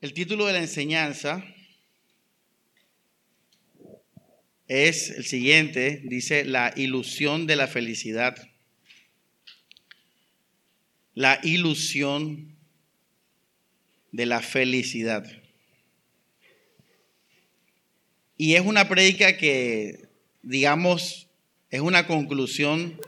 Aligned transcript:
El 0.00 0.14
título 0.14 0.46
de 0.46 0.54
la 0.54 0.60
enseñanza 0.60 1.44
es 4.66 5.10
el 5.10 5.26
siguiente, 5.26 6.00
dice 6.04 6.46
la 6.46 6.72
ilusión 6.74 7.46
de 7.46 7.56
la 7.56 7.66
felicidad. 7.66 8.34
La 11.12 11.38
ilusión 11.42 12.56
de 14.10 14.24
la 14.24 14.40
felicidad. 14.40 15.30
Y 18.38 18.54
es 18.54 18.62
una 18.62 18.88
prédica 18.88 19.36
que, 19.36 20.08
digamos, 20.40 21.28
es 21.68 21.82
una 21.82 22.06
conclusión 22.06 22.98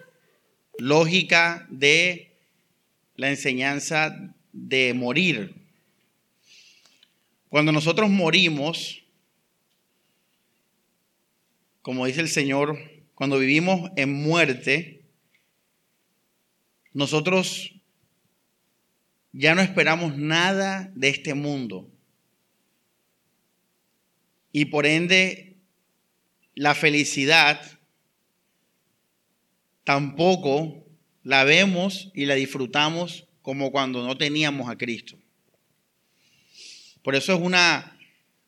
lógica 0.77 1.67
de 1.71 2.33
la 3.17 3.31
enseñanza 3.31 4.35
de 4.53 4.93
morir. 4.93 5.62
Cuando 7.53 7.71
nosotros 7.71 8.09
morimos, 8.09 9.05
como 11.83 12.07
dice 12.07 12.23
el 12.23 12.31
Señor, 12.31 12.79
cuando 13.15 13.39
vivimos 13.39 13.91
en 13.97 14.11
muerte, 14.11 15.03
nosotros 16.95 17.75
ya 19.33 19.55
no 19.55 19.61
esperamos 19.61 20.17
nada 20.17 20.91
de 20.95 21.11
este 21.11 21.35
mundo. 21.35 21.91
Y 24.51 24.65
por 24.65 24.87
ende, 24.87 25.59
la 26.55 26.75
felicidad 26.75 27.61
tampoco 29.85 30.87
la 31.23 31.45
vemos 31.45 32.11
y 32.15 32.25
la 32.25 32.35
disfrutamos 32.35 33.29
como 33.43 33.71
cuando 33.71 34.07
no 34.07 34.17
teníamos 34.17 34.71
a 34.71 34.79
Cristo. 34.79 35.22
Por 37.03 37.17
eso 37.17 37.35
es 37.35 37.41
una, 37.41 37.99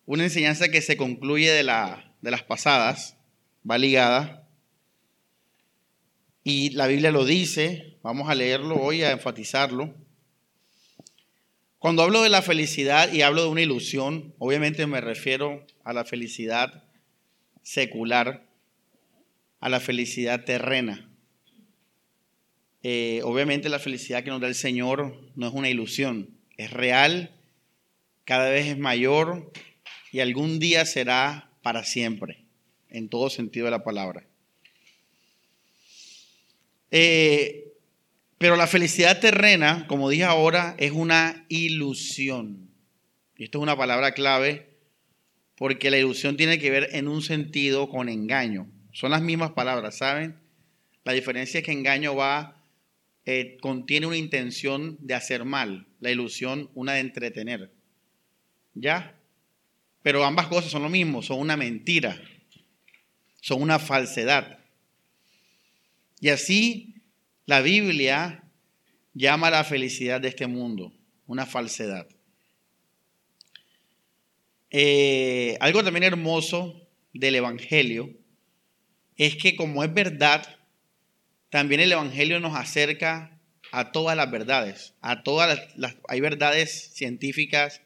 una 0.07 0.25
enseñanza 0.25 0.69
que 0.69 0.81
se 0.81 0.97
concluye 0.97 1.51
de, 1.51 1.65
la, 1.65 2.13
de 2.21 2.31
las 2.31 2.43
pasadas, 2.43 3.17
va 3.69 3.79
ligada. 3.79 4.47
Y 6.45 6.71
la 6.71 6.87
Biblia 6.87 7.11
lo 7.11 7.25
dice, 7.25 7.97
vamos 8.03 8.29
a 8.29 8.35
leerlo 8.35 8.77
hoy, 8.77 9.03
a 9.03 9.11
enfatizarlo. 9.11 9.95
Cuando 11.79 12.03
hablo 12.03 12.23
de 12.23 12.31
la 12.31 12.43
felicidad 12.43 13.13
y 13.13 13.23
hablo 13.23 13.43
de 13.43 13.49
una 13.49 13.63
ilusión, 13.63 14.35
obviamente 14.39 14.87
me 14.87 15.01
refiero 15.01 15.67
a 15.83 15.93
la 15.93 16.05
felicidad 16.05 16.85
secular, 17.63 18.47
a 19.61 19.69
la 19.69 19.81
felicidad 19.81 20.45
terrena. 20.45 21.09
Eh, 22.83 23.21
obviamente 23.25 23.69
la 23.69 23.79
felicidad 23.79 24.23
que 24.23 24.31
nos 24.31 24.41
da 24.41 24.47
el 24.47 24.55
Señor 24.55 25.19
no 25.35 25.49
es 25.49 25.55
una 25.55 25.71
ilusión, 25.71 26.31
es 26.57 26.71
real 26.71 27.35
cada 28.25 28.51
vez 28.51 28.67
es 28.67 28.79
mayor 28.79 29.53
y 30.13 30.21
algún 30.21 30.59
día 30.59 30.87
será 30.87 31.51
para 31.63 31.85
siempre, 31.85 32.45
en 32.89 33.09
todo 33.09 33.31
sentido 33.31 33.67
de 33.67 33.71
la 33.71 33.85
palabra. 33.85 34.25
Eh, 36.91 37.73
pero 38.39 38.57
la 38.57 38.67
felicidad 38.67 39.21
terrena, 39.21 39.87
como 39.89 40.11
dije 40.11 40.25
ahora, 40.25 40.77
es 40.79 40.93
una 40.93 41.47
ilusión. 41.49 42.71
Y 43.37 43.45
esto 43.45 43.59
es 43.59 43.63
una 43.63 43.77
palabra 43.77 44.13
clave 44.13 44.75
porque 45.57 45.91
la 45.91 45.99
ilusión 45.99 46.37
tiene 46.37 46.59
que 46.59 46.71
ver 46.71 46.91
en 46.93 47.09
un 47.09 47.23
sentido 47.23 47.89
con 47.89 48.09
engaño. 48.09 48.69
Son 48.93 49.11
las 49.11 49.23
mismas 49.23 49.53
palabras, 49.53 49.97
¿saben? 49.97 50.37
La 51.05 51.13
diferencia 51.13 51.59
es 51.59 51.67
que 51.67 51.73
engaño 51.73 52.15
va, 52.15 52.63
eh, 53.25 53.57
contiene 53.61 54.07
una 54.07 54.17
intención 54.17 54.97
de 55.01 55.15
hacer 55.15 55.45
mal, 55.45 55.87
la 56.01 56.11
ilusión 56.11 56.71
una 56.75 56.95
de 56.95 57.01
entretener. 57.01 57.73
¿Ya? 58.75 59.15
Pero 60.03 60.25
ambas 60.25 60.49
cosas 60.49 60.71
son 60.71 60.83
lo 60.83 60.89
mismo, 60.89 61.23
son 61.23 61.41
una 61.41 61.57
mentira, 61.57 62.21
son 63.41 63.63
una 63.63 63.79
falsedad. 63.79 64.59
Y 66.21 66.29
así 66.29 66.95
la 67.47 67.61
Biblia 67.61 68.43
llama 69.15 69.49
a 69.49 69.53
la 69.53 69.65
felicidad 69.65 70.21
de 70.21 70.29
este 70.29 70.47
mundo 70.47 70.93
una 71.27 71.47
falsedad. 71.47 72.07
Eh, 74.71 75.57
algo 75.61 75.85
también 75.85 76.03
hermoso 76.03 76.87
del 77.13 77.37
Evangelio 77.37 78.11
es 79.17 79.37
que 79.37 79.55
como 79.55 79.85
es 79.85 79.95
verdad, 79.95 80.59
también 81.49 81.81
el 81.81 81.93
Evangelio 81.93 82.41
nos 82.41 82.57
acerca 82.57 83.39
a 83.71 83.93
todas 83.93 84.17
las 84.17 84.31
verdades, 84.31 84.95
a 85.01 85.23
todas 85.23 85.61
las 85.77 85.97
hay 86.09 86.21
verdades 86.21 86.91
científicas, 86.95 87.81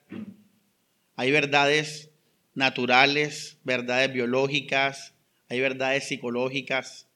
hay 1.18 1.32
verdades 1.32 2.10
naturales, 2.54 3.58
verdades 3.64 4.12
biológicas, 4.12 5.14
hay 5.48 5.58
verdades 5.58 6.06
psicológicas. 6.06 7.08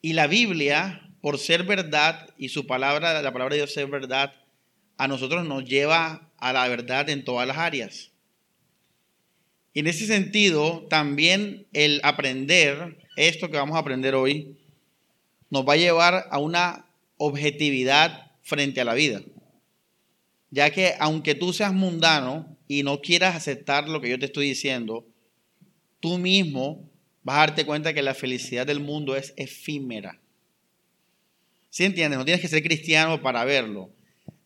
Y 0.00 0.12
la 0.12 0.28
Biblia, 0.28 1.10
por 1.20 1.40
ser 1.40 1.64
verdad 1.64 2.30
y 2.38 2.50
su 2.50 2.68
palabra, 2.68 3.20
la 3.20 3.32
palabra 3.32 3.54
de 3.54 3.62
Dios 3.62 3.74
ser 3.74 3.88
verdad, 3.88 4.32
a 4.96 5.08
nosotros 5.08 5.44
nos 5.44 5.64
lleva 5.64 6.30
a 6.38 6.52
la 6.52 6.68
verdad 6.68 7.10
en 7.10 7.24
todas 7.24 7.48
las 7.48 7.58
áreas. 7.58 8.12
Y 9.72 9.80
en 9.80 9.88
ese 9.88 10.06
sentido, 10.06 10.86
también 10.88 11.66
el 11.72 12.00
aprender 12.04 12.96
esto 13.16 13.50
que 13.50 13.56
vamos 13.56 13.74
a 13.74 13.80
aprender 13.80 14.14
hoy 14.14 14.56
nos 15.50 15.68
va 15.68 15.72
a 15.72 15.78
llevar 15.78 16.28
a 16.30 16.38
una 16.38 16.86
objetividad 17.16 18.30
frente 18.40 18.80
a 18.80 18.84
la 18.84 18.94
vida 18.94 19.20
ya 20.52 20.70
que 20.70 20.94
aunque 21.00 21.34
tú 21.34 21.52
seas 21.52 21.72
mundano 21.72 22.51
y 22.78 22.82
no 22.82 23.02
quieras 23.02 23.36
aceptar 23.36 23.86
lo 23.86 24.00
que 24.00 24.08
yo 24.08 24.18
te 24.18 24.24
estoy 24.24 24.48
diciendo, 24.48 25.06
tú 26.00 26.16
mismo 26.16 26.88
vas 27.22 27.36
a 27.36 27.40
darte 27.40 27.66
cuenta 27.66 27.92
que 27.92 28.00
la 28.00 28.14
felicidad 28.14 28.66
del 28.66 28.80
mundo 28.80 29.14
es 29.14 29.34
efímera. 29.36 30.18
¿Sí 31.68 31.84
entiendes? 31.84 32.18
No 32.18 32.24
tienes 32.24 32.40
que 32.40 32.48
ser 32.48 32.62
cristiano 32.62 33.20
para 33.20 33.44
verlo. 33.44 33.90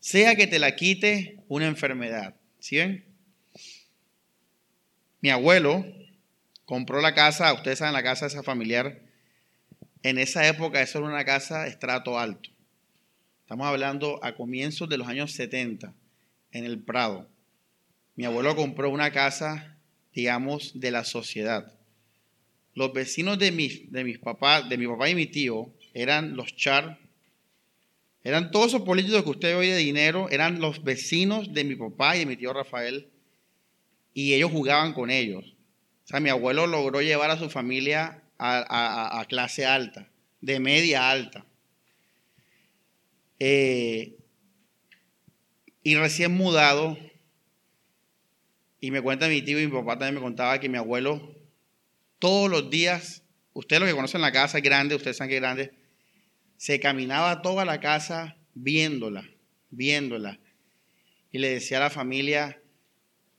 Sea 0.01 0.35
que 0.35 0.45
te 0.45 0.59
la 0.59 0.75
quite 0.75 1.39
una 1.47 1.67
enfermedad. 1.67 2.35
¿Sí 2.59 2.75
ven? 2.75 3.05
Mi 5.21 5.29
abuelo 5.29 5.85
compró 6.65 6.99
la 6.99 7.13
casa, 7.13 7.53
ustedes 7.53 7.79
saben 7.79 7.93
la 7.93 8.03
casa 8.03 8.25
esa 8.25 8.43
familiar. 8.43 8.99
En 10.03 10.17
esa 10.17 10.45
época 10.45 10.81
eso 10.81 10.97
era 10.99 11.07
una 11.07 11.23
casa 11.23 11.65
estrato 11.67 12.19
alto. 12.19 12.49
Estamos 13.43 13.67
hablando 13.67 14.19
a 14.21 14.35
comienzos 14.35 14.89
de 14.89 14.97
los 14.97 15.07
años 15.07 15.31
70, 15.31 15.93
en 16.51 16.65
el 16.65 16.79
Prado. 16.79 17.29
Mi 18.17 18.25
abuelo 18.25 18.55
compró 18.55 18.89
una 18.89 19.11
casa, 19.11 19.77
digamos, 20.13 20.77
de 20.79 20.91
la 20.91 21.05
sociedad. 21.05 21.71
Los 22.73 22.91
vecinos 22.91 23.39
de 23.39 23.45
de 23.45 23.51
mis 23.51 23.91
de 23.91 24.03
mi 24.03 24.17
papá 24.17 25.09
y 25.09 25.15
mi 25.15 25.27
tío, 25.27 25.71
eran 25.93 26.35
los 26.35 26.55
char. 26.55 26.99
Eran 28.23 28.51
todos 28.51 28.67
esos 28.67 28.81
políticos 28.81 29.23
que 29.23 29.29
usted 29.29 29.55
oye 29.55 29.71
de 29.73 29.77
dinero, 29.77 30.29
eran 30.29 30.59
los 30.59 30.83
vecinos 30.83 31.53
de 31.53 31.63
mi 31.63 31.75
papá 31.75 32.15
y 32.15 32.19
de 32.19 32.25
mi 32.25 32.35
tío 32.35 32.51
Rafael. 32.51 33.07
Y 34.13 34.33
ellos 34.33 34.51
jugaban 34.51 34.93
con 34.93 35.11
ellos. 35.11 35.45
O 36.03 36.07
sea, 36.07 36.19
mi 36.19 36.29
abuelo 36.29 36.67
logró 36.67 37.01
llevar 37.01 37.29
a 37.29 37.37
su 37.37 37.49
familia 37.49 38.23
a 38.39 39.25
clase 39.29 39.65
alta, 39.65 40.09
de 40.41 40.59
media 40.59 41.11
alta. 41.11 41.45
Eh, 43.39 44.17
y 45.83 45.95
recién 45.95 46.33
mudado, 46.33 46.97
y 48.79 48.91
me 48.91 49.01
cuenta 49.01 49.27
mi 49.27 49.41
tío 49.41 49.59
y 49.59 49.67
mi 49.67 49.71
papá 49.71 49.97
también 49.97 50.15
me 50.15 50.21
contaba 50.21 50.59
que 50.59 50.69
mi 50.69 50.77
abuelo 50.77 51.35
todos 52.19 52.49
los 52.49 52.69
días, 52.69 53.23
ustedes 53.53 53.79
los 53.79 53.89
que 53.89 53.95
conocen 53.95 54.21
la 54.21 54.31
casa 54.31 54.59
grande, 54.59 54.95
ustedes 54.95 55.17
saben 55.17 55.29
que 55.29 55.35
es 55.35 55.41
grande, 55.41 55.73
se 56.57 56.79
caminaba 56.79 57.41
toda 57.41 57.65
la 57.65 57.79
casa 57.79 58.37
viéndola, 58.53 59.29
viéndola. 59.69 60.39
Y 61.31 61.39
le 61.39 61.49
decía 61.49 61.77
a 61.77 61.81
la 61.81 61.89
familia, 61.89 62.59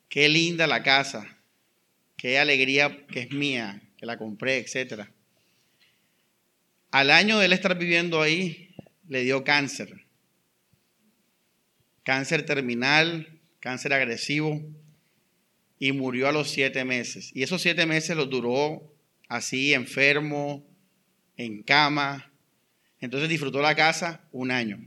qué 0.08 0.28
linda 0.28 0.66
la 0.66 0.82
casa, 0.82 1.38
qué 2.16 2.38
alegría 2.38 3.06
que 3.06 3.20
es 3.20 3.32
mía, 3.32 3.82
que 3.96 4.06
la 4.06 4.18
compré, 4.18 4.58
etc. 4.58 5.08
Al 6.90 7.10
año 7.10 7.38
de 7.38 7.46
él 7.46 7.52
estar 7.52 7.76
viviendo 7.76 8.22
ahí, 8.22 8.74
le 9.08 9.22
dio 9.22 9.42
cáncer. 9.42 10.06
Cáncer 12.04 12.46
terminal, 12.46 13.40
cáncer 13.60 13.92
agresivo, 13.92 14.62
y 15.78 15.92
murió 15.92 16.28
a 16.28 16.32
los 16.32 16.50
siete 16.50 16.84
meses. 16.84 17.30
Y 17.34 17.42
esos 17.42 17.62
siete 17.62 17.86
meses 17.86 18.16
los 18.16 18.28
duró 18.28 18.94
así, 19.28 19.74
enfermo, 19.74 20.66
en 21.36 21.62
cama. 21.62 22.32
Entonces 23.00 23.28
disfrutó 23.28 23.60
la 23.60 23.74
casa 23.74 24.28
un 24.32 24.50
año. 24.50 24.78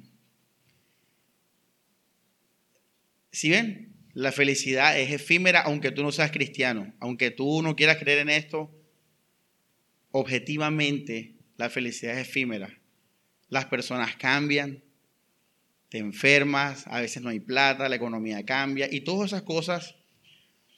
Si 3.32 3.50
ven, 3.50 3.94
la 4.14 4.32
felicidad 4.32 5.00
es 5.00 5.12
efímera 5.12 5.62
aunque 5.62 5.92
tú 5.92 6.04
no 6.04 6.12
seas 6.12 6.32
cristiano, 6.32 6.94
aunque 7.00 7.32
tú 7.32 7.62
no 7.62 7.76
quieras 7.76 7.98
creer 7.98 8.20
en 8.20 8.30
esto, 8.30 8.70
objetivamente 10.12 11.36
la 11.56 11.70
felicidad 11.70 12.20
es 12.20 12.28
efímera 12.28 12.82
las 13.52 13.66
personas 13.66 14.16
cambian, 14.16 14.82
te 15.90 15.98
enfermas, 15.98 16.88
a 16.88 17.02
veces 17.02 17.22
no 17.22 17.30
hay 17.30 17.42
plata, 17.42 17.90
la 17.90 17.98
economía 17.98 18.44
cambia 18.46 18.88
y 18.90 19.02
todas 19.02 19.28
esas 19.28 19.42
cosas 19.44 19.98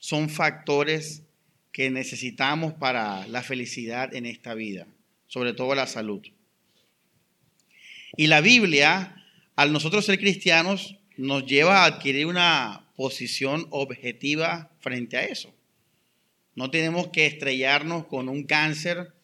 son 0.04 0.28
factores 0.28 1.22
que 1.72 1.88
necesitamos 1.88 2.74
para 2.74 3.26
la 3.26 3.42
felicidad 3.42 4.14
en 4.14 4.26
esta 4.26 4.52
vida, 4.52 4.86
sobre 5.28 5.54
todo 5.54 5.74
la 5.74 5.86
salud. 5.86 6.20
Y 8.14 8.26
la 8.26 8.42
Biblia, 8.42 9.16
al 9.56 9.72
nosotros 9.72 10.04
ser 10.04 10.18
cristianos, 10.18 10.98
nos 11.16 11.46
lleva 11.46 11.78
a 11.78 11.84
adquirir 11.86 12.26
una 12.26 12.84
posición 12.96 13.66
objetiva 13.70 14.70
frente 14.78 15.16
a 15.16 15.24
eso. 15.24 15.54
No 16.54 16.70
tenemos 16.70 17.08
que 17.08 17.24
estrellarnos 17.24 18.04
con 18.04 18.28
un 18.28 18.44
cáncer 18.44 19.14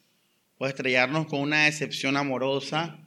o 0.56 0.66
estrellarnos 0.66 1.26
con 1.26 1.40
una 1.40 1.66
decepción 1.66 2.16
amorosa 2.16 3.06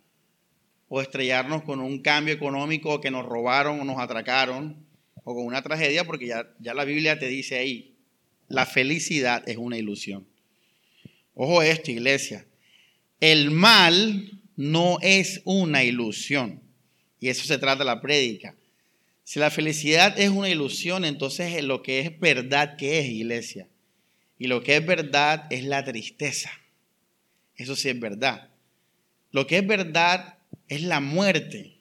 o 0.89 1.01
estrellarnos 1.01 1.63
con 1.63 1.79
un 1.79 2.03
cambio 2.03 2.35
económico 2.35 3.01
que 3.01 3.09
nos 3.09 3.25
robaron 3.25 3.79
o 3.79 3.83
nos 3.83 3.97
atracaron 3.97 4.82
o 5.23 5.35
con 5.35 5.45
una 5.45 5.61
tragedia 5.61 6.05
porque 6.05 6.27
ya, 6.27 6.49
ya 6.59 6.73
la 6.73 6.85
Biblia 6.85 7.19
te 7.19 7.27
dice 7.27 7.57
ahí, 7.57 7.93
la 8.47 8.65
felicidad 8.65 9.47
es 9.47 9.57
una 9.57 9.77
ilusión. 9.77 10.27
Ojo 11.35 11.61
esto, 11.63 11.91
iglesia. 11.91 12.45
El 13.19 13.51
mal 13.51 14.39
no 14.55 14.97
es 15.01 15.41
una 15.45 15.83
ilusión. 15.83 16.61
Y 17.19 17.29
eso 17.29 17.45
se 17.45 17.57
trata 17.57 17.83
la 17.83 18.01
prédica. 18.01 18.55
Si 19.23 19.39
la 19.39 19.49
felicidad 19.49 20.19
es 20.19 20.29
una 20.29 20.49
ilusión, 20.49 21.05
entonces 21.05 21.63
lo 21.63 21.81
que 21.81 22.01
es 22.01 22.19
verdad, 22.19 22.75
¿qué 22.77 22.99
es, 22.99 23.05
iglesia? 23.05 23.67
Y 24.37 24.47
lo 24.47 24.61
que 24.61 24.75
es 24.75 24.85
verdad 24.85 25.47
es 25.49 25.63
la 25.63 25.83
tristeza. 25.85 26.51
Eso 27.55 27.75
sí 27.75 27.89
es 27.89 27.99
verdad. 27.99 28.49
Lo 29.31 29.47
que 29.47 29.57
es 29.57 29.65
verdad 29.65 30.37
es 30.67 30.81
la 30.81 30.99
muerte. 30.99 31.72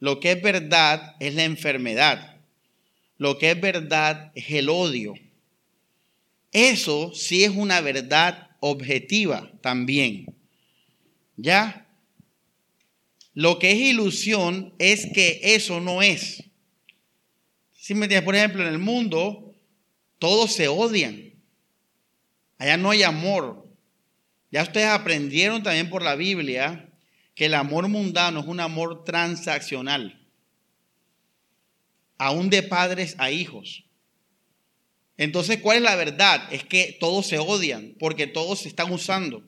Lo 0.00 0.20
que 0.20 0.32
es 0.32 0.42
verdad 0.42 1.16
es 1.20 1.34
la 1.34 1.44
enfermedad. 1.44 2.36
Lo 3.16 3.38
que 3.38 3.50
es 3.50 3.60
verdad 3.60 4.30
es 4.34 4.50
el 4.50 4.68
odio. 4.68 5.14
Eso 6.52 7.12
sí 7.14 7.44
es 7.44 7.50
una 7.50 7.80
verdad 7.80 8.50
objetiva 8.60 9.50
también. 9.60 10.26
¿Ya? 11.36 11.86
Lo 13.34 13.58
que 13.58 13.72
es 13.72 13.78
ilusión 13.78 14.74
es 14.78 15.06
que 15.12 15.40
eso 15.42 15.80
no 15.80 16.02
es. 16.02 16.44
Si 17.72 17.94
me 17.94 18.22
por 18.22 18.34
ejemplo, 18.34 18.62
en 18.62 18.68
el 18.68 18.78
mundo 18.78 19.54
todos 20.18 20.52
se 20.52 20.68
odian. 20.68 21.32
Allá 22.58 22.76
no 22.76 22.90
hay 22.90 23.02
amor. 23.02 23.66
Ya 24.50 24.62
ustedes 24.62 24.88
aprendieron 24.88 25.62
también 25.62 25.88
por 25.90 26.02
la 26.02 26.16
Biblia 26.16 26.87
que 27.38 27.46
el 27.46 27.54
amor 27.54 27.86
mundano 27.86 28.40
es 28.40 28.46
un 28.46 28.58
amor 28.58 29.04
transaccional, 29.04 30.26
aún 32.18 32.50
de 32.50 32.64
padres 32.64 33.14
a 33.18 33.30
hijos. 33.30 33.84
Entonces, 35.16 35.58
¿cuál 35.58 35.76
es 35.76 35.82
la 35.84 35.94
verdad? 35.94 36.52
Es 36.52 36.64
que 36.64 36.96
todos 36.98 37.28
se 37.28 37.38
odian 37.38 37.94
porque 38.00 38.26
todos 38.26 38.58
se 38.58 38.68
están 38.68 38.92
usando, 38.92 39.44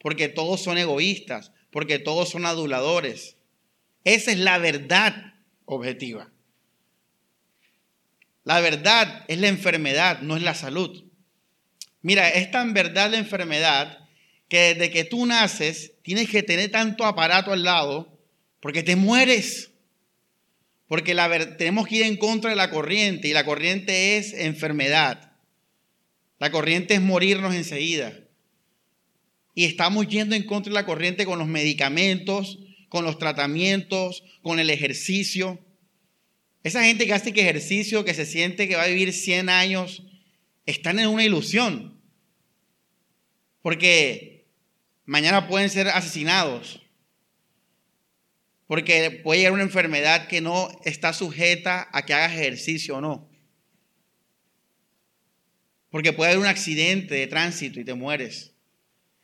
porque 0.00 0.28
todos 0.28 0.60
son 0.60 0.76
egoístas, 0.76 1.52
porque 1.70 2.00
todos 2.00 2.30
son 2.30 2.46
aduladores. 2.46 3.36
Esa 4.02 4.32
es 4.32 4.38
la 4.38 4.58
verdad 4.58 5.34
objetiva. 5.66 6.32
La 8.42 8.58
verdad 8.58 9.24
es 9.28 9.38
la 9.38 9.46
enfermedad, 9.46 10.20
no 10.22 10.36
es 10.36 10.42
la 10.42 10.54
salud. 10.54 11.04
Mira, 12.02 12.28
es 12.28 12.50
tan 12.50 12.74
verdad 12.74 13.12
la 13.12 13.18
enfermedad 13.18 14.03
que 14.54 14.74
desde 14.74 14.90
que 14.90 15.02
tú 15.02 15.26
naces 15.26 15.94
tienes 16.02 16.30
que 16.30 16.44
tener 16.44 16.70
tanto 16.70 17.04
aparato 17.04 17.52
al 17.52 17.64
lado 17.64 18.16
porque 18.60 18.84
te 18.84 18.94
mueres. 18.94 19.72
Porque 20.86 21.12
la, 21.12 21.56
tenemos 21.56 21.88
que 21.88 21.96
ir 21.96 22.02
en 22.04 22.16
contra 22.16 22.50
de 22.50 22.56
la 22.56 22.70
corriente 22.70 23.26
y 23.26 23.32
la 23.32 23.44
corriente 23.44 24.16
es 24.16 24.32
enfermedad. 24.32 25.32
La 26.38 26.52
corriente 26.52 26.94
es 26.94 27.00
morirnos 27.00 27.52
enseguida. 27.52 28.16
Y 29.56 29.64
estamos 29.64 30.06
yendo 30.06 30.36
en 30.36 30.44
contra 30.44 30.70
de 30.70 30.74
la 30.74 30.86
corriente 30.86 31.26
con 31.26 31.40
los 31.40 31.48
medicamentos, 31.48 32.60
con 32.88 33.04
los 33.04 33.18
tratamientos, 33.18 34.22
con 34.40 34.60
el 34.60 34.70
ejercicio. 34.70 35.58
Esa 36.62 36.84
gente 36.84 37.06
que 37.06 37.12
hace 37.12 37.32
que 37.32 37.40
ejercicio, 37.40 38.04
que 38.04 38.14
se 38.14 38.24
siente 38.24 38.68
que 38.68 38.76
va 38.76 38.84
a 38.84 38.88
vivir 38.88 39.12
100 39.12 39.48
años, 39.48 40.04
están 40.64 41.00
en 41.00 41.08
una 41.08 41.24
ilusión. 41.24 42.00
Porque 43.62 44.33
mañana 45.04 45.48
pueden 45.48 45.70
ser 45.70 45.88
asesinados. 45.88 46.80
Porque 48.66 49.20
puede 49.22 49.40
llegar 49.40 49.52
una 49.52 49.62
enfermedad 49.62 50.26
que 50.26 50.40
no 50.40 50.68
está 50.84 51.12
sujeta 51.12 51.88
a 51.92 52.04
que 52.04 52.14
hagas 52.14 52.32
ejercicio 52.32 52.96
o 52.96 53.00
no. 53.00 53.28
Porque 55.90 56.12
puede 56.12 56.32
haber 56.32 56.42
un 56.42 56.48
accidente 56.48 57.14
de 57.14 57.26
tránsito 57.26 57.78
y 57.78 57.84
te 57.84 57.94
mueres. 57.94 58.52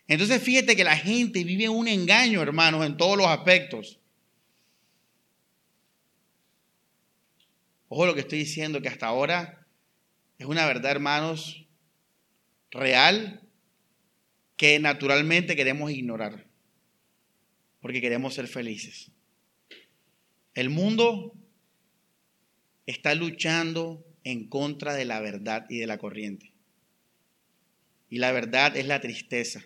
Entonces 0.06 0.42
fíjate 0.42 0.76
que 0.76 0.84
la 0.84 0.96
gente 0.96 1.42
vive 1.44 1.68
un 1.68 1.88
engaño, 1.88 2.42
hermanos, 2.42 2.84
en 2.84 2.96
todos 2.96 3.16
los 3.16 3.26
aspectos. 3.26 3.98
Ojo 7.88 8.06
lo 8.06 8.14
que 8.14 8.20
estoy 8.20 8.38
diciendo, 8.38 8.80
que 8.80 8.88
hasta 8.88 9.06
ahora 9.06 9.66
es 10.38 10.46
una 10.46 10.66
verdad, 10.66 10.92
hermanos, 10.92 11.66
real 12.70 13.40
que 14.60 14.78
naturalmente 14.78 15.56
queremos 15.56 15.90
ignorar, 15.90 16.46
porque 17.80 18.02
queremos 18.02 18.34
ser 18.34 18.46
felices. 18.46 19.10
El 20.52 20.68
mundo 20.68 21.32
está 22.84 23.14
luchando 23.14 24.04
en 24.22 24.50
contra 24.50 24.92
de 24.92 25.06
la 25.06 25.18
verdad 25.20 25.64
y 25.70 25.78
de 25.78 25.86
la 25.86 25.96
corriente. 25.96 26.52
Y 28.10 28.18
la 28.18 28.32
verdad 28.32 28.76
es 28.76 28.86
la 28.86 29.00
tristeza. 29.00 29.64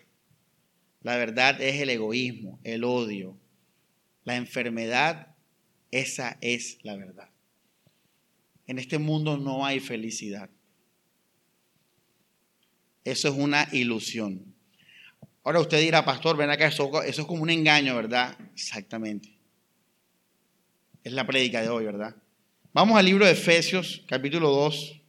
La 1.01 1.17
verdad 1.17 1.61
es 1.61 1.81
el 1.81 1.89
egoísmo, 1.89 2.61
el 2.63 2.85
odio, 2.85 3.37
la 4.23 4.37
enfermedad. 4.37 5.35
Esa 5.91 6.37
es 6.39 6.79
la 6.83 6.95
verdad. 6.95 7.29
En 8.65 8.79
este 8.79 8.97
mundo 8.97 9.35
no 9.35 9.65
hay 9.65 9.81
felicidad. 9.81 10.49
Eso 13.03 13.27
es 13.27 13.35
una 13.35 13.67
ilusión. 13.73 14.54
Ahora 15.45 15.59
usted 15.59 15.79
dirá, 15.79 16.03
pastor, 16.03 16.35
ven 16.35 16.49
acá, 16.49 16.65
eso, 16.65 17.03
eso 17.03 17.21
es 17.21 17.27
como 17.27 17.43
un 17.43 17.51
engaño, 17.51 17.95
¿verdad? 17.95 18.35
Exactamente. 18.55 19.37
Es 21.03 21.13
la 21.13 21.27
prédica 21.27 21.61
de 21.61 21.69
hoy, 21.69 21.85
¿verdad? 21.85 22.15
Vamos 22.73 22.97
al 22.97 23.05
libro 23.05 23.27
de 23.27 23.33
Efesios, 23.33 24.03
capítulo 24.07 24.49
2. 24.49 24.99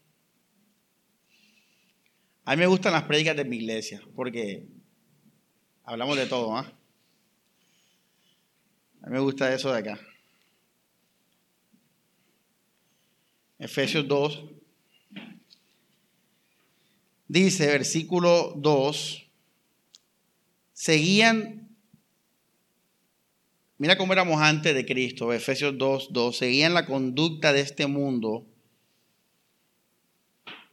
A 2.45 2.51
mí 2.51 2.59
me 2.59 2.67
gustan 2.67 2.93
las 2.93 3.05
prédicas 3.05 3.35
de 3.35 3.47
mi 3.47 3.57
iglesia, 3.57 4.03
porque 4.15 4.67
hablamos 5.85 6.19
de 6.19 6.27
todo, 6.27 6.55
¿ah? 6.55 6.71
A 9.01 9.07
mí 9.07 9.13
me 9.15 9.21
gusta 9.21 9.55
eso 9.55 9.73
de 9.73 9.79
acá. 9.79 9.99
Efesios 13.59 14.07
2. 14.07 14.45
Dice, 17.27 17.69
versículo 17.69 18.53
2 18.59 19.26
seguían, 20.77 21.75
mira 23.79 23.97
cómo 23.97 24.13
éramos 24.13 24.43
antes 24.43 24.75
de 24.75 24.85
Cristo, 24.85 25.33
Efesios 25.33 25.79
2, 25.79 26.09
2, 26.13 26.37
seguían 26.37 26.75
la 26.75 26.85
conducta 26.85 27.55
de 27.55 27.63
este 27.63 27.87
mundo 27.87 28.47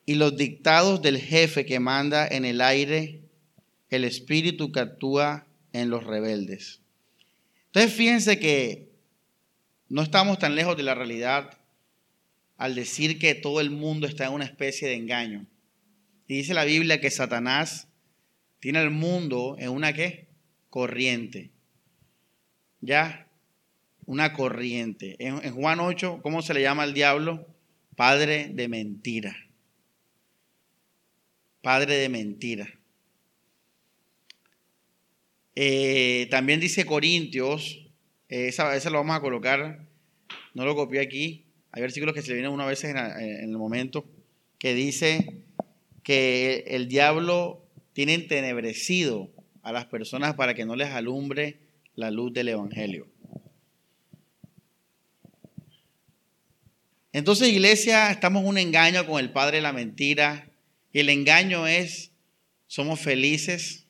y 0.06 0.16
los 0.16 0.36
dictados 0.36 1.02
del 1.02 1.20
jefe 1.20 1.66
que 1.66 1.80
manda 1.80 2.28
en 2.28 2.44
el 2.44 2.60
aire, 2.60 3.22
el 3.90 4.04
espíritu 4.04 4.74
que 4.74 4.82
actúa 4.82 5.48
en 5.72 5.90
los 5.90 6.04
rebeldes. 6.04 6.82
Entonces 7.68 7.94
fíjense 7.94 8.40
que 8.40 8.92
no 9.88 10.02
estamos 10.02 10.38
tan 10.38 10.56
lejos 10.56 10.76
de 10.76 10.84
la 10.84 10.96
realidad 10.96 11.58
al 12.58 12.76
decir 12.76 13.20
que 13.20 13.36
todo 13.36 13.62
el 13.62 13.72
mundo 13.72 14.06
está 14.06 14.26
en 14.26 14.34
una 14.34 14.46
especie 14.46 14.90
de 14.90 14.96
engaño. 14.96 15.46
Y 16.28 16.36
dice 16.36 16.54
la 16.54 16.66
Biblia 16.66 17.00
que 17.00 17.10
Satanás 17.10 17.88
tiene 18.64 18.80
al 18.80 18.92
mundo 18.92 19.58
en 19.60 19.72
una 19.72 19.92
qué? 19.92 20.30
Corriente. 20.70 21.52
¿Ya? 22.80 23.28
Una 24.06 24.32
corriente. 24.32 25.18
En, 25.20 25.52
Juan 25.52 25.82
8, 25.82 26.22
¿cómo 26.24 26.42
se 26.42 26.54
le 26.54 26.62
llama 26.62 26.84
al 26.84 26.94
diablo? 26.94 27.46
Padre 27.98 28.48
de 28.54 28.70
mentira. 28.70 29.36
Padre 31.62 31.98
de 31.98 32.08
mentira. 32.08 32.74
Eh, 35.56 36.30
también 36.32 36.62
dice 36.62 36.86
Corintios, 36.86 37.86
eh, 38.30 38.48
esa, 38.48 38.78
esa, 38.78 38.90
lo 38.90 39.00
vamos 39.00 39.18
a 39.18 39.22
colocar, 39.22 39.86
no 40.54 40.64
lo 40.64 40.74
copié 40.74 41.02
aquí, 41.02 41.48
hay 41.74 41.82
versículos 41.82 42.16
que 42.16 42.22
se 42.22 42.30
le 42.30 42.36
vienen 42.36 42.54
una 42.54 42.66
vez 42.66 42.82
en 42.86 42.96
el 42.96 43.58
momento, 43.58 44.06
que 44.58 44.74
dice 44.74 45.42
que 46.02 46.64
el 46.68 46.88
diablo 46.88 47.63
tiene 47.94 48.16
entenebrecido 48.16 49.32
a 49.62 49.72
las 49.72 49.86
personas 49.86 50.36
para 50.36 50.54
que 50.54 50.66
no 50.66 50.76
les 50.76 50.90
alumbre 50.90 51.60
la 51.96 52.12
luz 52.12 52.34
del 52.34 52.50
Evangelio. 52.50 53.08
Entonces, 57.14 57.50
iglesia, 57.50 58.10
estamos 58.10 58.44
un 58.44 58.58
engaño 58.58 59.06
con 59.06 59.20
el 59.20 59.32
padre 59.32 59.58
de 59.58 59.62
la 59.62 59.72
mentira. 59.72 60.50
Y 60.92 61.00
el 61.00 61.10
engaño 61.10 61.68
es, 61.68 62.12
somos 62.66 63.00
felices. 63.00 63.86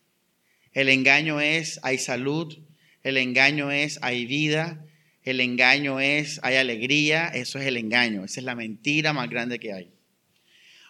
El 0.73 0.89
engaño 0.89 1.39
es, 1.39 1.79
hay 1.83 1.97
salud. 1.97 2.59
El 3.01 3.17
engaño 3.17 3.71
es, 3.71 3.97
hay 4.01 4.25
vida. 4.25 4.85
El 5.23 5.39
engaño 5.39 6.01
es, 6.01 6.41
hay 6.43 6.57
alegría. 6.57 7.27
Eso 7.27 7.59
es 7.59 7.65
el 7.65 7.77
engaño. 7.77 8.25
Esa 8.25 8.41
es 8.41 8.45
la 8.45 8.55
mentira 8.55 9.13
más 9.13 9.29
grande 9.29 9.57
que 9.57 9.71
hay. 9.71 9.93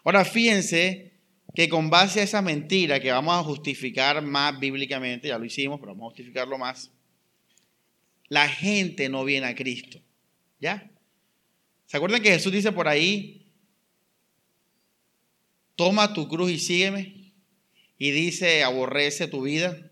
Ahora, 0.03 0.25
fíjense 0.25 1.12
que 1.53 1.69
con 1.69 1.89
base 1.89 2.19
a 2.19 2.23
esa 2.23 2.41
mentira 2.41 2.99
que 2.99 3.11
vamos 3.11 3.35
a 3.35 3.43
justificar 3.43 4.21
más 4.21 4.59
bíblicamente, 4.59 5.27
ya 5.27 5.37
lo 5.37 5.45
hicimos, 5.45 5.79
pero 5.79 5.93
vamos 5.93 6.07
a 6.07 6.15
justificarlo 6.15 6.57
más, 6.57 6.91
la 8.27 8.49
gente 8.49 9.09
no 9.09 9.23
viene 9.23 9.47
a 9.47 9.55
Cristo. 9.55 9.99
¿Ya? 10.59 10.89
¿Se 11.85 11.97
acuerdan 11.97 12.21
que 12.21 12.31
Jesús 12.31 12.51
dice 12.51 12.71
por 12.71 12.87
ahí, 12.87 13.45
toma 15.75 16.13
tu 16.13 16.27
cruz 16.27 16.51
y 16.51 16.57
sígueme? 16.57 17.33
Y 17.99 18.11
dice, 18.11 18.63
aborrece 18.63 19.27
tu 19.27 19.43
vida. 19.43 19.91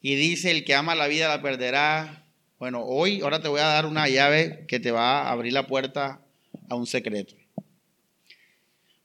Y 0.00 0.14
dice, 0.14 0.50
el 0.50 0.64
que 0.64 0.74
ama 0.74 0.94
la 0.94 1.08
vida 1.08 1.28
la 1.28 1.42
perderá. 1.42 2.24
Bueno, 2.58 2.82
hoy, 2.82 3.20
ahora 3.20 3.42
te 3.42 3.48
voy 3.48 3.60
a 3.60 3.66
dar 3.66 3.84
una 3.84 4.08
llave 4.08 4.64
que 4.66 4.80
te 4.80 4.90
va 4.90 5.22
a 5.22 5.32
abrir 5.32 5.52
la 5.52 5.66
puerta 5.66 6.22
a 6.68 6.74
un 6.74 6.86
secreto. 6.86 7.34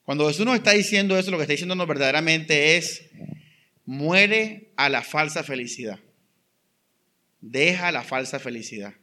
Cuando 0.04 0.26
Jesús 0.28 0.44
nos 0.44 0.56
está 0.56 0.72
diciendo 0.72 1.16
eso, 1.16 1.30
lo 1.30 1.36
que 1.36 1.44
está 1.44 1.52
diciéndonos 1.52 1.86
verdaderamente 1.86 2.76
es, 2.76 3.08
muere 3.84 4.72
a 4.76 4.88
la 4.88 5.02
falsa 5.02 5.44
felicidad. 5.44 6.00
Deja 7.40 7.92
la 7.92 8.02
falsa 8.02 8.38
felicidad. 8.38 8.94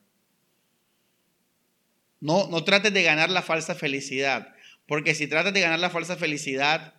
No, 2.19 2.49
no 2.49 2.63
trates 2.63 2.93
de 2.93 3.03
ganar 3.03 3.29
la 3.29 3.41
falsa 3.41 3.75
felicidad, 3.75 4.53
porque 4.87 5.15
si 5.15 5.27
tratas 5.27 5.53
de 5.53 5.61
ganar 5.61 5.79
la 5.79 5.89
falsa 5.89 6.17
felicidad, 6.17 6.95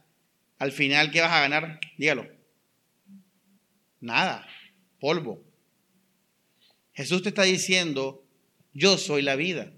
al 0.58 0.72
final, 0.72 1.10
¿qué 1.10 1.20
vas 1.20 1.32
a 1.32 1.40
ganar? 1.40 1.80
Dígalo. 1.98 2.26
Nada, 4.00 4.46
polvo. 4.98 5.42
Jesús 6.92 7.22
te 7.22 7.30
está 7.30 7.42
diciendo, 7.42 8.24
yo 8.72 8.96
soy 8.96 9.22
la 9.22 9.36
vida. 9.36 9.72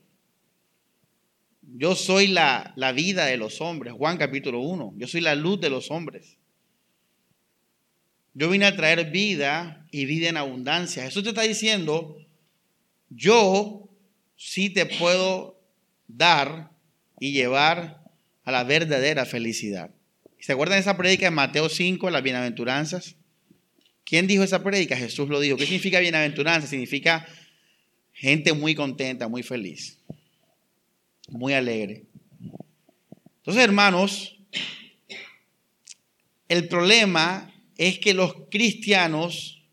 Yo 1.62 1.94
soy 1.94 2.26
la, 2.26 2.72
la, 2.76 2.92
vida 2.92 3.26
de 3.26 3.36
los 3.36 3.60
hombres. 3.60 3.94
Juan 3.94 4.18
capítulo 4.18 4.60
1. 4.60 4.94
Yo 4.96 5.06
soy 5.06 5.20
la 5.20 5.34
luz 5.34 5.60
de 5.60 5.70
los 5.70 5.90
hombres. 5.90 6.36
Yo 8.34 8.50
vine 8.50 8.66
a 8.66 8.76
traer 8.76 9.10
vida 9.10 9.86
y 9.90 10.06
vida 10.06 10.28
en 10.28 10.36
abundancia. 10.36 11.04
Jesús 11.04 11.22
te 11.22 11.30
está 11.30 11.42
diciendo, 11.42 12.16
yo 13.10 13.88
sí 14.36 14.70
te 14.70 14.86
puedo 14.86 15.60
dar 16.08 16.70
y 17.20 17.32
llevar 17.32 18.02
a 18.44 18.52
la 18.52 18.64
verdadera 18.64 19.24
felicidad. 19.24 19.90
¿Se 20.40 20.52
acuerdan 20.52 20.76
de 20.76 20.80
esa 20.80 20.96
prédica 20.96 21.28
en 21.28 21.34
Mateo 21.34 21.68
5, 21.68 22.10
las 22.10 22.22
bienaventuranzas? 22.22 23.16
¿Quién 24.04 24.26
dijo 24.26 24.42
esa 24.42 24.62
prédica? 24.64 24.96
Jesús 24.96 25.28
lo 25.28 25.38
dijo. 25.38 25.56
¿Qué 25.56 25.64
significa 25.64 26.00
bienaventuranza? 26.00 26.66
Significa 26.66 27.26
gente 28.12 28.52
muy 28.52 28.74
contenta, 28.74 29.28
muy 29.28 29.42
feliz, 29.42 29.98
muy 31.32 31.54
alegre. 31.54 32.04
Entonces, 33.38 33.64
hermanos, 33.64 34.38
el 36.48 36.68
problema 36.68 37.52
es 37.76 37.98
que 37.98 38.14
los 38.14 38.34
cristianos 38.50 39.64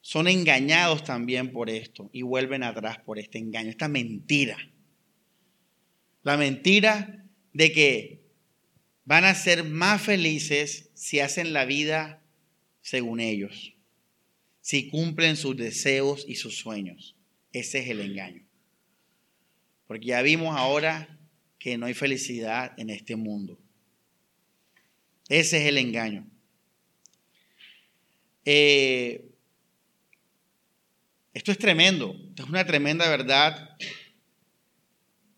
son 0.00 0.26
engañados 0.26 1.04
también 1.04 1.52
por 1.52 1.70
esto 1.70 2.10
y 2.12 2.22
vuelven 2.22 2.64
atrás 2.64 2.98
por 2.98 3.18
este 3.18 3.38
engaño, 3.38 3.70
esta 3.70 3.88
mentira. 3.88 4.56
La 6.22 6.36
mentira 6.36 7.24
de 7.52 7.72
que 7.72 8.22
van 9.04 9.24
a 9.24 9.34
ser 9.34 9.64
más 9.64 10.02
felices 10.02 10.90
si 10.94 11.20
hacen 11.20 11.52
la 11.52 11.64
vida 11.64 12.22
según 12.80 13.20
ellos, 13.20 13.74
si 14.60 14.88
cumplen 14.88 15.36
sus 15.36 15.56
deseos 15.56 16.24
y 16.26 16.36
sus 16.36 16.56
sueños. 16.56 17.16
Ese 17.52 17.80
es 17.80 17.88
el 17.88 18.00
engaño. 18.00 18.49
Porque 19.90 20.06
ya 20.06 20.22
vimos 20.22 20.56
ahora 20.56 21.18
que 21.58 21.76
no 21.76 21.86
hay 21.86 21.94
felicidad 21.94 22.78
en 22.78 22.90
este 22.90 23.16
mundo. 23.16 23.58
Ese 25.28 25.56
es 25.56 25.66
el 25.66 25.78
engaño. 25.78 26.24
Eh, 28.44 29.32
esto 31.34 31.50
es 31.50 31.58
tremendo, 31.58 32.14
esto 32.28 32.44
es 32.44 32.48
una 32.48 32.64
tremenda 32.64 33.10
verdad 33.10 33.76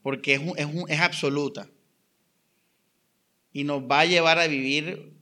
porque 0.03 0.39
es, 0.89 1.01
absoluta 1.01 1.71
y 3.55 3.65
nos 3.65 3.83
va 3.85 4.01
a 4.01 4.05
llevar 4.05 4.39
a 4.39 4.49
vivir 4.49 5.15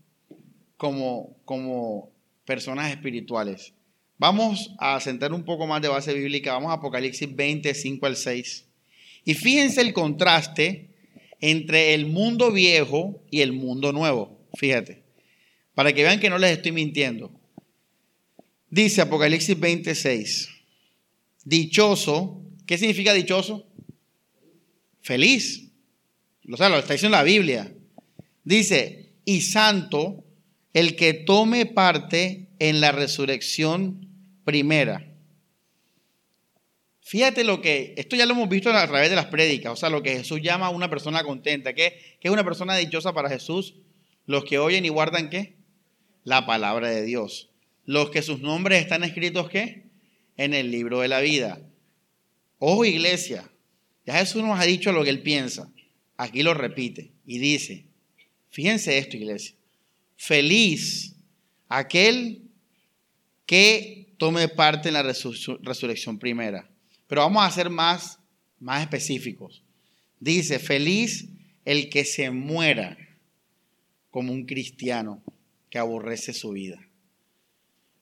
como, 0.77 1.37
como 1.45 2.11
personas 2.45 2.91
espirituales. 2.91 3.75
Vamos 4.19 4.75
a 4.81 4.99
sentar 4.99 5.33
un 5.33 5.45
poco 5.45 5.69
más 5.69 5.81
de 5.81 5.87
base 5.87 6.13
bíblica, 6.15 6.55
vamos 6.55 6.73
a 6.73 6.75
Apocalipsis 6.75 7.33
20, 7.33 7.73
5 7.73 8.07
al 8.07 8.17
6. 8.17 8.67
Y 9.25 9.35
fíjense 9.35 9.81
el 9.81 9.93
contraste 9.93 10.91
entre 11.41 11.95
el 11.95 12.07
mundo 12.07 12.53
viejo 12.53 13.23
y 13.31 13.41
el 13.41 13.53
mundo 13.53 13.93
nuevo. 13.93 14.39
Fíjate, 14.55 15.03
para 15.75 15.93
que 15.93 16.03
vean 16.03 16.21
que 16.21 16.31
no 16.31 16.39
les 16.39 16.53
estoy 16.53 16.73
mintiendo. 16.73 17.31
Dice 18.69 19.01
Apocalipsis 19.01 19.59
26. 19.59 20.49
Dichoso, 21.45 22.43
¿qué 22.67 22.79
significa 22.79 23.13
dichoso? 23.13 23.67
Feliz. 25.01 25.71
O 26.51 26.57
sea, 26.57 26.69
lo 26.69 26.79
está 26.79 26.93
diciendo 26.93 27.17
la 27.17 27.25
Biblia. 27.25 27.73
Dice, 28.45 29.13
y 29.25 29.41
santo 29.41 30.25
el 30.73 30.97
que 30.97 31.15
tome 31.15 31.67
parte 31.67 32.49
en 32.59 32.81
la 32.81 32.93
resurrección 32.93 34.09
primera. 34.45 35.10
Fíjate 37.11 37.43
lo 37.43 37.61
que, 37.61 37.93
esto 37.97 38.15
ya 38.15 38.25
lo 38.25 38.35
hemos 38.35 38.49
visto 38.49 38.71
a 38.71 38.87
través 38.87 39.11
de 39.11 39.17
las 39.17 39.27
prédicas, 39.27 39.73
o 39.73 39.75
sea, 39.75 39.91
lo 39.91 40.01
que 40.01 40.13
Jesús 40.13 40.41
llama 40.43 40.67
a 40.67 40.71
una 40.71 40.89
persona 40.89 41.25
contenta. 41.25 41.73
¿Qué, 41.73 41.99
¿Qué 42.21 42.29
es 42.29 42.33
una 42.33 42.45
persona 42.45 42.77
dichosa 42.77 43.13
para 43.13 43.29
Jesús? 43.29 43.75
Los 44.27 44.45
que 44.45 44.61
oyen 44.61 44.85
y 44.85 44.91
guardan 44.91 45.29
qué? 45.29 45.57
La 46.23 46.47
palabra 46.47 46.89
de 46.89 47.03
Dios. 47.03 47.51
Los 47.85 48.11
que 48.11 48.23
sus 48.23 48.43
nombres 48.43 48.81
están 48.81 49.03
escritos 49.03 49.51
qué? 49.51 49.87
en 50.37 50.55
el 50.55 50.71
libro 50.71 51.01
de 51.01 51.09
la 51.09 51.21
vida. 51.21 51.61
Ojo 52.61 52.85
iglesia, 52.85 53.51
ya 54.07 54.15
Jesús 54.15 54.45
nos 54.45 54.61
ha 54.61 54.63
dicho 54.63 54.93
lo 54.93 55.03
que 55.03 55.11
él 55.11 55.23
piensa. 55.23 55.69
Aquí 56.17 56.45
lo 56.45 56.55
repite 56.55 57.11
y 57.27 57.41
dice, 57.41 57.87
fíjense 58.51 58.99
esto 58.99 59.17
iglesia, 59.17 59.57
feliz 60.17 61.17
aquel 61.69 62.43
que 63.47 64.15
tome 64.17 64.47
parte 64.47 64.91
en 64.91 64.95
la 64.95 65.03
resurrección 65.03 66.21
primera. 66.21 66.70
Pero 67.11 67.23
vamos 67.23 67.45
a 67.45 67.51
ser 67.51 67.71
más, 67.71 68.21
más 68.61 68.83
específicos. 68.83 69.65
Dice, 70.21 70.61
feliz 70.61 71.29
el 71.65 71.91
que 71.91 72.05
se 72.05 72.31
muera 72.31 72.97
como 74.13 74.33
un 74.33 74.47
cristiano 74.47 75.21
que 75.71 75.81
aborrece 75.81 76.33
su 76.33 76.53
vida. 76.53 76.79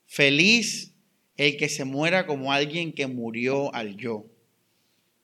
Feliz 0.06 0.92
el 1.38 1.56
que 1.56 1.70
se 1.70 1.86
muera 1.86 2.26
como 2.26 2.52
alguien 2.52 2.92
que 2.92 3.06
murió 3.06 3.74
al 3.74 3.96
yo, 3.96 4.26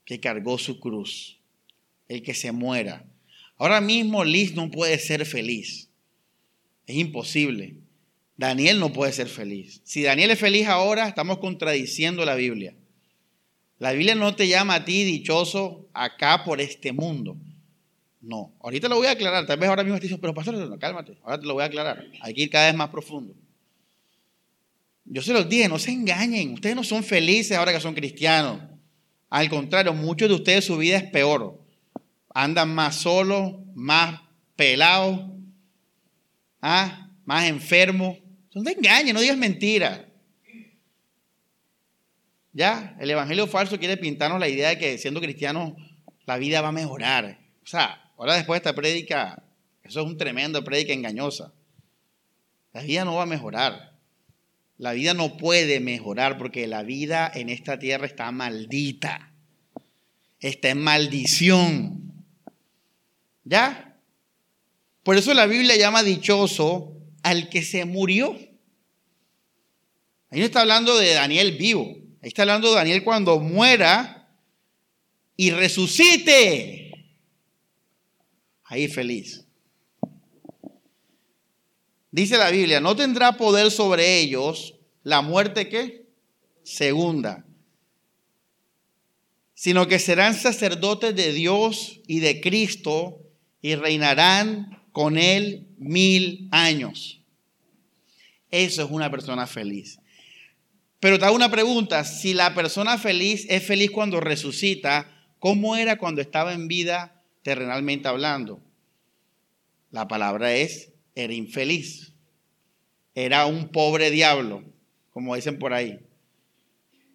que 0.07 0.19
cargó 0.19 0.57
su 0.57 0.81
cruz, 0.81 1.39
el 2.09 2.23
que 2.23 2.33
se 2.33 2.53
muera. 2.53 3.05
Ahora 3.59 3.83
mismo 3.83 4.25
Liz 4.25 4.55
no 4.55 4.71
puede 4.71 4.99
ser 4.99 5.27
feliz. 5.27 5.91
Es 6.87 6.97
imposible. 6.97 7.75
Daniel 8.39 8.81
no 8.81 8.95
puede 8.95 9.13
ser 9.13 9.29
feliz. 9.29 9.83
Si 9.85 10.03
Daniel 10.03 10.31
es 10.31 10.39
feliz 10.39 10.69
ahora, 10.69 11.07
estamos 11.07 11.37
contradiciendo 11.37 12.25
la 12.25 12.35
Biblia. 12.35 12.75
La 13.79 13.93
Biblia 13.93 14.15
no 14.15 14.35
te 14.35 14.49
llama 14.49 14.77
a 14.77 14.85
ti 14.85 15.05
dichoso 15.05 15.89
acá 15.93 16.45
por 16.45 16.61
este 16.61 16.93
mundo. 16.93 17.37
No, 18.21 18.55
ahorita 18.61 18.89
lo 18.89 18.97
voy 18.97 19.07
a 19.07 19.13
aclarar. 19.13 19.47
Tal 19.47 19.59
vez 19.59 19.69
ahora 19.69 19.85
mismo 19.85 19.99
te 19.99 20.05
dices, 20.05 20.19
pero 20.21 20.33
pastor, 20.33 20.79
cálmate. 20.79 21.19
Ahora 21.23 21.39
te 21.39 21.47
lo 21.47 21.55
voy 21.55 21.63
a 21.63 21.67
aclarar. 21.67 22.05
Hay 22.21 22.33
que 22.33 22.43
ir 22.43 22.51
cada 22.51 22.67
vez 22.67 22.75
más 22.75 22.89
profundo. 22.89 23.35
Yo 25.05 25.21
se 25.21 25.33
los 25.35 25.49
dije, 25.49 25.69
no 25.69 25.79
se 25.79 25.91
engañen, 25.91 26.55
ustedes 26.55 26.75
no 26.75 26.83
son 26.83 27.05
felices 27.05 27.57
ahora 27.57 27.73
que 27.73 27.81
son 27.81 27.95
cristianos. 27.95 28.63
Al 29.29 29.51
contrario, 29.51 29.93
muchos 29.93 30.29
de 30.29 30.35
ustedes 30.35 30.65
su 30.65 30.79
vida 30.79 30.97
es 30.97 31.05
peor. 31.05 31.61
Andan 32.33 32.75
más 32.75 32.97
solos, 32.97 33.55
más 33.75 34.21
pelados, 34.57 35.21
¿ah? 36.63 37.11
más 37.25 37.45
enfermos. 37.45 38.19
No 38.55 38.63
te 38.63 38.73
engañen, 38.73 39.15
no 39.15 39.21
digas 39.21 39.37
mentira. 39.37 40.04
Ya, 42.55 42.97
el 43.01 43.11
evangelio 43.11 43.49
falso 43.49 43.81
quiere 43.81 43.97
pintarnos 43.97 44.39
la 44.39 44.49
idea 44.49 44.69
de 44.69 44.79
que 44.79 44.97
siendo 44.97 45.21
cristianos 45.21 45.73
la 46.25 46.39
vida 46.39 46.61
va 46.61 46.69
a 46.69 46.73
mejorar. 46.73 47.41
O 47.65 47.67
sea, 47.67 48.13
ahora 48.17 48.37
después 48.37 48.63
de 48.63 48.69
esta 48.69 48.81
prédica, 48.81 49.43
eso 49.83 50.01
es 50.01 50.07
un 50.07 50.17
tremendo 50.17 50.63
prédica 50.63 50.93
engañosa. 50.93 51.53
La 52.73 52.83
vida 52.83 53.05
no 53.05 53.17
va 53.17 53.25
a 53.25 53.27
mejorar. 53.27 53.99
La 54.79 54.93
vida 54.93 55.15
no 55.15 55.37
puede 55.37 55.81
mejorar 55.81 56.39
porque 56.39 56.69
la 56.69 56.85
vida 56.85 57.31
en 57.35 57.49
esta 57.49 57.79
tierra 57.81 58.07
está 58.07 58.31
maldita. 58.31 59.33
Está 60.39 60.71
en 60.71 60.81
maldición. 60.81 62.25
¿Ya? 63.43 63.99
Por 65.03 65.17
eso 65.17 65.35
la 65.35 65.47
Biblia 65.47 65.77
llama 65.77 66.05
dichoso 66.05 66.93
al 67.25 67.49
que 67.49 67.63
se 67.63 67.85
murió. 67.85 68.39
Ahí 70.31 70.39
no 70.39 70.45
está 70.45 70.61
hablando 70.61 70.97
de 70.97 71.15
Daniel 71.15 71.57
vivo. 71.57 72.04
Ahí 72.25 72.29
está 72.29 72.41
hablando 72.41 72.73
Daniel 72.73 73.05
cuando 73.05 73.39
muera 73.39 74.27
y 75.37 75.51
resucite. 75.51 76.91
Ahí 78.65 78.89
feliz. 78.89 79.45
Dice 82.11 82.39
la 82.39 82.51
Biblia, 82.51 82.81
no 82.81 82.97
tendrá 82.97 83.37
poder 83.37 83.71
sobre 83.71 84.21
ellos 84.21 84.75
la 85.03 85.21
muerte 85.21 85.69
que 85.69 86.07
segunda, 86.63 87.45
sino 89.53 89.87
que 89.87 89.99
serán 89.99 90.33
sacerdotes 90.33 91.15
de 91.15 91.31
Dios 91.31 92.01
y 92.07 92.21
de 92.21 92.41
Cristo 92.41 93.21
y 93.61 93.75
reinarán 93.75 94.83
con 94.93 95.19
él 95.19 95.69
mil 95.77 96.49
años. 96.53 97.21
Eso 98.51 98.83
es 98.83 98.91
una 98.91 99.11
persona 99.11 99.47
feliz. 99.47 99.99
Pero 101.05 101.19
te 101.19 101.27
hago 101.27 101.37
una 101.37 101.51
pregunta, 101.51 102.03
si 102.03 102.33
la 102.33 102.55
persona 102.55 102.97
feliz 102.97 103.45
es 103.51 103.63
feliz 103.63 103.91
cuando 103.91 104.21
resucita, 104.21 105.07
¿cómo 105.39 105.77
era 105.77 105.99
cuando 105.99 106.23
estaba 106.23 106.55
en 106.55 106.67
vida 106.67 107.23
terrenalmente 107.43 108.09
hablando? 108.09 108.63
La 109.91 110.09
palabra 110.09 110.55
es, 110.55 110.95
era 111.15 111.35
infeliz. 111.35 112.15
Era 113.15 113.45
un 113.45 113.69
pobre 113.69 114.11
diablo, 114.11 114.65
como 115.11 115.37
dicen 115.37 115.59
por 115.59 115.75
ahí. 115.75 116.01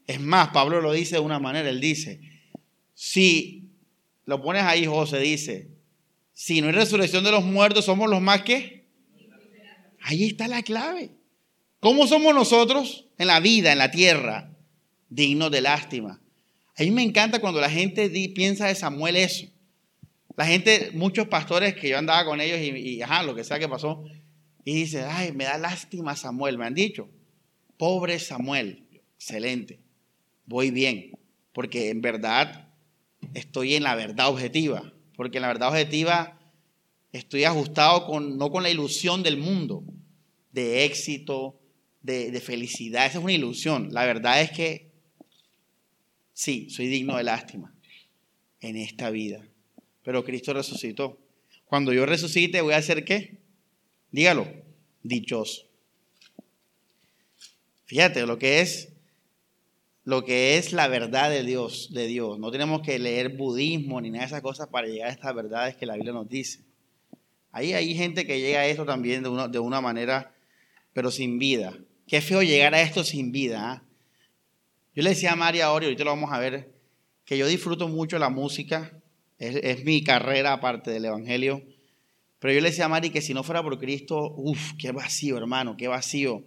Es 0.06 0.20
más, 0.20 0.50
Pablo 0.50 0.82
lo 0.82 0.92
dice 0.92 1.16
de 1.16 1.22
una 1.22 1.40
manera, 1.40 1.68
él 1.68 1.82
dice, 1.82 2.22
si 2.94 3.72
lo 4.26 4.40
pones 4.40 4.62
ahí, 4.66 4.86
José 4.86 5.18
dice, 5.18 5.72
si 6.32 6.62
no 6.62 6.68
hay 6.68 6.74
resurrección 6.74 7.24
de 7.24 7.32
los 7.32 7.44
muertos, 7.44 7.86
somos 7.86 8.08
los 8.08 8.22
más 8.22 8.44
que... 8.44 8.86
Ahí 10.02 10.28
está 10.28 10.48
la 10.48 10.62
clave. 10.62 11.10
¿Cómo 11.80 12.06
somos 12.06 12.36
nosotros 12.36 13.09
en 13.20 13.28
la 13.28 13.40
vida, 13.40 13.72
en 13.72 13.78
la 13.78 13.92
tierra? 13.92 14.58
Dignos 15.10 15.52
de 15.52 15.62
lástima. 15.62 16.20
A 16.76 16.82
mí 16.82 16.90
me 16.90 17.04
encanta 17.04 17.40
cuando 17.40 17.62
la 17.62 17.70
gente 17.70 18.10
piensa 18.34 18.68
de 18.68 18.74
Samuel 18.74 19.16
eso. 19.18 19.46
La 20.36 20.46
gente, 20.46 20.92
muchos 20.94 21.28
pastores 21.28 21.76
que 21.76 21.90
yo 21.90 21.98
andaba 21.98 22.26
con 22.26 22.42
ellos 22.42 22.60
y, 22.60 22.96
y 22.96 23.02
ajá, 23.02 23.22
lo 23.24 23.36
que 23.36 23.44
sea 23.44 23.60
que 23.60 23.68
pasó, 23.68 24.04
y 24.64 24.74
dice, 24.74 25.04
ay, 25.04 25.34
me 25.34 25.44
da 25.44 25.58
lástima 25.58 26.16
Samuel, 26.16 26.58
me 26.58 26.66
han 26.66 26.74
dicho. 26.74 27.10
Pobre 27.78 28.20
Samuel, 28.20 28.88
excelente, 29.16 29.80
voy 30.46 30.72
bien, 30.72 31.12
porque 31.54 31.90
en 31.90 32.02
verdad 32.02 32.70
estoy 33.34 33.76
en 33.76 33.84
la 33.84 33.96
verdad 33.96 34.30
objetiva, 34.30 34.94
porque 35.16 35.38
en 35.38 35.42
la 35.42 35.48
verdad 35.50 35.70
objetiva 35.70 36.40
estoy 37.12 37.44
ajustado 37.44 38.06
con, 38.06 38.38
no 38.38 38.52
con 38.52 38.64
la 38.64 38.70
ilusión 38.70 39.24
del 39.24 39.38
mundo, 39.38 39.84
de 40.52 40.86
éxito, 40.86 41.59
de, 42.02 42.42
felicidad. 42.42 43.06
Esa 43.06 43.18
es 43.18 43.24
una 43.24 43.34
ilusión. 43.34 43.90
La 43.92 44.06
verdad 44.06 44.42
es 44.42 44.52
que 44.52 44.92
sí, 46.34 46.70
soy 46.70 46.88
digno 46.88 47.18
de 47.18 47.24
lástima 47.24 47.74
en 48.62 48.78
esta 48.78 49.10
vida. 49.10 49.46
Pero 50.04 50.24
Cristo 50.24 50.54
resucitó. 50.54 51.20
Cuando 51.66 51.94
yo 51.94 52.06
resucite, 52.06 52.62
¿voy 52.62 52.74
a 52.74 52.78
hacer 52.78 53.06
qué? 53.06 53.38
Dígalo, 54.12 54.48
dichoso. 55.04 55.68
Fíjate 57.86 58.26
lo 58.26 58.38
que 58.38 58.62
es 58.62 58.90
lo 60.06 60.26
que 60.26 60.58
es 60.58 60.74
la 60.74 60.88
verdad 60.88 61.30
de 61.30 61.44
Dios, 61.44 61.94
de 61.94 62.08
Dios. 62.08 62.40
No 62.40 62.50
tenemos 62.50 62.82
que 62.82 62.98
leer 62.98 63.38
budismo 63.38 64.02
ni 64.02 64.10
nada 64.10 64.22
de 64.22 64.28
esas 64.28 64.42
cosas 64.42 64.68
para 64.68 64.88
llegar 64.88 65.10
a 65.10 65.12
estas 65.12 65.36
verdades 65.36 65.76
que 65.76 65.86
la 65.86 65.94
Biblia 65.94 66.14
nos 66.14 66.28
dice. 66.28 66.62
Ahí 67.52 67.74
hay 67.74 67.94
gente 67.94 68.26
que 68.26 68.40
llega 68.40 68.62
a 68.62 68.66
esto 68.66 68.86
también 68.86 69.22
de 69.22 69.30
una, 69.30 69.48
de 69.48 69.60
una 69.60 69.82
manera, 69.82 70.34
pero 70.94 71.12
sin 71.12 71.38
vida. 71.38 71.78
Qué 72.10 72.22
feo 72.22 72.42
llegar 72.42 72.74
a 72.74 72.82
esto 72.82 73.04
sin 73.04 73.32
vida. 73.32 73.72
¿ah? 73.72 73.84
Yo 74.96 75.04
le 75.04 75.12
decía 75.12 75.34
a 75.34 75.36
María 75.36 75.68
ahora, 75.68 75.86
ahorita 75.86 76.04
lo 76.04 76.10
vamos 76.10 76.34
a 76.34 76.40
ver, 76.40 76.74
que 77.24 77.38
yo 77.38 77.46
disfruto 77.46 77.88
mucho 77.88 78.18
la 78.18 78.30
música, 78.30 79.00
es, 79.38 79.86
mi 79.86 80.04
carrera 80.04 80.54
aparte 80.54 80.90
del 80.90 81.06
Evangelio, 81.06 81.62
pero 82.40 82.52
yo 82.52 82.62
le 82.62 82.70
decía 82.72 82.86
a 82.86 82.90
Mari 82.90 83.12
que 83.12 83.22
si 83.22 83.36
no 83.36 83.44
fuera 83.44 83.62
por 83.62 83.78
Cristo, 83.78 84.34
uff, 84.36 84.74
qué 84.80 84.92
vacío, 84.92 85.38
hermano, 85.38 85.78
qué 85.78 85.88
vacío, 85.88 86.44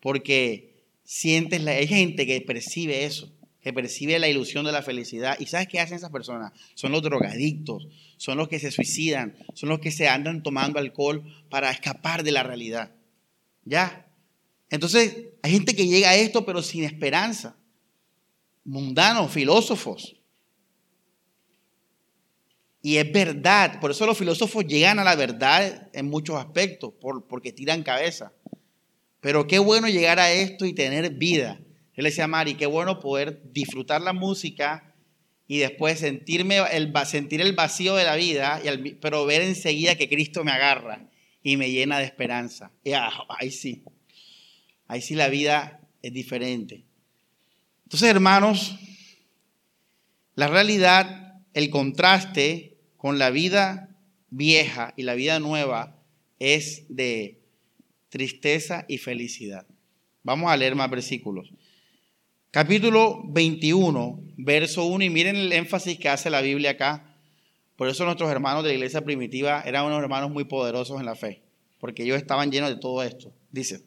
porque 0.00 0.84
sientes, 1.02 1.62
la, 1.62 1.70
hay 1.70 1.88
gente 1.88 2.26
que 2.26 2.38
percibe 2.42 3.04
eso, 3.06 3.32
que 3.62 3.72
percibe 3.72 4.18
la 4.18 4.28
ilusión 4.28 4.66
de 4.66 4.72
la 4.72 4.82
felicidad. 4.82 5.38
¿Y 5.40 5.46
sabes 5.46 5.66
qué 5.66 5.80
hacen 5.80 5.96
esas 5.96 6.10
personas? 6.10 6.52
Son 6.74 6.92
los 6.92 7.02
drogadictos, 7.02 7.88
son 8.18 8.36
los 8.36 8.48
que 8.48 8.58
se 8.58 8.70
suicidan, 8.70 9.34
son 9.54 9.70
los 9.70 9.80
que 9.80 9.90
se 9.90 10.08
andan 10.08 10.42
tomando 10.42 10.78
alcohol 10.78 11.24
para 11.48 11.70
escapar 11.70 12.22
de 12.22 12.32
la 12.32 12.42
realidad. 12.42 12.92
¿Ya? 13.64 14.05
Entonces, 14.70 15.28
hay 15.42 15.52
gente 15.52 15.76
que 15.76 15.86
llega 15.86 16.10
a 16.10 16.16
esto 16.16 16.44
pero 16.44 16.62
sin 16.62 16.84
esperanza. 16.84 17.56
Mundanos, 18.64 19.30
filósofos. 19.30 20.16
Y 22.82 22.98
es 22.98 23.10
verdad, 23.10 23.80
por 23.80 23.90
eso 23.90 24.06
los 24.06 24.16
filósofos 24.16 24.64
llegan 24.64 25.00
a 25.00 25.04
la 25.04 25.16
verdad 25.16 25.88
en 25.92 26.08
muchos 26.08 26.36
aspectos, 26.36 26.92
porque 27.28 27.52
tiran 27.52 27.82
cabeza. 27.82 28.32
Pero 29.20 29.48
qué 29.48 29.58
bueno 29.58 29.88
llegar 29.88 30.20
a 30.20 30.30
esto 30.30 30.66
y 30.66 30.72
tener 30.72 31.10
vida. 31.14 31.58
Él 31.94 32.04
le 32.04 32.10
decía 32.10 32.24
a 32.24 32.28
Mari, 32.28 32.54
qué 32.54 32.66
bueno 32.66 33.00
poder 33.00 33.42
disfrutar 33.52 34.02
la 34.02 34.12
música 34.12 34.94
y 35.48 35.58
después 35.58 35.98
sentirme 35.98 36.58
el, 36.58 36.92
sentir 37.06 37.40
el 37.40 37.54
vacío 37.54 37.96
de 37.96 38.04
la 38.04 38.14
vida, 38.14 38.62
pero 39.00 39.26
ver 39.26 39.42
enseguida 39.42 39.96
que 39.96 40.08
Cristo 40.08 40.44
me 40.44 40.52
agarra 40.52 41.08
y 41.42 41.56
me 41.56 41.70
llena 41.70 41.98
de 41.98 42.04
esperanza. 42.04 42.70
Y, 42.84 42.92
ah, 42.92 43.10
sí. 43.50 43.82
Ahí 44.88 45.00
sí 45.00 45.14
la 45.14 45.28
vida 45.28 45.80
es 46.02 46.12
diferente. 46.12 46.84
Entonces, 47.84 48.08
hermanos, 48.08 48.78
la 50.34 50.48
realidad, 50.48 51.40
el 51.54 51.70
contraste 51.70 52.76
con 52.96 53.18
la 53.18 53.30
vida 53.30 53.96
vieja 54.30 54.92
y 54.96 55.02
la 55.02 55.14
vida 55.14 55.40
nueva 55.40 55.96
es 56.38 56.84
de 56.88 57.40
tristeza 58.08 58.84
y 58.88 58.98
felicidad. 58.98 59.66
Vamos 60.22 60.50
a 60.50 60.56
leer 60.56 60.74
más 60.74 60.90
versículos. 60.90 61.52
Capítulo 62.50 63.22
21, 63.28 64.20
verso 64.38 64.84
1, 64.84 65.04
y 65.04 65.10
miren 65.10 65.36
el 65.36 65.52
énfasis 65.52 65.98
que 65.98 66.08
hace 66.08 66.30
la 66.30 66.40
Biblia 66.40 66.70
acá. 66.70 67.14
Por 67.76 67.88
eso 67.88 68.04
nuestros 68.04 68.30
hermanos 68.30 68.62
de 68.64 68.70
la 68.70 68.74
iglesia 68.74 69.02
primitiva 69.02 69.62
eran 69.66 69.84
unos 69.84 70.02
hermanos 70.02 70.30
muy 70.30 70.44
poderosos 70.44 70.98
en 70.98 71.06
la 71.06 71.14
fe, 71.14 71.42
porque 71.78 72.02
ellos 72.02 72.16
estaban 72.16 72.50
llenos 72.50 72.70
de 72.70 72.76
todo 72.76 73.02
esto. 73.02 73.32
Dice, 73.50 73.82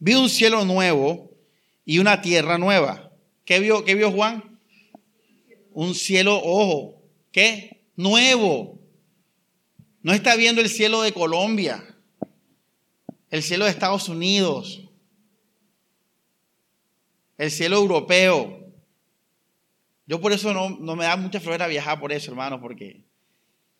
vi 0.00 0.14
un 0.14 0.28
cielo 0.28 0.64
nuevo 0.64 1.30
y 1.84 1.98
una 1.98 2.20
tierra 2.20 2.58
nueva. 2.58 3.12
¿Qué 3.44 3.60
vio, 3.60 3.84
qué 3.84 3.94
vio 3.94 4.10
Juan? 4.10 4.58
Un 5.72 5.94
cielo, 5.94 6.40
ojo, 6.42 7.00
¿qué? 7.30 7.84
Nuevo. 7.94 8.80
No 10.02 10.12
está 10.12 10.34
viendo 10.34 10.60
el 10.60 10.68
cielo 10.68 11.02
de 11.02 11.12
Colombia, 11.12 11.84
el 13.30 13.42
cielo 13.42 13.66
de 13.66 13.70
Estados 13.70 14.08
Unidos, 14.08 14.88
el 17.36 17.50
cielo 17.50 17.76
europeo. 17.76 18.58
Yo 20.06 20.20
por 20.20 20.32
eso 20.32 20.52
no, 20.54 20.70
no 20.70 20.96
me 20.96 21.04
da 21.04 21.16
mucha 21.16 21.38
flojera 21.38 21.66
viajar 21.66 22.00
por 22.00 22.12
eso, 22.12 22.30
hermano, 22.30 22.60
porque 22.60 23.04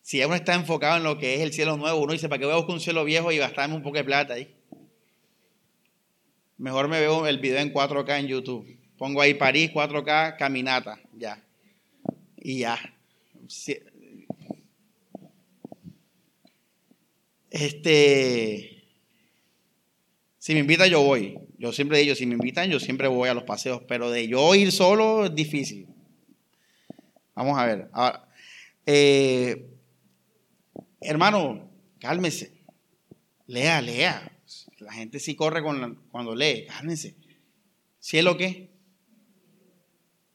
si 0.01 0.23
uno 0.23 0.35
está 0.35 0.53
enfocado 0.53 0.97
en 0.97 1.03
lo 1.03 1.17
que 1.17 1.35
es 1.35 1.41
el 1.41 1.51
cielo 1.51 1.75
nuevo, 1.77 1.99
uno 1.99 2.13
dice, 2.13 2.29
¿para 2.29 2.39
qué 2.39 2.45
voy 2.45 2.53
a 2.53 2.57
buscar 2.57 2.75
un 2.75 2.79
cielo 2.79 3.03
viejo 3.03 3.31
y 3.31 3.37
gastarme 3.37 3.75
un 3.75 3.83
poco 3.83 3.97
de 3.97 4.03
plata 4.03 4.35
ahí? 4.35 4.60
Mejor 6.61 6.87
me 6.87 6.99
veo 6.99 7.25
el 7.25 7.39
video 7.39 7.59
en 7.59 7.73
4K 7.73 8.19
en 8.19 8.27
YouTube. 8.27 8.77
Pongo 8.95 9.19
ahí 9.19 9.33
París 9.33 9.71
4K, 9.73 10.37
caminata, 10.37 11.01
ya. 11.11 11.43
Y 12.37 12.59
ya. 12.59 12.77
Este, 17.49 18.83
si 20.37 20.53
me 20.53 20.59
invitan 20.59 20.87
yo 20.87 21.01
voy. 21.01 21.39
Yo 21.57 21.73
siempre 21.73 21.97
digo, 21.97 22.13
si 22.13 22.27
me 22.27 22.33
invitan 22.33 22.69
yo 22.69 22.79
siempre 22.79 23.07
voy 23.07 23.27
a 23.27 23.33
los 23.33 23.43
paseos, 23.43 23.81
pero 23.87 24.11
de 24.11 24.27
yo 24.27 24.53
ir 24.53 24.71
solo 24.71 25.25
es 25.25 25.33
difícil. 25.33 25.87
Vamos 27.33 27.57
a 27.57 27.65
ver. 27.65 27.89
Eh, 28.85 29.67
hermano, 30.99 31.71
cálmese. 31.99 32.61
Lea, 33.47 33.81
lea. 33.81 34.31
La 34.81 34.93
gente 34.93 35.19
sí 35.19 35.35
corre 35.35 35.61
cuando 35.63 36.35
lee, 36.35 36.65
cálmense. 36.67 37.15
¿Cielo 37.99 38.35
qué? 38.35 38.71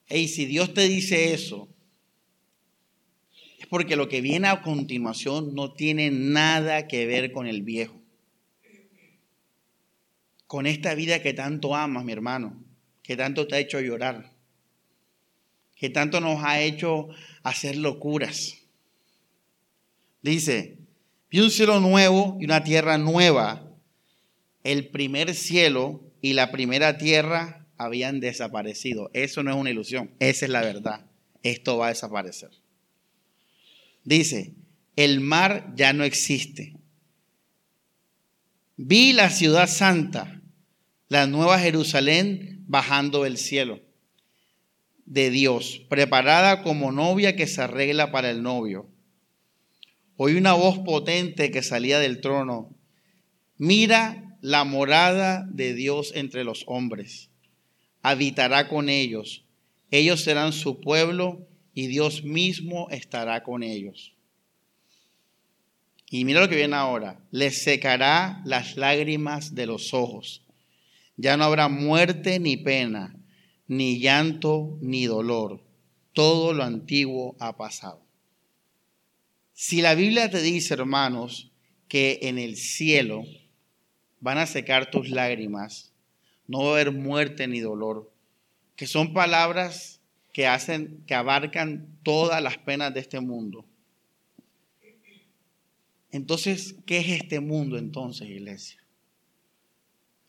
Y 0.09 0.28
si 0.28 0.46
Dios 0.46 0.72
te 0.72 0.88
dice 0.88 1.35
eso, 1.35 1.68
es 3.59 3.66
porque 3.66 3.96
lo 3.96 4.09
que 4.09 4.20
viene 4.20 4.46
a 4.46 4.62
continuación 4.62 5.54
no 5.54 5.72
tiene 5.72 6.11
nada 6.12 6.87
que 6.87 7.06
ver 7.06 7.32
con 7.32 7.48
el 7.48 7.62
viejo. 7.62 8.00
Con 10.46 10.66
esta 10.66 10.94
vida 10.94 11.20
que 11.22 11.35
tanto 11.35 11.74
amas, 11.74 12.04
mi 12.04 12.12
hermano, 12.12 12.62
que 13.02 13.16
tanto 13.16 13.48
te 13.48 13.56
ha 13.56 13.59
hecho 13.59 13.80
llorar, 13.80 14.32
que 15.74 15.90
tanto 15.90 16.20
nos 16.20 16.44
ha 16.44 16.61
hecho 16.61 17.09
hacer 17.42 17.76
locuras. 17.76 18.59
Dice, 20.22 20.78
vi 21.30 21.40
un 21.40 21.50
cielo 21.50 21.80
nuevo 21.80 22.37
y 22.40 22.44
una 22.44 22.62
tierra 22.62 22.96
nueva. 22.96 23.65
El 24.66 24.88
primer 24.88 25.33
cielo 25.37 26.02
y 26.20 26.33
la 26.33 26.50
primera 26.50 26.98
tierra 26.98 27.68
habían 27.79 28.18
desaparecido. 28.18 29.11
Eso 29.12 29.44
no 29.44 29.52
es 29.52 29.57
una 29.57 29.70
ilusión, 29.70 30.11
esa 30.18 30.46
es 30.46 30.50
la 30.50 30.61
verdad. 30.61 31.07
Esto 31.44 31.79
va 31.79 31.87
a 31.87 31.90
desaparecer. 31.90 32.50
Dice, 34.02 34.55
el 34.96 35.20
mar 35.20 35.72
ya 35.76 35.92
no 35.92 36.02
existe. 36.02 36.74
Vi 38.76 39.12
la 39.12 39.31
ciudad 39.31 39.68
santa, 39.68 40.42
la 41.09 41.29
nueva 41.29 41.61
Jerusalén, 41.61 42.64
bajando 42.66 43.22
del 43.22 43.37
cielo 43.37 43.81
de 45.05 45.31
Dios, 45.31 45.81
preparada 45.88 46.64
como 46.64 46.90
novia 46.90 47.37
que 47.37 47.46
se 47.46 47.62
arregla 47.62 48.11
para 48.11 48.33
el 48.33 48.42
novio. 48.42 48.88
Oí 50.16 50.35
una 50.35 50.55
voz 50.55 50.81
potente 50.81 51.52
que 51.52 51.62
salía 51.62 52.00
del 52.00 52.20
trono. 52.20 52.74
Mira 53.57 54.26
la 54.46 54.62
morada 54.62 55.44
de 55.50 55.74
Dios 55.74 56.12
entre 56.14 56.44
los 56.44 56.62
hombres. 56.68 57.30
Habitará 58.00 58.68
con 58.68 58.88
ellos. 58.88 59.42
Ellos 59.90 60.20
serán 60.20 60.52
su 60.52 60.80
pueblo 60.80 61.48
y 61.74 61.88
Dios 61.88 62.22
mismo 62.22 62.88
estará 62.90 63.42
con 63.42 63.64
ellos. 63.64 64.14
Y 66.11 66.24
mira 66.24 66.42
lo 66.42 66.48
que 66.48 66.54
viene 66.54 66.76
ahora. 66.76 67.18
Les 67.32 67.61
secará 67.61 68.40
las 68.44 68.76
lágrimas 68.76 69.56
de 69.56 69.66
los 69.66 69.92
ojos. 69.92 70.42
Ya 71.16 71.37
no 71.37 71.42
habrá 71.42 71.68
muerte 71.68 72.38
ni 72.38 72.56
pena 72.56 73.16
ni 73.66 73.98
llanto, 73.98 74.78
ni 74.80 75.06
dolor. 75.06 75.61
Todo 76.12 76.52
lo 76.52 76.62
antiguo 76.62 77.35
ha 77.40 77.56
pasado. 77.56 78.00
Si 79.54 79.82
la 79.82 79.96
Biblia 79.96 80.30
te 80.30 80.40
dice, 80.40 80.74
hermanos, 80.74 81.50
que 81.88 82.20
en 82.22 82.38
el 82.38 82.56
cielo 82.56 83.24
van 84.20 84.38
a 84.38 84.46
secar 84.46 84.90
tus 84.90 85.11
lágrimas, 85.11 85.92
no 86.46 86.64
va 86.64 86.68
a 86.68 86.72
haber 86.72 86.92
muerte 86.92 87.46
ni 87.46 87.61
dolor, 87.61 88.11
que 88.76 88.87
son 88.87 89.12
palabras 89.12 90.00
que 90.33 90.46
hacen, 90.46 91.02
que 91.07 91.14
abarcan 91.14 91.87
todas 92.02 92.42
las 92.42 92.59
penas 92.59 92.92
de 92.92 93.00
este 93.00 93.20
mundo. 93.20 93.64
Entonces, 96.12 96.76
¿qué 96.87 96.98
es 96.98 97.09
este 97.09 97.40
mundo 97.40 97.79
entonces, 97.79 98.29
iglesia? 98.29 98.83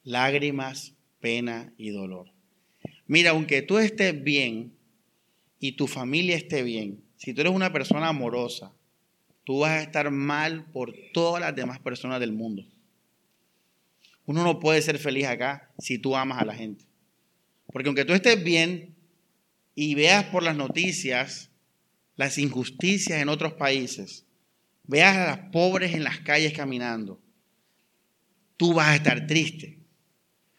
Lágrimas, 0.04 0.94
pena 1.20 1.74
y 1.78 1.90
dolor. 1.90 2.32
Mira, 3.06 3.32
aunque 3.32 3.62
tú 3.62 3.78
estés 3.78 4.22
bien 4.24 4.74
y 5.60 5.74
tu 5.74 5.88
familia 5.88 6.36
esté 6.36 6.64
bien, 6.64 7.04
si 7.16 7.34
tú 7.34 7.42
eres 7.42 7.54
una 7.54 7.72
persona 7.72 8.10
amorosa, 8.10 8.74
tú 9.44 9.60
vas 9.60 9.72
a 9.72 9.82
estar 9.82 10.12
mal 10.12 10.66
por 10.72 10.94
todas 11.14 11.42
las 11.42 11.56
demás 11.56 11.80
personas 11.80 12.20
del 12.20 12.34
mundo. 12.34 12.66
Uno 14.28 14.44
no 14.44 14.60
puede 14.60 14.82
ser 14.82 15.00
feliz 15.00 15.26
acá 15.26 15.72
si 15.80 15.98
tú 15.98 16.16
amas 16.16 16.42
a 16.42 16.46
la 16.46 16.54
gente. 16.54 16.86
Porque 17.72 17.88
aunque 17.88 18.06
tú 18.06 18.14
estés 18.14 18.44
bien 18.44 18.96
y 19.74 19.96
veas 19.96 20.26
por 20.26 20.44
las 20.44 20.56
noticias 20.56 21.50
las 22.18 22.38
injusticias 22.38 23.22
en 23.22 23.30
otros 23.30 23.54
países, 23.54 24.26
veas 24.84 25.16
a 25.16 25.26
las 25.28 25.40
pobres 25.52 25.94
en 25.94 26.04
las 26.04 26.20
calles 26.20 26.52
caminando, 26.52 27.22
tú 28.58 28.74
vas 28.74 28.88
a 28.88 28.96
estar 28.96 29.28
triste. 29.28 29.80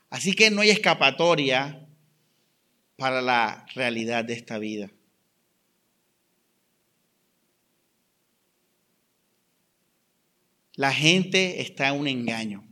Así 0.08 0.32
que 0.32 0.50
no 0.50 0.62
hay 0.62 0.70
escapatoria 0.70 1.86
para 2.96 3.20
la 3.20 3.66
realidad 3.74 4.24
de 4.24 4.34
esta 4.34 4.58
vida. 4.58 4.90
La 10.74 10.92
gente 10.92 11.60
está 11.60 11.88
en 11.88 12.00
un 12.00 12.06
engaño. 12.06 12.67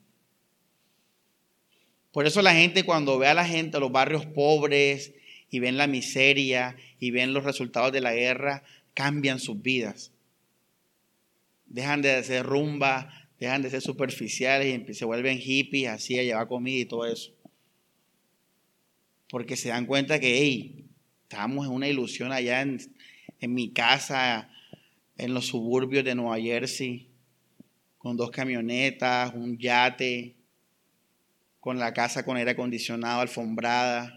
Por 2.17 2.27
eso 2.27 2.41
la 2.41 2.55
gente 2.55 2.83
cuando 2.83 3.19
ve 3.19 3.27
a 3.27 3.35
la 3.35 3.45
gente, 3.45 3.77
a 3.77 3.81
los 3.81 3.93
barrios 3.93 4.25
pobres, 4.25 5.13
y 5.51 5.59
ven 5.59 5.77
la 5.77 5.87
miseria, 5.87 6.75
y 6.99 7.11
ven 7.11 7.35
los 7.35 7.45
resultados 7.45 7.93
de 7.93 8.01
la 8.01 8.15
guerra, 8.15 8.63
cambian 8.95 9.39
sus 9.39 9.61
vidas. 9.61 10.13
Dejan 11.67 12.01
de 12.01 12.25
ser 12.25 12.47
rumba, 12.47 13.29
dejan 13.39 13.61
de 13.61 13.69
ser 13.69 13.83
superficiales 13.83 14.81
y 14.89 14.95
se 14.95 15.05
vuelven 15.05 15.37
hippies, 15.37 15.91
así 15.91 16.19
a 16.19 16.23
llevar 16.23 16.49
comida 16.49 16.81
y 16.81 16.87
todo 16.87 17.05
eso 17.05 17.37
porque 19.29 19.57
se 19.57 19.71
dan 19.71 19.87
cuenta 19.87 20.21
que, 20.21 20.39
hey, 20.39 20.87
estamos 21.23 21.67
en 21.67 21.73
una 21.73 21.89
ilusión 21.89 22.33
allá 22.33 22.63
en, 22.63 22.79
en 23.41 23.55
mi 23.55 23.71
casa, 23.71 24.49
en 25.19 25.35
los 25.35 25.47
suburbios 25.47 26.05
de 26.05 26.15
Nueva 26.15 26.41
Jersey, 26.41 27.09
con 27.99 28.17
dos 28.17 28.31
camionetas, 28.31 29.35
un 29.35 29.59
yate, 29.59 30.36
con 31.67 31.81
la 31.81 31.93
casa 31.93 32.25
con 32.25 32.37
aire 32.37 32.53
acondicionado, 32.53 33.23
alfombrada, 33.23 34.15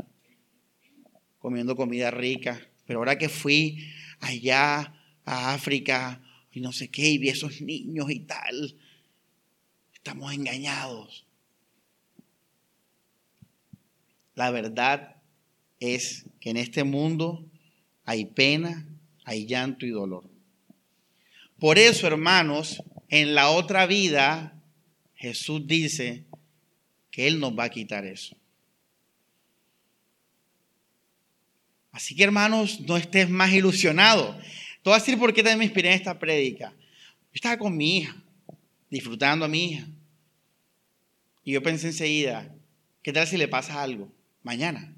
comiendo 1.40 1.76
comida 1.76 2.12
rica. 2.12 2.62
Pero 2.86 3.00
ahora 3.00 3.18
que 3.18 3.28
fui 3.28 3.90
allá 4.20 4.94
a 5.26 5.56
África 5.56 6.22
y 6.52 6.62
no 6.62 6.72
sé 6.72 6.92
qué, 6.92 7.10
y 7.10 7.18
vi 7.18 7.30
esos 7.30 7.60
niños 7.62 8.12
y 8.12 8.20
tal, 8.20 8.76
estamos 9.96 10.32
engañados. 10.32 11.26
La 14.36 14.52
verdad 14.52 15.16
es 15.80 16.28
que 16.40 16.52
en 16.52 16.58
este 16.58 16.84
mundo 16.84 17.50
hay 18.06 18.26
pena, 18.26 18.86
hay 19.26 19.48
llanto 19.48 19.88
y 19.88 19.90
dolor. 19.90 20.30
Por 21.58 21.80
eso, 21.80 22.06
hermanos, 22.06 22.84
en 23.08 23.34
la 23.34 23.50
otra 23.50 23.88
vida, 23.88 24.62
Jesús 25.16 25.66
dice 25.66 26.29
Él 27.28 27.40
nos 27.40 27.58
va 27.58 27.66
a 27.66 27.70
quitar 27.70 28.06
eso. 28.06 28.36
Así 31.92 32.16
que, 32.16 32.24
hermanos, 32.24 32.82
no 32.82 32.98
estés 32.98 33.30
más 33.30 33.52
ilusionado. 33.52 34.38
Te 34.38 34.90
voy 34.90 34.94
a 34.94 35.00
decir 35.00 35.18
por 35.18 35.34
qué 35.34 35.42
también 35.42 35.60
me 35.60 35.66
inspiré 35.66 35.90
en 35.90 35.96
esta 35.96 36.18
prédica. 36.18 36.74
Yo 36.78 37.34
estaba 37.34 37.58
con 37.58 37.76
mi 37.76 37.98
hija, 37.98 38.16
disfrutando 38.90 39.46
a 39.46 39.48
mi 39.50 39.72
hija. 39.72 39.88
Y 41.44 41.54
yo 41.54 41.64
pensé 41.64 41.88
enseguida, 41.88 42.56
¿qué 43.02 43.12
tal 43.12 43.28
si 43.28 43.38
le 43.38 43.48
pasa 43.48 43.82
algo? 43.82 44.12
Mañana. 44.44 44.96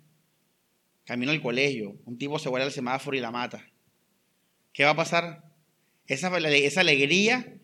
Camino 1.06 1.32
al 1.32 1.42
colegio, 1.42 1.98
un 2.06 2.18
tipo 2.18 2.38
se 2.38 2.50
vuelve 2.50 2.66
al 2.66 2.72
semáforo 2.72 3.18
y 3.18 3.22
la 3.22 3.32
mata. 3.32 3.66
¿Qué 4.74 4.84
va 4.84 4.92
a 4.92 4.96
pasar? 4.96 5.52
Esa 6.06 6.82
alegría 6.82 7.58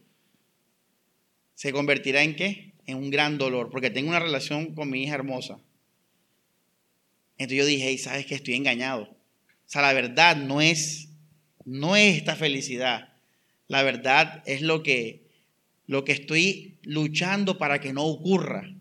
se 1.53 1.71
convertirá 1.71 2.23
en 2.23 2.35
qué? 2.35 2.66
En 2.88 2.97
un 2.97 3.12
gran 3.12 3.38
dolor, 3.38 3.69
porque 3.69 3.91
tengo 3.91 4.10
una 4.10 4.19
relación 4.19 4.73
con 4.73 4.89
mi 4.89 5.04
hija 5.04 5.13
hermosa. 5.13 5.60
Entonces 7.38 7.58
yo 7.60 7.65
dije, 7.65 7.95
¿sabes 8.00 8.26
que 8.26 8.34
Estoy 8.34 8.56
engañado. 8.56 9.04
O 9.04 9.69
sea, 9.69 9.84
la 9.84 9.93
verdad 9.93 10.36
no 10.36 10.62
es, 10.62 11.10
no 11.65 11.95
es 11.95 12.17
esta 12.17 12.36
felicidad. 12.36 13.13
La 13.67 13.84
verdad 13.84 14.41
es 14.45 14.62
lo 14.62 14.82
que, 14.82 15.28
lo 15.86 16.06
que 16.06 16.13
estoy 16.13 16.80
luchando 16.84 17.58
para 17.58 17.80
que 17.80 17.93
no 17.93 18.04
ocurra 18.04 18.73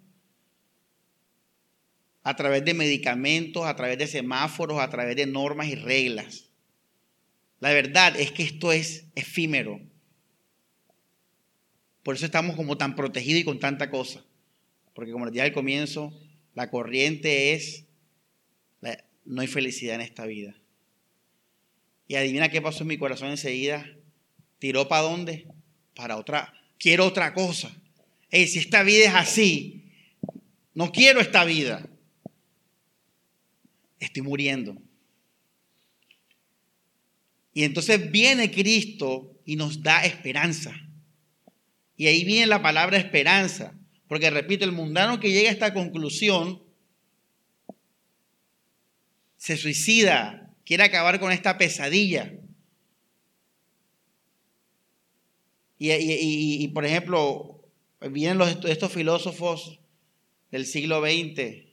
a 2.22 2.34
través 2.34 2.64
de 2.64 2.74
medicamentos, 2.74 3.64
a 3.66 3.76
través 3.76 3.98
de 3.98 4.06
semáforos, 4.06 4.80
a 4.80 4.90
través 4.90 5.16
de 5.16 5.26
normas 5.26 5.68
y 5.68 5.74
reglas. 5.74 6.46
La 7.60 7.72
verdad 7.72 8.18
es 8.18 8.32
que 8.32 8.42
esto 8.42 8.72
es 8.72 9.06
efímero. 9.14 9.80
Por 12.06 12.14
eso 12.14 12.24
estamos 12.24 12.54
como 12.54 12.78
tan 12.78 12.94
protegidos 12.94 13.40
y 13.40 13.44
con 13.44 13.58
tanta 13.58 13.90
cosa. 13.90 14.24
Porque 14.94 15.10
como 15.10 15.24
les 15.24 15.32
dije 15.32 15.44
al 15.44 15.52
comienzo, 15.52 16.16
la 16.54 16.70
corriente 16.70 17.52
es, 17.52 17.84
no 19.24 19.40
hay 19.40 19.48
felicidad 19.48 19.96
en 19.96 20.02
esta 20.02 20.24
vida. 20.24 20.54
Y 22.06 22.14
adivina 22.14 22.48
qué 22.48 22.62
pasó 22.62 22.84
en 22.84 22.86
mi 22.90 22.96
corazón 22.96 23.30
enseguida. 23.30 23.90
Tiró 24.60 24.86
para 24.86 25.02
dónde? 25.02 25.48
Para 25.96 26.16
otra. 26.16 26.54
Quiero 26.78 27.06
otra 27.06 27.34
cosa. 27.34 27.76
Hey, 28.30 28.46
si 28.46 28.60
esta 28.60 28.84
vida 28.84 29.06
es 29.06 29.14
así, 29.16 29.90
no 30.74 30.92
quiero 30.92 31.20
esta 31.20 31.44
vida 31.44 31.90
estoy 33.98 34.22
muriendo. 34.22 34.80
Y 37.52 37.64
entonces 37.64 38.12
viene 38.12 38.52
Cristo 38.52 39.40
y 39.44 39.56
nos 39.56 39.82
da 39.82 40.04
esperanza. 40.04 40.85
Y 41.96 42.06
ahí 42.06 42.24
viene 42.24 42.46
la 42.46 42.62
palabra 42.62 42.98
esperanza. 42.98 43.74
Porque 44.08 44.30
repito, 44.30 44.64
el 44.64 44.72
mundano 44.72 45.18
que 45.18 45.32
llega 45.32 45.48
a 45.48 45.52
esta 45.52 45.74
conclusión 45.74 46.62
se 49.36 49.56
suicida, 49.56 50.54
quiere 50.64 50.84
acabar 50.84 51.18
con 51.20 51.32
esta 51.32 51.58
pesadilla. 51.58 52.32
Y, 55.78 56.68
por 56.68 56.84
ejemplo, 56.84 57.62
vienen 58.10 58.38
los, 58.38 58.64
estos 58.64 58.92
filósofos 58.92 59.80
del 60.50 60.66
siglo 60.66 61.00
XX 61.02 61.66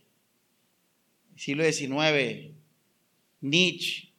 siglo 1.36 1.63
XIX, 1.63 2.53
Nietzsche, 3.41 4.13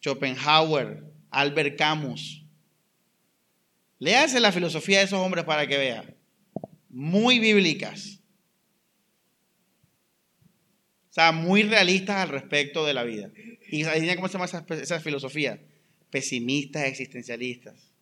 Schopenhauer, 0.00 1.04
Albert 1.30 1.76
Camus, 1.76 2.44
Léase 3.98 4.40
la 4.40 4.52
filosofía 4.52 4.98
de 4.98 5.04
esos 5.04 5.20
hombres 5.20 5.44
para 5.44 5.66
que 5.66 5.78
vea. 5.78 6.04
Muy 6.88 7.38
bíblicas. 7.38 8.20
O 11.10 11.12
sea, 11.16 11.32
muy 11.32 11.62
realistas 11.62 12.16
al 12.16 12.28
respecto 12.28 12.84
de 12.84 12.92
la 12.92 13.02
vida. 13.04 13.30
¿Y 13.70 13.84
cómo 14.16 14.28
se 14.28 14.34
llama 14.34 14.44
esa, 14.44 14.66
esa 14.68 15.00
filosofía? 15.00 15.58
Pesimistas, 16.10 16.84
existencialistas. 16.84 17.92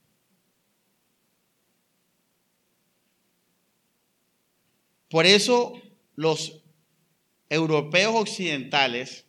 Por 5.08 5.26
eso 5.26 5.80
los 6.16 6.64
europeos 7.48 8.14
occidentales, 8.16 9.26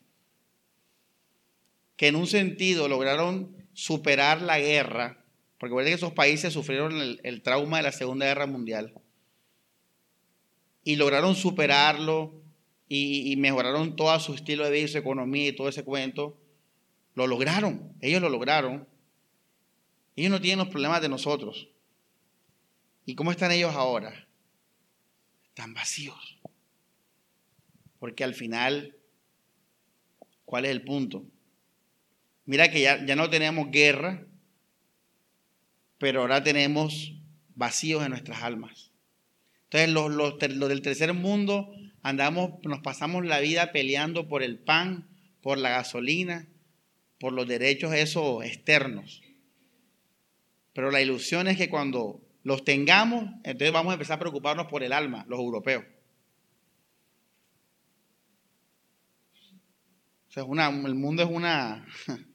que 1.96 2.08
en 2.08 2.16
un 2.16 2.26
sentido 2.26 2.88
lograron 2.88 3.56
superar 3.74 4.42
la 4.42 4.58
guerra, 4.58 5.25
porque 5.70 5.86
que 5.86 5.94
esos 5.94 6.14
países 6.14 6.54
sufrieron 6.54 7.18
el, 7.24 7.42
trauma 7.42 7.78
de 7.78 7.84
la 7.84 7.92
Segunda 7.92 8.26
Guerra 8.26 8.46
Mundial, 8.46 8.94
y 10.84 10.96
lograron 10.96 11.36
superarlo 11.36 12.42
y, 12.88 13.32
y, 13.32 13.36
mejoraron 13.38 13.96
todo 13.96 14.20
su 14.20 14.36
estilo 14.36 14.64
de 14.66 14.72
vida, 14.72 14.88
su 14.88 15.00
economía 15.00 15.48
y 15.48 15.56
todo 15.56 15.68
ese 15.68 15.84
cuento, 15.84 16.38
lo 17.16 17.26
lograron, 17.26 17.96
ellos 18.02 18.22
lo 18.22 18.30
lograron. 18.30 18.88
Ellos 20.16 20.32
no 20.32 20.40
tienen 20.40 20.60
los 20.60 20.70
problemas 20.70 21.02
de 21.02 21.10
nosotros. 21.10 21.68
¿Y 23.06 23.16
cómo 23.16 23.32
están 23.32 23.52
ellos 23.52 23.74
ahora? 23.76 24.28
Están 25.48 25.74
vacíos. 25.74 26.38
Porque 28.00 28.24
al 28.24 28.34
final, 28.34 28.96
¿cuál 30.46 30.66
es 30.66 30.72
el 30.72 30.84
punto? 30.84 31.26
Mira 32.46 32.70
que 32.70 32.82
ya, 32.82 33.04
ya 33.06 33.16
no 33.16 33.30
tenemos 33.30 33.72
guerra, 33.72 34.26
pero 36.06 36.22
ahora 36.22 36.44
tenemos 36.44 37.16
vacíos 37.56 38.04
en 38.04 38.12
nuestras 38.12 38.44
almas. 38.44 38.92
Entonces 39.64 39.90
los, 39.90 40.12
los, 40.12 40.38
del 40.38 40.84
tercer 40.84 41.12
mundo 41.16 41.74
andamos, 42.04 42.60
nos 42.62 42.82
pasamos 42.82 43.26
la 43.26 43.40
vida 43.40 43.72
peleando 43.72 44.28
por 44.28 44.44
el 44.44 44.60
pan, 44.60 45.10
por 45.42 45.58
la 45.58 45.72
gasolina, 45.72 46.48
por 47.20 47.34
los 47.34 47.48
derechos 47.48 47.92
esos 47.96 48.46
externos. 48.46 49.24
Pero 50.74 50.92
la 50.92 51.02
ilusión 51.02 51.48
es 51.48 51.58
que 51.58 51.72
cuando 51.72 52.22
los 52.44 52.64
tengamos, 52.64 53.24
entonces 53.44 53.72
vamos 53.72 53.90
a 53.90 53.96
empezar 53.96 54.18
a 54.18 54.20
preocuparnos 54.20 54.68
por 54.68 54.84
el 54.84 54.94
alma, 54.94 55.26
los 55.28 55.40
europeos. 55.40 55.86
O 60.28 60.32
sea, 60.32 60.44
una, 60.44 60.70
el 60.70 60.94
mundo 60.94 61.24
es 61.24 61.30
una... 61.32 61.84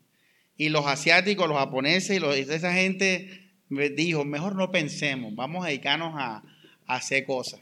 Y 0.56 0.68
los 0.68 0.86
asiáticos, 0.86 1.48
los 1.48 1.56
japoneses 1.56 2.18
y 2.18 2.20
los, 2.20 2.36
esa 2.36 2.74
gente 2.74 3.39
dijo, 3.70 4.24
mejor 4.24 4.56
no 4.56 4.70
pensemos, 4.70 5.34
vamos 5.34 5.64
a 5.64 5.68
dedicarnos 5.68 6.14
a, 6.16 6.42
hacer 6.86 7.24
cosas. 7.24 7.60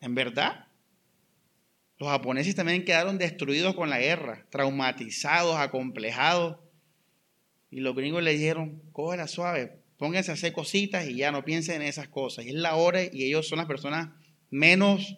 En 0.00 0.14
verdad, 0.14 0.66
los 1.98 2.08
japoneses 2.08 2.54
también 2.54 2.86
quedaron 2.86 3.18
destruidos 3.18 3.74
con 3.74 3.90
la 3.90 4.00
guerra, 4.00 4.46
traumatizados, 4.48 5.56
acomplejados. 5.56 6.56
Y 7.70 7.80
los 7.80 7.94
gringos 7.94 8.22
le 8.22 8.32
dijeron, 8.32 8.82
cógela 8.92 9.28
suave, 9.28 9.76
pónganse 9.98 10.30
a 10.30 10.34
hacer 10.34 10.54
cositas 10.54 11.06
y 11.06 11.16
ya 11.16 11.30
no 11.30 11.44
piensen 11.44 11.82
en 11.82 11.88
esas 11.88 12.08
cosas. 12.08 12.46
Y 12.46 12.48
es 12.48 12.54
la 12.54 12.76
hora 12.76 13.02
y 13.04 13.24
ellos 13.24 13.46
son 13.46 13.58
las 13.58 13.66
personas 13.66 14.08
menos 14.48 15.16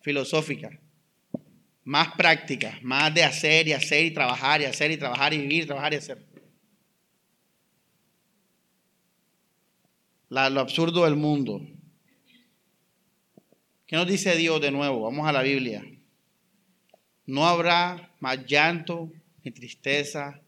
filosóficas, 0.00 0.72
más 1.82 2.12
prácticas, 2.16 2.80
más 2.82 3.12
de 3.12 3.24
hacer 3.24 3.66
y 3.66 3.72
hacer 3.72 4.04
y 4.04 4.12
trabajar 4.12 4.60
y 4.60 4.66
hacer 4.66 4.92
y 4.92 4.96
trabajar 4.96 5.34
y 5.34 5.38
vivir, 5.38 5.66
trabajar 5.66 5.94
y 5.94 5.96
hacer. 5.96 6.33
Lo 10.34 10.60
absurdo 10.60 11.04
del 11.04 11.16
mundo. 11.16 11.60
¿Qué 13.86 13.96
nos 13.96 14.08
dice 14.08 14.36
Dios 14.36 14.60
de 14.60 14.72
nuevo? 14.72 15.02
Vamos 15.02 15.28
a 15.28 15.32
la 15.32 15.42
Biblia. 15.42 15.84
No 17.26 17.46
habrá 17.46 18.12
más 18.20 18.44
llanto, 18.46 19.12
ni 19.44 19.52
tristeza, 19.52 20.40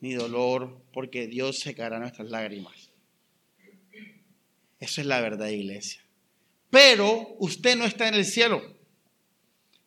ni 0.00 0.12
dolor, 0.12 0.82
porque 0.92 1.26
Dios 1.26 1.58
secará 1.58 1.98
nuestras 1.98 2.28
lágrimas. 2.28 2.90
Eso 4.78 5.00
es 5.00 5.06
la 5.06 5.20
verdad, 5.20 5.48
iglesia. 5.48 6.02
Pero 6.70 7.34
usted 7.38 7.76
no 7.76 7.84
está 7.84 8.08
en 8.08 8.14
el 8.14 8.24
cielo. 8.24 8.62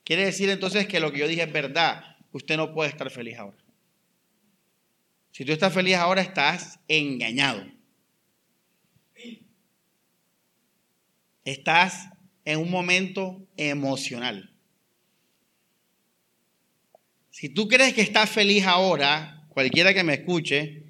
Quiere 0.03 0.25
decir 0.25 0.49
entonces 0.49 0.87
que 0.87 0.99
lo 0.99 1.11
que 1.11 1.19
yo 1.19 1.27
dije 1.27 1.43
es 1.43 1.53
verdad. 1.53 2.17
Usted 2.31 2.57
no 2.57 2.73
puede 2.73 2.89
estar 2.89 3.09
feliz 3.11 3.37
ahora. 3.37 3.57
Si 5.31 5.45
tú 5.45 5.51
estás 5.51 5.73
feliz 5.73 5.95
ahora, 5.95 6.21
estás 6.21 6.79
engañado. 6.87 7.80
Estás 11.51 12.07
en 12.45 12.59
un 12.59 12.71
momento 12.71 13.45
emocional. 13.57 14.55
Si 17.29 17.49
tú 17.49 17.67
crees 17.67 17.93
que 17.93 17.99
estás 17.99 18.29
feliz 18.29 18.63
ahora, 18.65 19.45
cualquiera 19.49 19.93
que 19.93 20.05
me 20.05 20.13
escuche, 20.13 20.85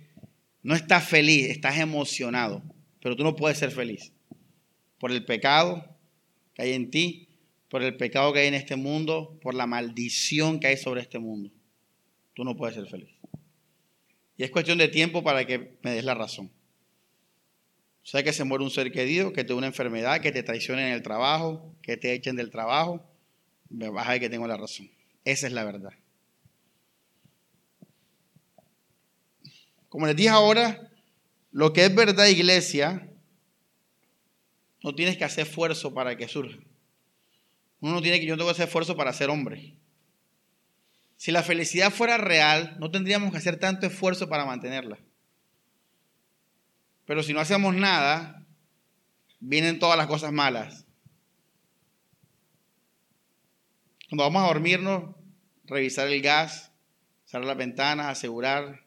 no 0.62 0.76
estás 0.76 1.08
feliz, 1.08 1.50
estás 1.50 1.80
emocionado, 1.80 2.62
pero 3.02 3.16
tú 3.16 3.24
no 3.24 3.36
puedes 3.36 3.58
ser 3.58 3.72
feliz 3.72 4.14
por 5.00 5.12
el 5.12 5.26
pecado 5.26 5.98
que 6.54 6.62
hay 6.62 6.74
en 6.74 6.92
ti, 6.92 7.30
por 7.68 7.82
el 7.82 7.98
pecado 7.98 8.32
que 8.32 8.42
hay 8.42 8.48
en 8.48 8.54
este 8.54 8.76
mundo, 8.76 9.40
por 9.42 9.56
la 9.56 9.66
maldición 9.66 10.60
que 10.60 10.68
hay 10.68 10.78
sobre 10.78 11.02
este 11.02 11.18
mundo. 11.18 11.50
Tú 12.36 12.44
no 12.44 12.56
puedes 12.56 12.76
ser 12.76 12.86
feliz. 12.86 13.10
Y 14.38 14.44
es 14.44 14.52
cuestión 14.52 14.78
de 14.78 14.90
tiempo 14.90 15.24
para 15.24 15.44
que 15.44 15.80
me 15.82 15.90
des 15.90 16.04
la 16.04 16.14
razón. 16.14 16.52
Sea 18.04 18.24
que 18.24 18.34
se 18.34 18.44
muere 18.44 18.64
un 18.64 18.72
ser 18.72 18.92
querido, 18.92 19.32
que 19.32 19.44
te 19.44 19.54
una 19.54 19.68
enfermedad, 19.68 20.22
que 20.22 20.32
te 20.32 20.44
traicionen 20.44 20.88
en 20.88 20.94
el 20.94 21.04
trabajo, 21.04 21.76
que 21.82 21.98
te 21.98 22.14
echen 22.14 22.36
del 22.36 22.50
trabajo, 22.50 23.06
me 23.70 23.90
vas 23.90 24.08
a 24.08 24.12
ver 24.12 24.20
que 24.20 24.30
tengo 24.30 24.48
la 24.48 24.58
razón. 24.58 24.90
Esa 25.24 25.48
es 25.48 25.54
la 25.54 25.64
verdad. 25.64 25.94
Como 29.90 30.08
les 30.08 30.16
dije 30.16 30.30
ahora, 30.30 30.90
lo 31.52 31.74
que 31.74 31.86
es 31.86 31.94
verdad, 31.94 32.28
iglesia, 32.28 33.10
no 34.84 34.96
tienes 34.96 35.18
que 35.18 35.26
hacer 35.26 35.46
esfuerzo 35.46 35.94
para 35.94 36.16
que 36.18 36.28
surja. 36.28 36.58
Uno 37.82 37.94
no 37.94 38.02
tiene 38.02 38.20
que, 38.20 38.26
yo 38.26 38.34
no 38.34 38.38
tengo 38.38 38.50
que 38.50 38.54
hacer 38.54 38.68
esfuerzo 38.68 38.96
para 38.96 39.14
ser 39.14 39.30
hombre. 39.30 39.76
Si 41.18 41.32
la 41.32 41.44
felicidad 41.44 41.92
fuera 41.92 42.18
real, 42.18 42.78
no 42.80 42.90
tendríamos 42.90 43.32
que 43.32 43.38
hacer 43.38 43.60
tanto 43.60 43.86
esfuerzo 43.86 44.28
para 44.28 44.46
mantenerla. 44.46 44.98
Pero 47.12 47.24
si 47.24 47.34
no 47.34 47.42
hacemos 47.42 47.76
nada, 47.76 48.46
vienen 49.42 49.80
todas 49.80 49.98
las 49.98 50.08
cosas 50.08 50.32
malas. 50.32 50.86
Cuando 54.08 54.24
vamos 54.24 54.44
a 54.44 54.48
dormirnos, 54.48 55.14
revisar 55.66 56.08
el 56.08 56.22
gas, 56.22 56.72
cerrar 57.26 57.48
las 57.48 57.58
ventanas, 57.58 58.06
asegurar 58.06 58.86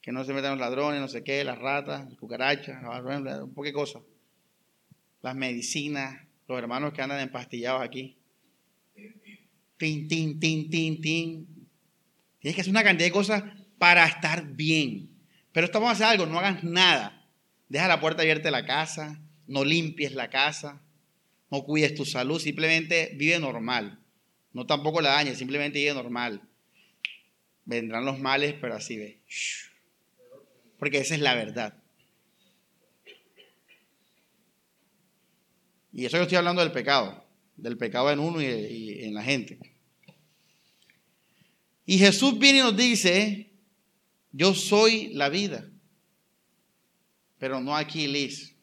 que 0.00 0.12
no 0.12 0.24
se 0.24 0.32
metan 0.32 0.52
los 0.52 0.60
ladrones, 0.60 0.98
no 0.98 1.08
sé 1.08 1.22
qué, 1.22 1.44
las 1.44 1.58
ratas, 1.58 2.08
las 2.08 2.18
cucarachas, 2.18 2.82
un 2.82 3.52
poco 3.52 3.66
de 3.66 3.72
cosas. 3.74 4.02
Las 5.20 5.34
medicinas, 5.34 6.22
los 6.48 6.58
hermanos 6.58 6.94
que 6.94 7.02
andan 7.02 7.20
empastillados 7.20 7.82
aquí. 7.82 8.16
Tin, 9.76 10.08
tin, 10.08 10.40
tin, 10.40 10.70
tin, 10.70 11.00
tin. 11.02 11.68
Tienes 12.38 12.54
que 12.54 12.62
hacer 12.62 12.70
una 12.70 12.82
cantidad 12.82 13.08
de 13.08 13.12
cosas 13.12 13.42
para 13.76 14.06
estar 14.06 14.42
bien. 14.42 15.19
Pero 15.52 15.66
estamos 15.66 15.88
a 15.88 15.92
hacer 15.92 16.06
algo, 16.06 16.26
no 16.26 16.38
hagas 16.38 16.62
nada. 16.64 17.26
Deja 17.68 17.88
la 17.88 18.00
puerta 18.00 18.22
abierta 18.22 18.44
de 18.44 18.52
la 18.52 18.66
casa, 18.66 19.20
no 19.46 19.64
limpies 19.64 20.14
la 20.14 20.30
casa, 20.30 20.80
no 21.50 21.62
cuides 21.64 21.94
tu 21.94 22.04
salud, 22.04 22.40
simplemente 22.40 23.12
vive 23.16 23.38
normal. 23.38 23.98
No 24.52 24.66
tampoco 24.66 25.00
la 25.00 25.10
dañes, 25.10 25.38
simplemente 25.38 25.78
vive 25.78 25.94
normal. 25.94 26.42
Vendrán 27.64 28.04
los 28.04 28.18
males, 28.18 28.54
pero 28.60 28.74
así 28.74 28.96
ve 28.96 29.20
porque 30.80 30.98
esa 30.98 31.14
es 31.14 31.20
la 31.20 31.34
verdad. 31.34 31.74
Y 35.92 36.06
eso 36.06 36.16
yo 36.16 36.22
estoy 36.22 36.38
hablando 36.38 36.62
del 36.62 36.72
pecado, 36.72 37.22
del 37.56 37.76
pecado 37.76 38.10
en 38.10 38.18
uno 38.18 38.40
y, 38.40 39.04
en 39.04 39.12
la 39.12 39.22
gente. 39.22 39.58
Y 41.84 41.98
Jesús 41.98 42.38
viene 42.38 42.60
y 42.60 42.62
nos 42.62 42.76
dice, 42.76 43.49
yo 44.32 44.54
soy 44.54 45.12
la 45.14 45.28
vida, 45.28 45.68
pero 47.38 47.60
no 47.60 47.76
aquí, 47.76 48.06
Liz. 48.06 48.56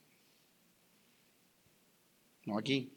No 2.46 2.58
aquí, 2.58 2.94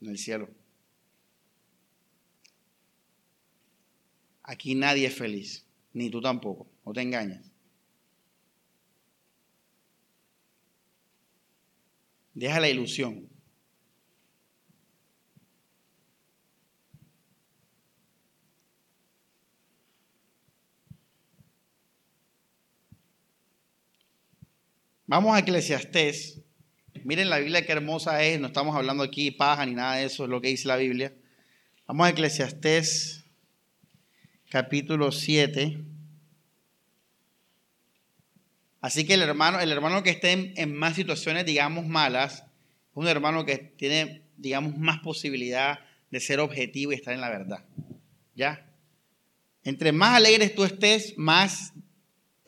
en 0.00 0.08
el 0.08 0.18
cielo. 0.18 0.48
Aquí 4.42 4.74
nadie 4.74 5.06
es 5.06 5.14
feliz, 5.14 5.66
ni 5.92 6.08
tú 6.08 6.22
tampoco. 6.22 6.66
No 6.86 6.94
te 6.94 7.02
engañas. 7.02 7.52
Deja 12.32 12.58
la 12.58 12.70
ilusión. 12.70 13.27
Vamos 25.10 25.34
a 25.34 25.38
Eclesiastés. 25.38 26.42
Miren 27.02 27.30
la 27.30 27.38
Biblia 27.38 27.64
qué 27.64 27.72
hermosa 27.72 28.22
es. 28.22 28.38
No 28.38 28.48
estamos 28.48 28.76
hablando 28.76 29.02
aquí 29.02 29.30
paja 29.30 29.64
ni 29.64 29.72
nada 29.72 29.94
de 29.94 30.04
eso, 30.04 30.24
es 30.24 30.30
lo 30.30 30.42
que 30.42 30.48
dice 30.48 30.68
la 30.68 30.76
Biblia. 30.76 31.14
Vamos 31.86 32.06
a 32.06 32.10
Eclesiastés 32.10 33.24
capítulo 34.50 35.10
7. 35.10 35.78
Así 38.82 39.06
que 39.06 39.14
el 39.14 39.22
hermano, 39.22 39.60
el 39.60 39.72
hermano 39.72 40.02
que 40.02 40.10
esté 40.10 40.52
en, 40.60 40.74
más 40.74 40.96
situaciones, 40.96 41.46
digamos, 41.46 41.86
malas, 41.86 42.40
es 42.42 42.44
un 42.92 43.08
hermano 43.08 43.46
que 43.46 43.56
tiene, 43.56 44.24
digamos, 44.36 44.76
más 44.76 44.98
posibilidad 44.98 45.78
de 46.10 46.20
ser 46.20 46.38
objetivo 46.38 46.92
y 46.92 46.96
estar 46.96 47.14
en 47.14 47.22
la 47.22 47.30
verdad. 47.30 47.64
¿Ya? 48.34 48.70
Entre 49.64 49.90
más 49.90 50.16
alegres 50.16 50.54
tú 50.54 50.64
estés, 50.64 51.16
más 51.16 51.72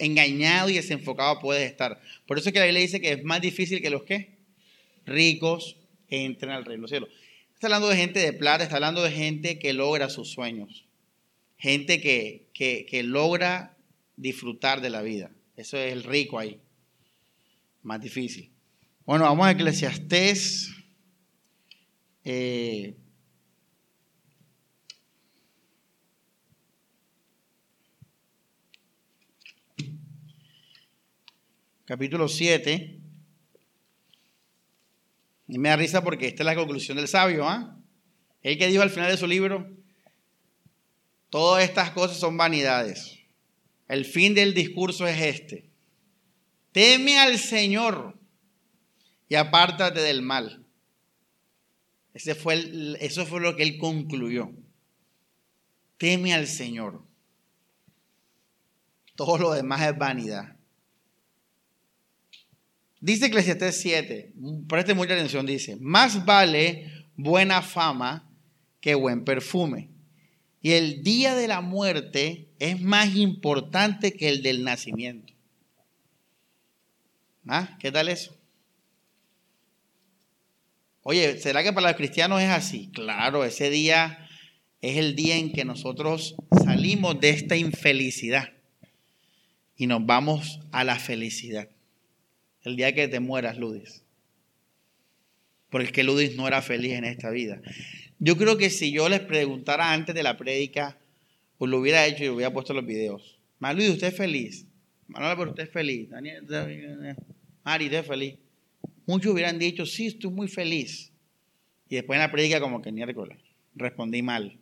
engañado 0.01 0.69
y 0.69 0.75
desenfocado 0.75 1.39
puedes 1.39 1.71
estar. 1.71 2.01
Por 2.27 2.39
eso 2.39 2.49
es 2.49 2.53
que 2.53 2.59
la 2.59 2.67
Biblia 2.67 2.83
dice 2.83 3.01
que 3.01 3.13
es 3.13 3.25
más 3.25 3.41
difícil 3.41 3.81
que 3.81 3.91
los 3.91 4.03
que 4.03 4.39
ricos 5.07 5.77
entren 6.09 6.53
al 6.53 6.65
reino 6.65 6.79
de 6.79 6.83
los 6.83 6.91
cielos. 6.91 7.11
Está 7.55 7.67
hablando 7.67 7.89
de 7.89 7.97
gente 7.97 8.21
de 8.21 8.33
plata, 8.33 8.65
está 8.65 8.77
hablando 8.77 9.03
de 9.03 9.11
gente 9.11 9.59
que 9.59 9.73
logra 9.73 10.09
sus 10.09 10.31
sueños, 10.31 10.87
gente 11.59 12.01
que, 12.01 12.49
que 12.53 13.03
logra 13.03 13.77
disfrutar 14.17 14.81
de 14.81 14.91
la 14.91 15.03
vida. 15.03 15.31
Eso 15.57 15.77
es 15.77 15.93
el 15.93 16.05
rico 16.05 16.39
ahí. 16.39 16.59
Más 17.83 18.01
difícil. 18.01 18.51
Bueno, 19.05 19.25
vamos 19.25 19.47
a 19.47 19.51
Eclesiastés. 19.51 20.71
Eh, 22.25 22.95
capítulo 31.91 32.29
7. 32.29 33.01
Y 35.49 35.59
me 35.59 35.71
da 35.71 35.77
risa 35.77 36.05
porque 36.05 36.29
esta 36.29 36.45
es 36.45 36.47
la 36.47 36.55
conclusión 36.55 36.97
del 36.97 37.09
sabio. 37.09 37.49
¿ah? 37.49 37.77
El 38.43 38.59
que 38.59 38.69
dijo 38.69 38.81
al 38.81 38.91
final 38.91 39.11
de 39.11 39.17
su 39.17 39.27
libro, 39.27 39.69
todas 41.31 41.65
estas 41.65 41.91
cosas 41.91 42.17
son 42.17 42.37
vanidades. 42.37 43.19
El 43.89 44.05
fin 44.05 44.37
del 44.37 44.55
discurso 44.55 45.05
es 45.05 45.21
este. 45.21 45.69
Teme 46.71 47.19
al 47.19 47.41
Señor 47.41 48.17
y 49.29 49.35
apártate 49.35 49.99
del 49.99 50.23
mal. 50.23 50.65
Ese 52.15 52.37
fue 52.37 52.71
eso 53.01 53.27
fue 53.27 53.41
lo 53.41 53.57
que 53.57 53.65
él 53.65 53.79
concluyó. 53.79 54.53
Teme 55.99 56.35
al 56.35 56.47
Señor. 56.47 57.03
Todo 59.17 59.39
lo 59.39 59.51
demás 59.51 59.83
es 59.83 59.99
vanidad. 59.99 60.60
Dice 63.01 63.27
Eclesiastés 63.27 63.81
7, 63.81 64.35
preste 64.69 64.93
mucha 64.95 65.15
atención, 65.15 65.47
dice, 65.47 65.77
más 65.77 66.27
vale 66.27 67.07
buena 67.17 67.63
fama 67.63 68.31
que 68.81 68.95
buen 68.95 69.25
perfume. 69.25 69.89
Y 70.61 70.73
el 70.73 71.03
día 71.03 71.35
de 71.35 71.49
la 71.49 71.63
muerte 71.63 72.49
es 72.59 72.81
más 72.81 73.17
importante 73.17 74.13
que 74.13 74.29
el 74.29 74.43
del 74.43 74.65
nacimiento. 74.65 75.33
¿Ah? 77.47 77.79
¿Qué 77.81 77.91
tal 77.91 78.11
eso? 78.11 78.37
Oye, 81.03 81.39
¿será 81.39 81.63
que 81.63 81.73
para 81.73 81.89
los 81.89 81.97
cristianos 81.97 82.43
es 82.43 82.51
así? 82.51 82.91
Claro, 82.93 83.45
ese 83.45 83.71
día 83.71 84.29
es 84.83 84.99
el 84.99 85.17
día 85.17 85.37
en 85.37 85.53
que 85.53 85.65
nosotros 85.65 86.35
salimos 86.63 87.19
de 87.19 87.31
esta 87.31 87.57
infelicidad 87.57 88.53
y 89.77 89.87
nos 89.87 90.05
vamos 90.05 90.61
a 90.71 90.85
la 90.85 90.99
felicidad. 90.99 91.71
El 92.63 92.77
día 92.77 92.95
que 92.95 93.09
te 93.09 93.21
mueras, 93.21 93.57
Ludis. 93.57 94.03
Porque 95.71 96.05
Ludis 96.05 96.37
no 96.37 96.47
era 96.47 96.63
feliz 96.63 96.93
en 96.93 97.05
esta 97.05 97.31
vida. 97.31 97.61
Yo 98.19 98.37
creo 98.37 98.59
que 98.59 98.69
si 98.71 98.93
yo 98.93 99.09
les 99.09 99.21
preguntara 99.21 99.93
antes 99.93 100.15
de 100.15 100.23
la 100.23 100.37
prédica, 100.37 100.99
pues 101.57 101.71
lo 101.71 101.79
hubiera 101.79 102.07
hecho 102.07 102.25
y 102.25 102.27
lo 102.27 102.35
hubiera 102.35 102.53
puesto 102.53 102.73
en 102.73 102.79
los 102.79 102.87
videos. 102.87 103.39
Luis, 103.75 103.91
¿usted 103.91 104.09
es 104.09 104.17
feliz? 104.17 104.67
Manuel, 105.07 105.37
pero 105.37 105.51
usted 105.51 105.65
es 105.65 105.71
feliz. 105.71 106.11
Daniel, 106.11 106.47
Mari, 107.65 107.85
¿usted 107.87 107.99
es 107.99 108.07
feliz? 108.07 108.35
Muchos 109.07 109.33
hubieran 109.33 109.59
dicho, 109.59 109.87
sí, 109.87 110.09
estoy 110.09 110.31
muy 110.31 110.49
feliz. 110.49 111.13
Y 111.89 111.97
después 111.97 112.17
en 112.17 112.21
la 112.21 112.31
prédica 112.31 112.61
como 112.61 112.83
que 112.83 112.93
miércoles, 112.93 113.39
respondí 113.75 114.23
mal. 114.23 114.59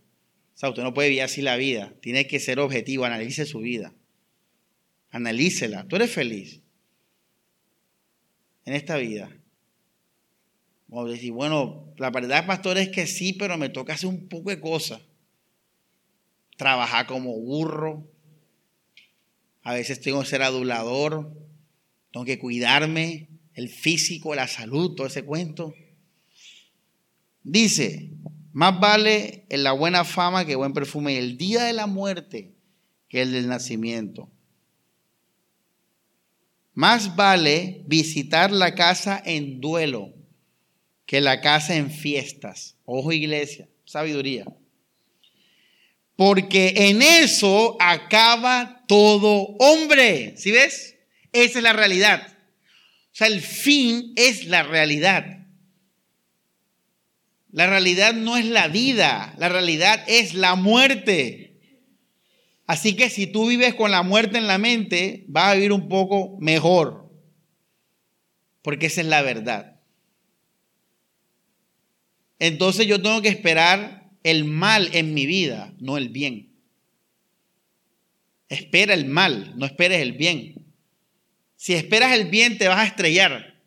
O 0.54 0.58
sea, 0.58 0.70
usted 0.70 0.82
no 0.82 0.94
puede 0.94 1.08
vivir 1.08 1.22
así 1.22 1.42
la 1.42 1.56
vida. 1.56 1.92
Tiene 2.00 2.26
que 2.26 2.40
ser 2.40 2.58
objetivo, 2.58 3.04
analice 3.04 3.44
su 3.44 3.60
vida. 3.60 3.92
Analícela. 5.10 5.86
Tú 5.86 5.96
eres 5.96 6.10
feliz 6.10 6.62
en 8.68 8.74
esta 8.74 8.98
vida. 8.98 9.30
O 10.90 11.06
decir, 11.06 11.32
bueno, 11.32 11.94
la 11.96 12.10
verdad, 12.10 12.46
pastor, 12.46 12.76
es 12.76 12.90
que 12.90 13.06
sí, 13.06 13.32
pero 13.32 13.56
me 13.56 13.70
toca 13.70 13.94
hacer 13.94 14.10
un 14.10 14.28
poco 14.28 14.50
de 14.50 14.60
cosas. 14.60 15.00
Trabajar 16.58 17.06
como 17.06 17.32
burro. 17.38 18.06
A 19.62 19.72
veces 19.72 20.02
tengo 20.02 20.20
que 20.20 20.26
ser 20.26 20.42
adulador. 20.42 21.32
Tengo 22.12 22.26
que 22.26 22.38
cuidarme. 22.38 23.28
El 23.54 23.70
físico, 23.70 24.34
la 24.34 24.46
salud, 24.46 24.94
todo 24.94 25.06
ese 25.06 25.24
cuento. 25.24 25.74
Dice, 27.42 28.10
más 28.52 28.78
vale 28.78 29.46
en 29.48 29.64
la 29.64 29.72
buena 29.72 30.04
fama 30.04 30.44
que 30.44 30.56
buen 30.56 30.74
perfume. 30.74 31.16
El 31.16 31.38
día 31.38 31.64
de 31.64 31.72
la 31.72 31.86
muerte 31.86 32.52
que 33.08 33.22
el 33.22 33.32
del 33.32 33.48
nacimiento. 33.48 34.30
Más 36.78 37.16
vale 37.16 37.82
visitar 37.86 38.52
la 38.52 38.76
casa 38.76 39.20
en 39.26 39.60
duelo 39.60 40.14
que 41.06 41.20
la 41.20 41.40
casa 41.40 41.74
en 41.74 41.90
fiestas. 41.90 42.76
Ojo 42.84 43.10
iglesia, 43.10 43.68
sabiduría. 43.84 44.44
Porque 46.14 46.74
en 46.76 47.02
eso 47.02 47.76
acaba 47.80 48.84
todo 48.86 49.56
hombre. 49.58 50.36
¿Sí 50.36 50.52
ves? 50.52 50.94
Esa 51.32 51.58
es 51.58 51.64
la 51.64 51.72
realidad. 51.72 52.28
O 52.28 53.10
sea, 53.10 53.26
el 53.26 53.40
fin 53.40 54.12
es 54.14 54.44
la 54.44 54.62
realidad. 54.62 55.48
La 57.50 57.66
realidad 57.66 58.14
no 58.14 58.36
es 58.36 58.44
la 58.44 58.68
vida, 58.68 59.34
la 59.36 59.48
realidad 59.48 60.04
es 60.06 60.32
la 60.32 60.54
muerte. 60.54 61.47
Así 62.68 62.94
que 62.94 63.10
si 63.10 63.26
tú 63.26 63.48
vives 63.48 63.74
con 63.74 63.90
la 63.90 64.04
muerte 64.04 64.38
en 64.38 64.46
la 64.46 64.58
mente, 64.58 65.24
vas 65.26 65.50
a 65.50 65.54
vivir 65.54 65.72
un 65.72 65.88
poco 65.88 66.38
mejor. 66.38 67.10
Porque 68.62 68.86
esa 68.86 69.00
es 69.00 69.08
la 69.08 69.22
verdad 69.22 69.78
entonces 72.38 72.86
yo 72.86 73.02
tengo 73.02 73.20
que 73.20 73.28
esperar 73.28 74.10
el 74.22 74.44
mal 74.44 74.90
en 74.92 75.14
mi 75.14 75.26
vida, 75.26 75.74
no 75.78 75.96
el 75.96 76.08
bien. 76.08 76.52
Espera 78.48 78.94
el 78.94 79.06
mal, 79.06 79.54
no 79.56 79.66
esperes 79.66 80.00
el 80.00 80.12
bien. 80.12 80.66
Si 81.56 81.74
esperas 81.74 82.12
el 82.12 82.26
bien, 82.26 82.56
te 82.56 82.68
vas 82.68 82.78
a 82.78 82.86
estrellar. 82.86 83.60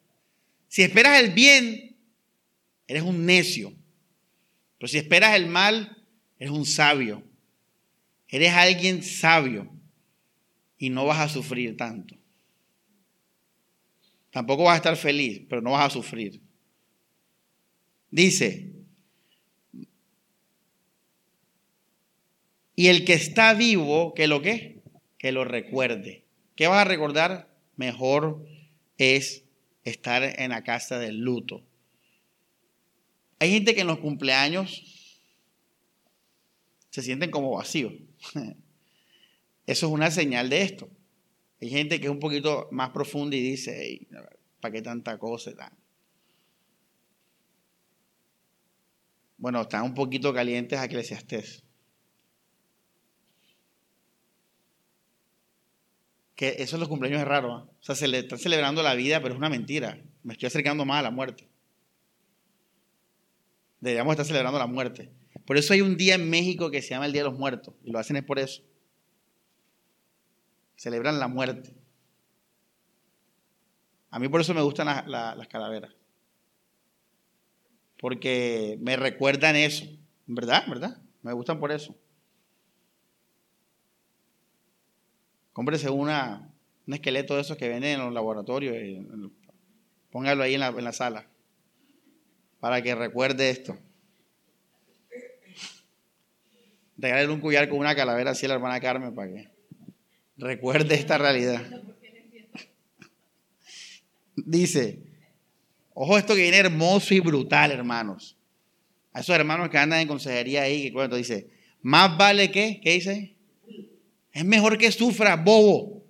Si 0.68 0.82
esperas 0.82 1.22
el 1.22 1.32
bien, 1.32 1.98
eres 2.88 3.04
un 3.04 3.26
necio. 3.26 3.74
Pero 4.78 4.88
si 4.88 4.98
esperas 4.98 5.36
el 5.36 5.48
mal, 5.48 5.98
eres 6.40 6.52
un 6.52 6.66
sabio. 6.66 7.24
Eres 8.32 8.54
alguien 8.54 9.04
sabio 9.04 9.70
y 10.78 10.90
no 10.90 11.06
vas 11.06 11.20
a 11.20 11.30
sufrir 11.30 11.76
tanto. 11.76 12.16
Tampoco 14.32 14.64
vas 14.64 14.76
a 14.76 14.78
estar 14.78 14.96
feliz, 14.96 15.44
pero 15.50 15.62
no 15.62 15.72
vas 15.72 15.88
a 15.88 15.90
sufrir. 15.90 16.42
Dice, 18.10 18.72
y 22.74 22.88
el 22.88 23.04
que 23.04 23.14
está 23.14 23.54
vivo, 23.54 24.14
que 24.14 24.28
lo 24.28 24.42
que, 24.42 24.82
que 25.18 25.34
lo 25.34 25.44
recuerde. 25.44 26.24
¿Qué 26.56 26.68
vas 26.68 26.86
a 26.86 26.90
recordar? 26.90 27.54
Mejor 27.76 28.46
es 28.98 29.44
estar 29.84 30.24
en 30.24 30.52
la 30.52 30.64
casa 30.64 31.00
del 31.00 31.20
luto. 31.20 31.66
Hay 33.40 33.52
gente 33.52 33.76
que 33.76 33.82
en 33.82 33.88
los 33.88 34.00
cumpleaños 34.00 35.20
se 36.92 37.02
sienten 37.02 37.30
como 37.30 37.52
vacíos. 37.52 37.94
Eso 39.66 39.88
es 39.88 39.92
una 39.92 40.12
señal 40.12 40.50
de 40.50 40.64
esto. 40.64 40.90
Hay 41.62 41.70
gente 41.70 42.00
que 42.00 42.08
es 42.08 42.12
un 42.12 42.20
poquito 42.20 42.68
más 42.72 42.90
profunda 42.90 43.36
y 43.36 43.42
dice, 43.42 44.08
¿para 44.60 44.72
qué 44.72 44.82
tanta 44.82 45.20
cosa? 45.20 45.52
Bueno, 49.38 49.62
están 49.62 49.84
un 49.84 49.94
poquito 49.94 50.34
calientes 50.34 50.80
a. 50.80 50.88
Que 50.88 51.00
eso 56.58 56.76
es 56.76 56.80
los 56.80 56.90
cumpleaños 56.90 57.22
es 57.22 57.28
raro. 57.28 57.54
¿ah? 57.54 57.70
O 57.70 57.84
sea, 57.84 57.94
se 57.94 58.08
le 58.08 58.20
está 58.20 58.38
celebrando 58.38 58.82
la 58.82 58.96
vida, 58.96 59.22
pero 59.22 59.36
es 59.36 59.38
una 59.38 59.50
mentira. 59.50 60.02
Me 60.24 60.34
estoy 60.34 60.48
acercando 60.48 60.86
más 60.86 61.00
a 61.00 61.04
la 61.04 61.12
muerte. 61.12 61.48
Deberíamos 63.80 64.14
estar 64.14 64.26
celebrando 64.26 64.58
la 64.58 64.68
muerte. 64.68 65.12
Por 65.52 65.58
eso 65.58 65.74
hay 65.74 65.82
un 65.82 65.98
día 65.98 66.16
en 66.16 66.30
México 66.30 66.72
que 66.72 66.82
se 66.82 66.92
llama 66.92 67.08
el 67.08 67.12
Día 67.12 67.24
de 67.24 67.30
los 67.30 67.38
Muertos. 67.38 67.74
Y 67.84 67.92
lo 67.92 68.00
hacen 68.00 68.16
es 68.16 68.24
por 68.24 68.40
eso. 68.40 68.64
Celebran 70.78 71.20
la 71.20 71.28
muerte. 71.28 71.76
A 74.12 74.18
mí 74.18 74.30
por 74.30 74.40
eso 74.40 74.54
me 74.54 74.62
gustan 74.62 74.88
las 75.12 75.48
calaveras. 75.50 75.94
Porque 78.00 78.78
me 78.80 78.96
recuerdan 78.96 79.58
eso. 79.58 79.86
¿Verdad? 80.26 80.64
¿Verdad? 80.70 81.02
Me 81.22 81.34
gustan 81.34 81.60
por 81.60 81.74
eso. 81.74 81.98
Cómprese 85.52 85.90
una, 85.90 86.50
un 86.88 86.94
esqueleto 86.94 87.36
de 87.36 87.42
esos 87.42 87.58
que 87.58 87.68
venden 87.68 88.00
en 88.00 88.06
los 88.06 88.14
laboratorios. 88.14 88.78
Y 88.78 89.06
póngalo 90.12 90.44
ahí 90.44 90.54
en 90.54 90.62
la, 90.62 90.68
en 90.70 90.84
la 90.86 90.94
sala. 90.94 91.28
Para 92.62 92.82
que 92.82 92.96
recuerde 92.96 93.50
esto. 93.50 93.78
Regálale 97.02 97.34
un 97.34 97.42
collar 97.42 97.68
con 97.68 97.80
una 97.80 97.96
calavera 97.96 98.32
así 98.32 98.46
a 98.46 98.50
la 98.50 98.56
hermana 98.56 98.80
Carmen 98.80 99.16
para 99.16 99.34
que 99.34 99.50
recuerde 100.38 100.94
esta 100.94 101.18
realidad. 101.18 101.66
Dice, 104.36 105.00
ojo 105.96 106.20
esto 106.20 106.36
que 106.36 106.44
viene 106.44 106.58
hermoso 106.58 107.16
y 107.16 107.20
brutal, 107.20 107.72
hermanos. 107.72 108.38
A 109.14 109.22
esos 109.22 109.36
hermanos 109.36 109.70
que 109.70 109.80
andan 109.80 110.02
en 110.02 110.08
consejería 110.08 110.62
ahí, 110.62 110.84
que 110.84 110.94
cuento, 110.94 111.16
dice, 111.16 111.50
más 111.82 112.16
vale 112.18 112.52
que, 112.52 112.80
¿qué 112.82 112.92
dice? 112.92 113.36
Es 114.32 114.46
mejor 114.46 114.78
que 114.78 114.92
sufra, 114.92 115.36
bobo. 115.36 116.06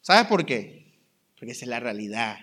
¿Sabes 0.00 0.26
por 0.28 0.46
qué? 0.46 0.94
Porque 1.38 1.52
esa 1.52 1.66
es 1.66 1.68
la 1.68 1.78
realidad. 1.78 2.38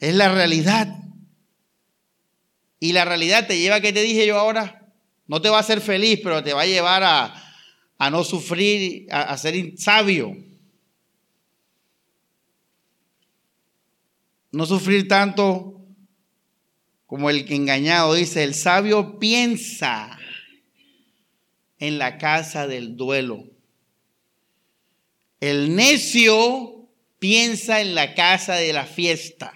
Es 0.00 0.14
la 0.14 0.32
realidad. 0.32 1.07
Y 2.80 2.92
la 2.92 3.04
realidad 3.04 3.46
te 3.46 3.58
lleva 3.58 3.76
a 3.76 3.80
que 3.80 3.92
te 3.92 4.02
dije 4.02 4.26
yo 4.26 4.38
ahora, 4.38 4.92
no 5.26 5.40
te 5.40 5.48
va 5.48 5.58
a 5.58 5.60
hacer 5.60 5.80
feliz, 5.80 6.20
pero 6.22 6.42
te 6.42 6.52
va 6.52 6.62
a 6.62 6.66
llevar 6.66 7.02
a, 7.02 7.34
a 7.98 8.10
no 8.10 8.24
sufrir, 8.24 9.06
a, 9.10 9.22
a 9.22 9.38
ser 9.38 9.78
sabio. 9.78 10.36
No 14.50 14.64
sufrir 14.64 15.08
tanto 15.08 15.84
como 17.06 17.30
el 17.30 17.46
que 17.46 17.54
engañado 17.54 18.14
dice, 18.14 18.44
el 18.44 18.54
sabio 18.54 19.18
piensa 19.18 20.18
en 21.78 21.98
la 21.98 22.18
casa 22.18 22.66
del 22.66 22.96
duelo. 22.96 23.44
El 25.40 25.74
necio 25.74 26.88
piensa 27.18 27.80
en 27.80 27.94
la 27.94 28.14
casa 28.14 28.56
de 28.56 28.72
la 28.72 28.84
fiesta. 28.84 29.54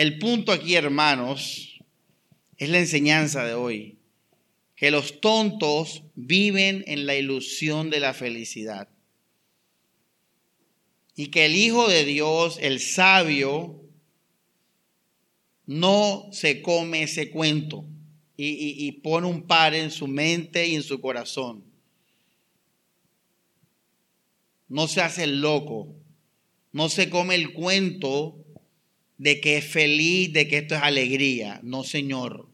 El 0.00 0.18
punto 0.18 0.50
aquí, 0.50 0.76
hermanos, 0.76 1.78
es 2.56 2.70
la 2.70 2.78
enseñanza 2.78 3.44
de 3.44 3.52
hoy, 3.52 3.98
que 4.74 4.90
los 4.90 5.20
tontos 5.20 6.04
viven 6.14 6.84
en 6.86 7.04
la 7.04 7.16
ilusión 7.16 7.90
de 7.90 8.00
la 8.00 8.14
felicidad. 8.14 8.88
Y 11.16 11.26
que 11.26 11.44
el 11.44 11.54
Hijo 11.54 11.86
de 11.86 12.06
Dios, 12.06 12.58
el 12.62 12.80
sabio, 12.80 13.78
no 15.66 16.30
se 16.32 16.62
come 16.62 17.02
ese 17.02 17.28
cuento 17.28 17.84
y, 18.38 18.90
pone 19.02 19.26
un 19.26 19.42
par 19.42 19.74
en 19.74 19.90
su 19.90 20.08
mente 20.08 20.66
y 20.66 20.76
en 20.76 20.82
su 20.82 20.98
corazón. 21.02 21.62
No 24.66 24.88
se 24.88 25.02
hace 25.02 25.24
el 25.24 25.42
loco, 25.42 25.94
no 26.72 26.88
se 26.88 27.10
come 27.10 27.34
el 27.34 27.52
cuento 27.52 28.39
de 29.20 29.38
que 29.38 29.58
es 29.58 29.66
feliz, 29.66 30.32
de 30.32 30.48
que 30.48 30.56
esto 30.56 30.74
es 30.74 30.80
alegría. 30.80 31.60
No, 31.62 31.84
Señor. 31.84 32.48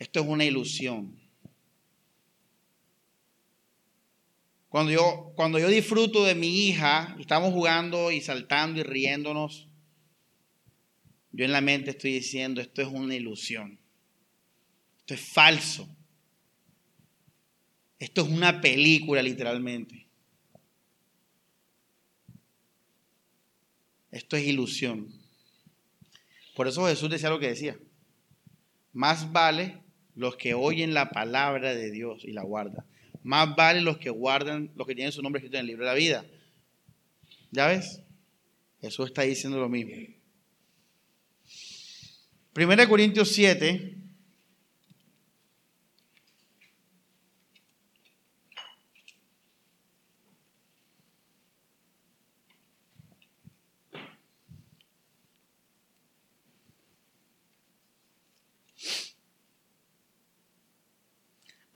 Esto 0.00 0.18
es 0.18 0.26
una 0.26 0.44
ilusión. 0.44 1.16
Cuando 4.68 4.90
yo, 4.90 5.32
cuando 5.36 5.60
yo 5.60 5.68
disfruto 5.68 6.24
de 6.24 6.34
mi 6.34 6.66
hija, 6.66 7.16
estamos 7.20 7.52
jugando 7.52 8.10
y 8.10 8.20
saltando 8.20 8.80
y 8.80 8.82
riéndonos, 8.82 9.68
yo 11.30 11.44
en 11.44 11.52
la 11.52 11.60
mente 11.60 11.90
estoy 11.90 12.14
diciendo, 12.14 12.60
esto 12.60 12.82
es 12.82 12.88
una 12.88 13.14
ilusión. 13.14 13.78
Esto 14.98 15.14
es 15.14 15.20
falso. 15.20 15.88
Esto 18.00 18.22
es 18.22 18.28
una 18.28 18.60
película 18.60 19.22
literalmente. 19.22 20.07
Esto 24.18 24.36
es 24.36 24.46
ilusión. 24.46 25.08
Por 26.54 26.68
eso 26.68 26.86
Jesús 26.86 27.08
decía 27.08 27.30
lo 27.30 27.38
que 27.38 27.48
decía. 27.48 27.78
Más 28.92 29.32
vale 29.32 29.78
los 30.14 30.36
que 30.36 30.54
oyen 30.54 30.92
la 30.92 31.10
palabra 31.10 31.74
de 31.74 31.90
Dios 31.90 32.24
y 32.24 32.32
la 32.32 32.42
guardan 32.42 32.84
más 33.28 33.54
vale 33.56 33.82
los 33.82 33.98
que 33.98 34.08
guardan, 34.08 34.70
los 34.74 34.86
que 34.86 34.94
tienen 34.94 35.12
su 35.12 35.20
nombre 35.20 35.38
escrito 35.40 35.58
en 35.58 35.60
el 35.60 35.66
libro 35.66 35.84
de 35.84 35.90
la 35.90 35.98
vida. 35.98 36.24
¿Ya 37.50 37.66
ves? 37.66 38.00
Jesús 38.80 39.06
está 39.06 39.20
diciendo 39.20 39.58
lo 39.58 39.68
mismo. 39.68 39.94
Primera 42.54 42.82
de 42.82 42.88
Corintios 42.88 43.30
7. 43.32 43.96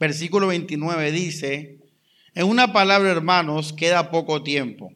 Versículo 0.02 0.48
29 0.48 1.12
dice, 1.12 1.78
en 2.34 2.48
una 2.48 2.72
palabra, 2.72 3.08
hermanos, 3.08 3.72
queda 3.72 4.10
poco 4.10 4.42
tiempo. 4.42 4.92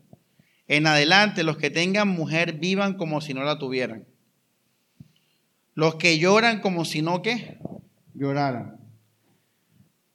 En 0.66 0.88
adelante, 0.88 1.44
los 1.44 1.58
que 1.58 1.70
tengan 1.70 2.08
mujer 2.08 2.54
vivan 2.54 2.94
como 2.94 3.20
si 3.20 3.32
no 3.32 3.44
la 3.44 3.56
tuvieran. 3.56 4.04
Los 5.74 5.94
que 5.94 6.18
lloran 6.18 6.60
como 6.60 6.84
si 6.84 7.02
no 7.02 7.22
que 7.22 7.56
lloraran. 8.14 8.80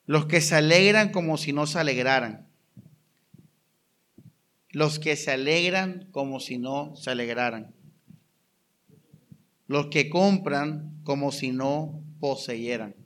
Los 0.04 0.26
que 0.26 0.42
se 0.42 0.56
alegran 0.56 1.10
como 1.10 1.38
si 1.38 1.54
no 1.54 1.66
se 1.66 1.78
alegraran. 1.78 2.46
Los 4.68 4.98
que 4.98 5.16
se 5.16 5.30
alegran 5.30 6.06
como 6.10 6.38
si 6.38 6.58
no 6.58 6.96
se 6.96 7.10
alegraran. 7.10 7.74
Los 9.68 9.86
que 9.86 10.10
compran 10.10 11.00
como 11.02 11.32
si 11.32 11.50
no 11.50 11.98
poseyeran 12.20 13.01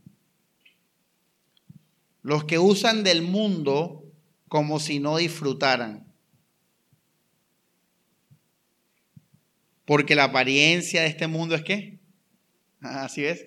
los 2.27 2.43
que 2.43 2.59
usan 2.59 3.05
del 3.05 3.23
mundo 3.23 4.05
como 4.49 4.81
si 4.81 4.99
no 4.99 5.17
disfrutaran. 5.17 6.13
Porque 9.85 10.17
la 10.17 10.25
apariencia 10.25 11.03
de 11.03 11.07
este 11.07 11.29
mundo 11.29 11.55
es 11.55 11.63
qué? 11.63 12.01
Así 12.81 13.25
es. 13.25 13.47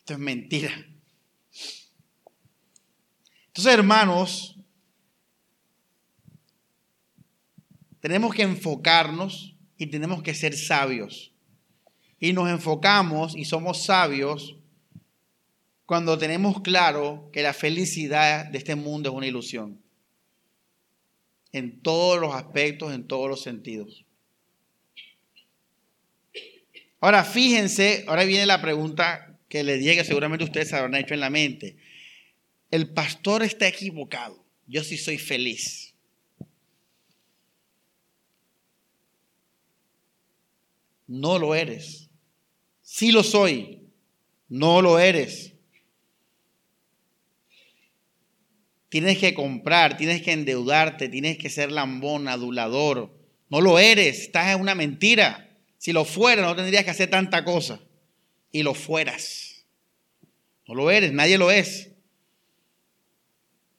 Esto 0.00 0.12
es 0.12 0.18
mentira. 0.18 0.70
Entonces, 3.46 3.72
hermanos, 3.72 4.58
tenemos 8.00 8.34
que 8.34 8.42
enfocarnos 8.42 9.56
y 9.78 9.86
tenemos 9.86 10.22
que 10.22 10.34
ser 10.34 10.54
sabios. 10.54 11.32
Y 12.20 12.34
nos 12.34 12.50
enfocamos 12.50 13.34
y 13.34 13.46
somos 13.46 13.82
sabios 13.82 14.58
cuando 15.86 16.16
tenemos 16.18 16.62
claro 16.62 17.28
que 17.32 17.42
la 17.42 17.52
felicidad 17.52 18.46
de 18.46 18.58
este 18.58 18.74
mundo 18.74 19.10
es 19.10 19.14
una 19.14 19.26
ilusión. 19.26 19.80
En 21.52 21.80
todos 21.80 22.20
los 22.20 22.34
aspectos, 22.34 22.92
en 22.92 23.06
todos 23.06 23.28
los 23.28 23.42
sentidos. 23.42 24.04
Ahora, 27.00 27.22
fíjense, 27.22 28.04
ahora 28.08 28.24
viene 28.24 28.46
la 28.46 28.62
pregunta 28.62 29.38
que 29.48 29.62
le 29.62 29.76
dije 29.76 30.04
seguramente 30.04 30.44
ustedes 30.44 30.70
se 30.70 30.76
habrán 30.76 30.94
hecho 30.96 31.14
en 31.14 31.20
la 31.20 31.30
mente. 31.30 31.76
El 32.70 32.90
pastor 32.90 33.42
está 33.42 33.68
equivocado. 33.68 34.42
Yo 34.66 34.82
sí 34.82 34.96
soy 34.96 35.18
feliz. 35.18 35.94
No 41.06 41.38
lo 41.38 41.54
eres. 41.54 42.08
Sí 42.80 43.12
lo 43.12 43.22
soy. 43.22 43.82
No 44.48 44.82
lo 44.82 44.98
eres. 44.98 45.53
Tienes 48.94 49.18
que 49.18 49.34
comprar, 49.34 49.96
tienes 49.96 50.22
que 50.22 50.30
endeudarte, 50.30 51.08
tienes 51.08 51.36
que 51.36 51.50
ser 51.50 51.72
lambón, 51.72 52.28
adulador. 52.28 53.12
No 53.50 53.60
lo 53.60 53.80
eres, 53.80 54.20
estás 54.20 54.54
en 54.54 54.60
una 54.60 54.76
mentira. 54.76 55.50
Si 55.78 55.92
lo 55.92 56.04
fueras, 56.04 56.46
no 56.46 56.54
tendrías 56.54 56.84
que 56.84 56.92
hacer 56.92 57.10
tanta 57.10 57.44
cosa. 57.44 57.80
Y 58.52 58.62
lo 58.62 58.72
fueras. 58.72 59.64
No 60.68 60.76
lo 60.76 60.92
eres, 60.92 61.12
nadie 61.12 61.38
lo 61.38 61.50
es. 61.50 61.90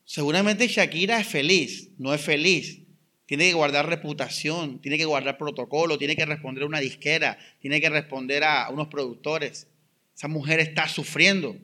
Seguramente 0.04 0.68
Shakira 0.68 1.22
es 1.22 1.28
feliz, 1.28 1.92
no 1.98 2.14
es 2.14 2.20
feliz. 2.20 2.82
Tiene 3.26 3.46
que 3.46 3.54
guardar 3.54 3.88
reputación, 3.88 4.82
tiene 4.82 4.98
que 4.98 5.06
guardar 5.06 5.38
protocolo, 5.38 5.98
tiene 5.98 6.18
que 6.18 6.26
responder 6.26 6.64
a 6.64 6.68
una 6.68 6.82
disquera, 6.82 7.40
tiene 7.62 7.80
que 7.80 7.90
responder 7.90 8.44
a 8.44 8.70
unos 8.70 8.90
productores. 8.90 9.68
Esa 10.14 10.28
mujer 10.28 10.60
está 10.60 10.90
sufriendo. 10.90 11.56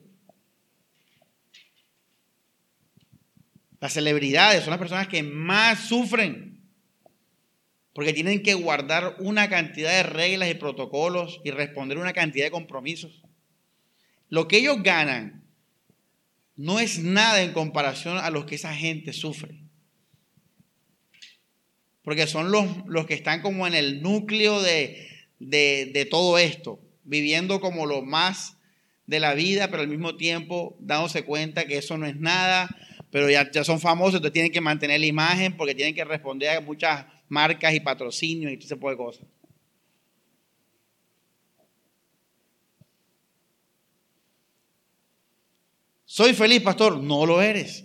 Las 3.82 3.94
celebridades 3.94 4.62
son 4.62 4.70
las 4.70 4.78
personas 4.78 5.08
que 5.08 5.24
más 5.24 5.88
sufren 5.88 6.60
porque 7.92 8.12
tienen 8.12 8.40
que 8.40 8.54
guardar 8.54 9.16
una 9.18 9.48
cantidad 9.48 9.90
de 9.90 10.04
reglas 10.04 10.48
y 10.48 10.54
protocolos 10.54 11.40
y 11.42 11.50
responder 11.50 11.98
una 11.98 12.12
cantidad 12.12 12.44
de 12.44 12.52
compromisos. 12.52 13.22
Lo 14.28 14.46
que 14.46 14.58
ellos 14.58 14.84
ganan 14.84 15.42
no 16.54 16.78
es 16.78 17.00
nada 17.00 17.42
en 17.42 17.52
comparación 17.52 18.18
a 18.18 18.30
lo 18.30 18.46
que 18.46 18.54
esa 18.54 18.72
gente 18.72 19.12
sufre. 19.12 19.58
Porque 22.02 22.28
son 22.28 22.52
los, 22.52 22.64
los 22.86 23.06
que 23.06 23.14
están 23.14 23.42
como 23.42 23.66
en 23.66 23.74
el 23.74 24.00
núcleo 24.00 24.62
de, 24.62 25.08
de 25.40 26.06
todo 26.08 26.38
esto, 26.38 26.78
viviendo 27.02 27.60
como 27.60 27.86
lo 27.86 28.02
más 28.02 28.58
de 29.06 29.18
la 29.18 29.34
vida, 29.34 29.72
pero 29.72 29.82
al 29.82 29.88
mismo 29.88 30.16
tiempo 30.16 30.76
dándose 30.78 31.24
cuenta 31.24 31.66
que 31.66 31.78
eso 31.78 31.98
no 31.98 32.06
es 32.06 32.14
nada, 32.14 32.68
pero 33.12 33.28
ya, 33.28 33.46
son 33.62 33.78
famosos, 33.78 34.14
entonces 34.14 34.32
tienen 34.32 34.50
que 34.50 34.62
mantener 34.62 34.98
la 34.98 35.04
imagen 35.04 35.54
porque 35.54 35.74
tienen 35.74 35.94
que 35.94 36.02
responder 36.02 36.56
a 36.56 36.60
muchas 36.62 37.04
marcas 37.28 37.74
y 37.74 37.80
patrocinios 37.80 38.50
y 38.50 38.56
todo 38.56 38.64
ese 38.64 38.74
tipo 38.74 38.88
de 38.88 38.96
cosas. 38.96 39.26
¿Soy 46.06 46.32
feliz, 46.32 46.62
pastor? 46.62 46.96
No 47.02 47.26
lo 47.26 47.42
eres. 47.42 47.84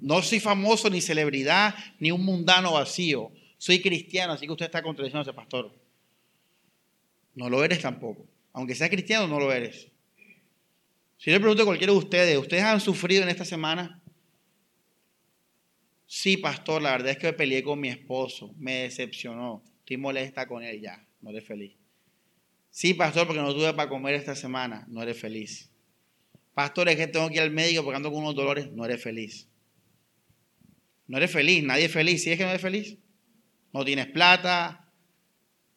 no 0.00 0.22
soy 0.22 0.40
famoso, 0.40 0.88
ni 0.88 1.02
celebridad, 1.02 1.74
ni 1.98 2.10
un 2.10 2.24
mundano 2.24 2.72
vacío. 2.72 3.30
Soy 3.58 3.82
cristiano, 3.82 4.32
así 4.32 4.46
que 4.46 4.52
usted 4.52 4.66
está 4.66 4.82
ese 5.20 5.32
pastor. 5.34 5.70
No 7.34 7.50
lo 7.50 7.62
eres 7.62 7.82
tampoco. 7.82 8.26
Aunque 8.54 8.74
sea 8.74 8.88
cristiano, 8.88 9.28
no 9.28 9.38
lo 9.38 9.52
eres. 9.52 9.88
Si 11.18 11.30
le 11.30 11.38
pregunto 11.38 11.62
a 11.62 11.66
cualquiera 11.66 11.92
de 11.92 11.98
ustedes, 11.98 12.38
¿ustedes 12.38 12.62
han 12.62 12.80
sufrido 12.80 13.22
en 13.22 13.28
esta 13.28 13.44
semana? 13.44 14.01
Sí, 16.14 16.36
pastor, 16.36 16.82
la 16.82 16.90
verdad 16.90 17.12
es 17.12 17.16
que 17.16 17.28
me 17.28 17.32
peleé 17.32 17.62
con 17.62 17.80
mi 17.80 17.88
esposo, 17.88 18.54
me 18.58 18.82
decepcionó, 18.82 19.64
estoy 19.78 19.96
molesta 19.96 20.46
con 20.46 20.62
él 20.62 20.78
ya, 20.78 21.02
no 21.22 21.30
eres 21.30 21.46
feliz. 21.46 21.74
Sí, 22.68 22.92
pastor, 22.92 23.26
porque 23.26 23.40
no 23.40 23.54
tuve 23.54 23.72
para 23.72 23.88
comer 23.88 24.16
esta 24.16 24.36
semana, 24.36 24.84
no 24.88 25.02
eres 25.02 25.18
feliz. 25.18 25.70
Pastor, 26.52 26.90
es 26.90 26.96
que 26.96 27.06
tengo 27.06 27.30
que 27.30 27.36
ir 27.36 27.40
al 27.40 27.50
médico 27.50 27.82
porque 27.82 27.96
ando 27.96 28.12
con 28.12 28.24
unos 28.24 28.34
dolores, 28.34 28.70
no 28.72 28.84
eres 28.84 29.02
feliz. 29.02 29.48
No 31.06 31.16
eres 31.16 31.30
feliz, 31.30 31.64
nadie 31.64 31.86
es 31.86 31.92
feliz. 31.92 32.22
¿Sí 32.22 32.30
es 32.30 32.36
que 32.36 32.44
no 32.44 32.50
eres 32.50 32.60
feliz? 32.60 32.98
No 33.72 33.82
tienes 33.82 34.08
plata, 34.08 34.92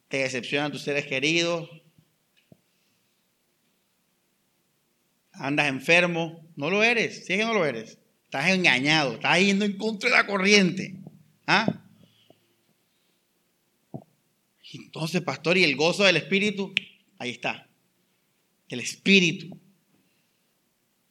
te 0.09 0.17
decepcionan 0.17 0.69
tus 0.69 0.81
seres 0.81 1.05
queridos, 1.05 1.69
andas 5.31 5.69
enfermo, 5.69 6.45
no 6.57 6.69
lo 6.69 6.83
eres, 6.83 7.25
si 7.25 7.31
es 7.31 7.39
que 7.39 7.45
no 7.45 7.53
lo 7.53 7.65
eres. 7.65 7.99
Estás 8.35 8.51
engañado, 8.51 9.13
estás 9.13 9.39
yendo 9.39 9.63
en 9.63 9.77
contra 9.77 10.09
de 10.09 10.15
la 10.17 10.27
corriente. 10.27 10.93
¿Ah? 11.47 11.81
Entonces, 14.73 15.21
pastor, 15.21 15.57
¿y 15.57 15.63
el 15.63 15.77
gozo 15.77 16.03
del 16.03 16.17
Espíritu? 16.17 16.73
Ahí 17.17 17.29
está. 17.29 17.69
El 18.67 18.81
Espíritu. 18.81 19.57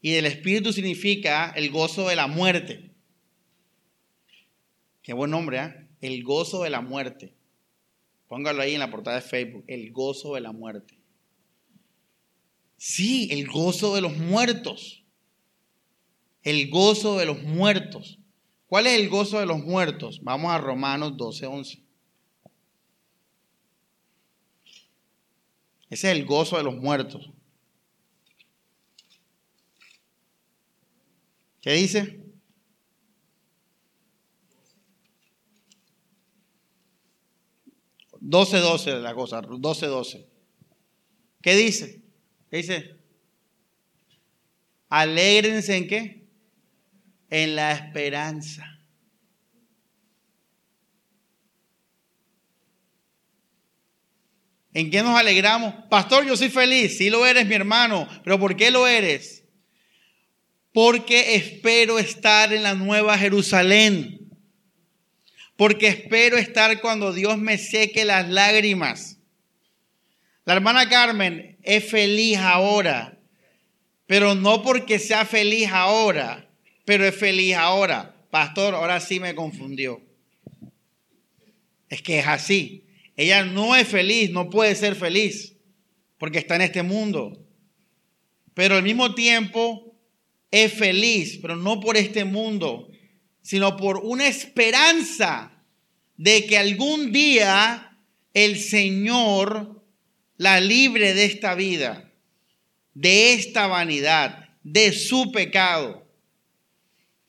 Y 0.03 0.11
del 0.11 0.27
Espíritu 0.27 0.71
significa 0.75 1.51
el 1.57 1.71
gozo 1.71 2.11
de 2.11 2.17
la 2.17 2.27
muerte. 2.27 2.91
Qué 5.01 5.15
buen 5.15 5.31
nombre, 5.31 5.59
¿eh? 5.61 5.87
El 6.03 6.23
gozo 6.25 6.63
de 6.63 6.69
la 6.69 6.83
muerte. 6.83 7.33
Póngalo 8.29 8.61
ahí 8.61 8.75
en 8.75 8.81
la 8.81 8.91
portada 8.91 9.17
de 9.17 9.23
Facebook. 9.23 9.65
El 9.67 9.91
gozo 9.93 10.35
de 10.35 10.43
la 10.43 10.53
muerte. 10.53 10.99
Sí, 12.77 13.29
el 13.31 13.47
gozo 13.47 13.95
de 13.95 14.03
los 14.03 14.15
muertos. 14.15 15.04
El 16.45 16.71
gozo 16.71 17.19
de 17.19 17.27
los 17.27 17.43
muertos. 17.43 18.19
¿Cuál 18.67 18.87
es 18.87 19.01
el 19.01 19.09
gozo 19.09 19.41
de 19.41 19.47
los 19.47 19.59
muertos? 19.65 20.21
Vamos 20.23 20.53
a 20.53 20.59
Romanos 20.59 21.17
12, 21.17 21.47
11. 21.47 21.83
Ese 25.91 26.11
es 26.11 26.17
el 26.17 26.25
gozo 26.27 26.57
de 26.57 26.65
los 26.65 26.77
muertos. 26.77 27.31
¿Qué 31.61 31.73
dice? 31.73 32.21
Doce, 38.21 38.59
doce 38.59 38.99
la 38.99 39.15
cosa, 39.15 39.41
doce, 39.41 39.87
doce. 39.87 40.27
¿Qué 41.41 41.55
dice? 41.55 42.03
¿Qué 42.51 42.57
dice? 42.59 42.97
Alégrense 44.89 45.77
en 45.77 45.87
qué? 45.87 46.24
En 47.37 47.57
la 47.57 47.73
esperanza. 47.73 48.79
¿En 54.73 54.89
qué 54.89 55.03
nos 55.03 55.19
alegramos? 55.19 55.75
Pastor, 55.91 56.25
yo 56.25 56.37
soy 56.37 56.49
feliz. 56.49 56.97
Sí 56.97 57.11
lo 57.11 57.27
eres, 57.27 57.45
mi 57.49 57.57
hermano. 57.57 58.07
Pero 58.23 58.39
¿por 58.39 58.55
qué 58.55 58.71
lo 58.71 58.87
eres? 58.87 59.43
Porque 60.73 61.35
espero 61.35 61.99
estar 61.99 62.53
en 62.53 62.63
la 62.63 62.75
nueva 62.77 63.19
Jerusalén. 63.19 64.31
Porque 65.57 65.89
espero 65.89 66.37
estar 66.37 66.81
cuando 66.81 67.13
Dios 67.13 67.37
me 67.37 67.59
seque 67.59 68.05
las 68.05 68.29
lágrimas. 68.29 69.19
La 70.45 70.55
hermana 70.55 70.89
Carmen, 70.89 71.59
es 71.65 71.91
feliz 71.91 72.39
ahora, 72.39 73.19
pero 74.07 74.37
no 74.37 74.63
porque 74.63 75.01
sea 75.01 75.25
feliz 75.25 75.69
ahora, 75.73 76.49
pero 76.85 77.07
es 77.07 77.15
feliz 77.15 77.55
ahora. 77.55 78.15
Pastor, 78.31 78.75
ahora 78.75 79.01
sí 79.01 79.21
me 79.21 79.35
confundió. 79.35 80.03
Es 81.89 82.03
que 82.03 82.19
es 82.19 82.27
así. 82.27 82.85
Ella 83.17 83.45
no 83.45 83.77
es 83.77 83.87
feliz, 83.87 84.31
no 84.31 84.51
puede 84.51 84.75
ser 84.75 84.97
feliz, 84.97 85.55
porque 86.19 86.39
está 86.39 86.57
en 86.57 86.63
este 86.63 86.83
mundo. 86.83 87.45
Pero 88.55 88.77
al 88.77 88.83
mismo 88.83 89.15
tiempo 89.15 89.95
es 90.51 90.73
feliz, 90.73 91.39
pero 91.41 91.57
no 91.57 91.81
por 91.81 91.97
este 91.97 92.25
mundo, 92.25 92.89
sino 93.43 93.77
por 93.77 93.99
una 93.99 94.27
esperanza 94.27 95.53
de 96.17 96.47
que 96.47 96.59
algún 96.59 97.13
día 97.13 97.99
el 98.33 98.59
Señor 98.59 99.83
la 100.37 100.61
libre 100.61 101.15
de 101.15 101.25
esta 101.25 101.55
vida, 101.55 102.13
de 102.95 103.35
esta 103.35 103.67
vanidad, 103.67 104.49
de 104.63 104.93
su 104.93 105.31
pecado. 105.31 106.04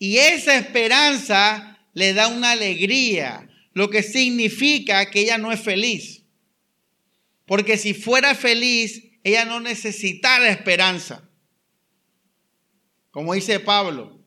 Y 0.06 0.20
esa 0.20 0.56
esperanza 0.56 1.80
le 1.94 2.14
da 2.14 2.28
una 2.28 2.52
alegría, 2.52 3.50
lo 3.74 3.90
que 3.90 4.04
significa 4.04 5.10
que 5.10 5.22
ella 5.22 5.40
no 5.40 5.52
es 5.52 5.60
feliz. 5.60 6.22
Porque 7.48 7.76
si 7.76 7.96
fuera 7.96 8.36
feliz, 8.36 9.04
ella 9.24 9.46
no 9.46 9.60
necesitara 9.60 10.48
esperanza. 10.50 11.28
Como 13.10 13.34
dice 13.34 13.60
Pablo, 13.60 14.24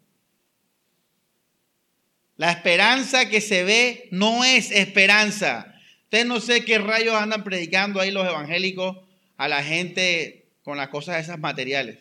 la 2.37 2.51
esperanza 2.51 3.29
que 3.29 3.41
se 3.41 3.63
ve 3.63 4.09
no 4.11 4.45
es 4.45 4.73
esperanza, 4.73 5.77
Ustedes 6.03 6.27
no 6.27 6.41
sé 6.41 6.65
qué 6.65 6.79
rayos 6.79 7.15
andan 7.15 7.45
predicando 7.45 8.01
ahí 8.01 8.11
los 8.11 8.27
evangélicos 8.27 8.97
a 9.37 9.47
la 9.47 9.63
gente 9.63 10.51
con 10.63 10.77
las 10.77 10.89
cosas 10.89 11.23
esas 11.23 11.39
materiales. 11.39 11.99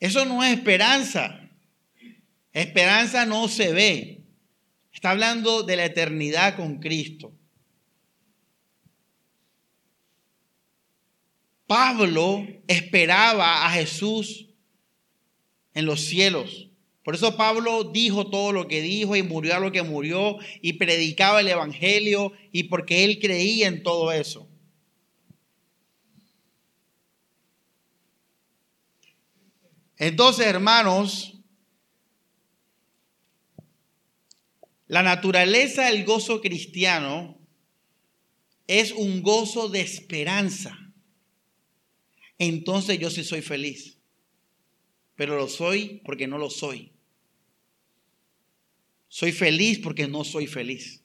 Eso 0.00 0.26
no 0.26 0.44
es 0.44 0.52
esperanza. 0.52 1.45
Esperanza 2.56 3.26
no 3.26 3.48
se 3.48 3.70
ve. 3.74 4.24
Está 4.90 5.10
hablando 5.10 5.62
de 5.62 5.76
la 5.76 5.84
eternidad 5.84 6.56
con 6.56 6.78
Cristo. 6.78 7.34
Pablo 11.66 12.46
esperaba 12.66 13.66
a 13.66 13.70
Jesús 13.72 14.46
en 15.74 15.84
los 15.84 16.06
cielos. 16.06 16.70
Por 17.02 17.14
eso 17.14 17.36
Pablo 17.36 17.84
dijo 17.84 18.30
todo 18.30 18.52
lo 18.52 18.66
que 18.68 18.80
dijo 18.80 19.14
y 19.16 19.22
murió 19.22 19.56
a 19.56 19.60
lo 19.60 19.70
que 19.70 19.82
murió 19.82 20.38
y 20.62 20.72
predicaba 20.72 21.40
el 21.40 21.48
Evangelio 21.48 22.32
y 22.52 22.62
porque 22.62 23.04
él 23.04 23.18
creía 23.20 23.68
en 23.68 23.82
todo 23.82 24.12
eso. 24.12 24.48
Entonces, 29.98 30.46
hermanos, 30.46 31.35
la 34.88 35.02
naturaleza 35.02 35.86
del 35.86 36.04
gozo 36.04 36.40
cristiano 36.40 37.38
es 38.66 38.92
un 38.92 39.22
gozo 39.22 39.68
de 39.68 39.80
esperanza. 39.80 40.78
Entonces 42.38 42.98
yo 42.98 43.10
sí 43.10 43.24
soy 43.24 43.42
feliz, 43.42 43.98
pero 45.14 45.36
lo 45.36 45.48
soy 45.48 46.02
porque 46.04 46.26
no 46.26 46.38
lo 46.38 46.50
soy. 46.50 46.92
Soy 49.08 49.32
feliz 49.32 49.78
porque 49.78 50.06
no 50.06 50.24
soy 50.24 50.46
feliz. 50.46 51.02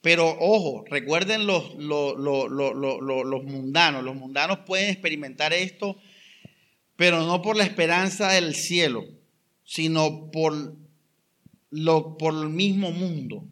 Pero 0.00 0.36
ojo, 0.40 0.84
recuerden 0.88 1.46
los, 1.46 1.74
los, 1.74 2.16
los, 2.16 3.44
mundanos. 3.44 4.04
Los 4.04 4.14
mundanos 4.14 4.60
pueden 4.60 4.90
experimentar 4.90 5.52
esto, 5.52 5.98
pero 6.96 7.26
no 7.26 7.42
por 7.42 7.56
la 7.56 7.64
esperanza 7.64 8.32
del 8.32 8.54
cielo, 8.54 9.04
sino 9.68 10.30
por, 10.30 10.78
lo, 11.68 12.16
por 12.16 12.32
el 12.32 12.48
mismo 12.48 12.90
mundo. 12.90 13.46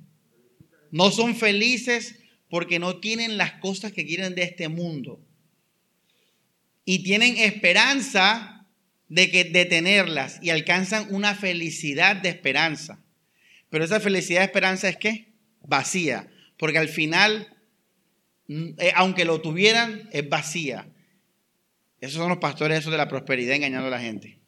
No 0.91 1.11
son 1.11 1.37
felices 1.37 2.21
porque 2.49 2.79
no 2.79 3.01
tienen 3.01 3.37
las 3.37 3.53
cosas 3.61 3.93
que 3.93 4.07
quieren 4.07 4.35
de 4.35 4.45
este 4.45 4.71
mundo. 4.71 5.21
Y 6.87 7.03
tienen 7.03 7.37
esperanza 7.37 8.67
de, 9.11 9.31
que, 9.31 9.45
de 9.45 9.67
tenerlas 9.67 10.39
y 10.41 10.49
alcanzan 10.49 11.07
una 11.15 11.35
felicidad 11.35 12.17
de 12.17 12.31
esperanza. 12.31 12.99
Pero 13.69 13.85
esa 13.85 14.01
felicidad 14.01 14.41
de 14.41 14.47
esperanza 14.47 14.89
es 14.89 14.97
qué? 14.97 15.35
Vacía. 15.61 16.31
Porque 16.57 16.79
al 16.79 16.89
final, 16.89 17.55
mm, 18.49 18.69
eh, 18.79 18.93
aunque 18.95 19.27
lo 19.27 19.43
tuvieran, 19.43 20.09
es 20.13 20.27
vacía. 20.27 20.89
Esos 22.01 22.17
son 22.17 22.31
los 22.31 22.39
pastores 22.39 22.79
esos 22.79 22.93
de 22.93 22.97
la 22.97 23.09
prosperidad 23.09 23.55
engañando 23.55 23.89
a 23.89 23.91
la 23.91 24.01
gente. 24.01 24.39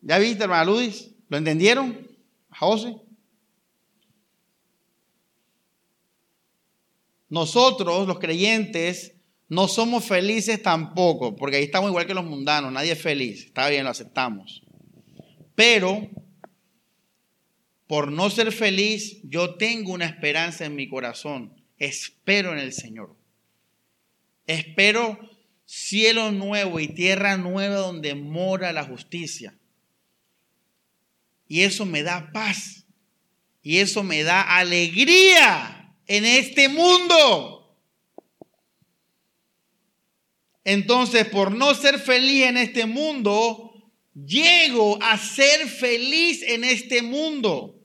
¿Ya 0.00 0.18
viste, 0.18 0.44
hermana 0.44 0.64
Ludis? 0.64 1.10
¿Lo 1.28 1.36
entendieron? 1.36 2.06
José. 2.50 2.94
Nosotros, 7.28 8.06
los 8.06 8.18
creyentes, 8.18 9.14
no 9.48 9.68
somos 9.68 10.04
felices 10.04 10.62
tampoco, 10.62 11.36
porque 11.36 11.56
ahí 11.56 11.64
estamos 11.64 11.90
igual 11.90 12.06
que 12.06 12.14
los 12.14 12.24
mundanos, 12.24 12.72
nadie 12.72 12.92
es 12.92 13.02
feliz, 13.02 13.46
está 13.46 13.68
bien, 13.68 13.84
lo 13.84 13.90
aceptamos. 13.90 14.62
Pero, 15.54 16.08
por 17.86 18.10
no 18.10 18.30
ser 18.30 18.52
feliz, 18.52 19.20
yo 19.24 19.56
tengo 19.56 19.92
una 19.92 20.06
esperanza 20.06 20.64
en 20.64 20.74
mi 20.74 20.88
corazón, 20.88 21.54
espero 21.78 22.52
en 22.52 22.58
el 22.58 22.72
Señor. 22.72 23.16
Espero 24.46 25.18
cielo 25.66 26.32
nuevo 26.32 26.80
y 26.80 26.88
tierra 26.88 27.36
nueva 27.36 27.76
donde 27.76 28.14
mora 28.14 28.72
la 28.72 28.84
justicia. 28.84 29.58
Y 31.48 31.62
eso 31.62 31.86
me 31.86 32.02
da 32.02 32.30
paz. 32.32 32.84
Y 33.62 33.78
eso 33.78 34.02
me 34.02 34.22
da 34.22 34.42
alegría 34.42 35.96
en 36.06 36.24
este 36.24 36.68
mundo. 36.68 37.76
Entonces, 40.64 41.26
por 41.26 41.52
no 41.52 41.74
ser 41.74 41.98
feliz 41.98 42.44
en 42.44 42.58
este 42.58 42.84
mundo, 42.84 43.72
llego 44.14 45.02
a 45.02 45.16
ser 45.16 45.66
feliz 45.66 46.42
en 46.42 46.62
este 46.62 47.02
mundo. 47.02 47.80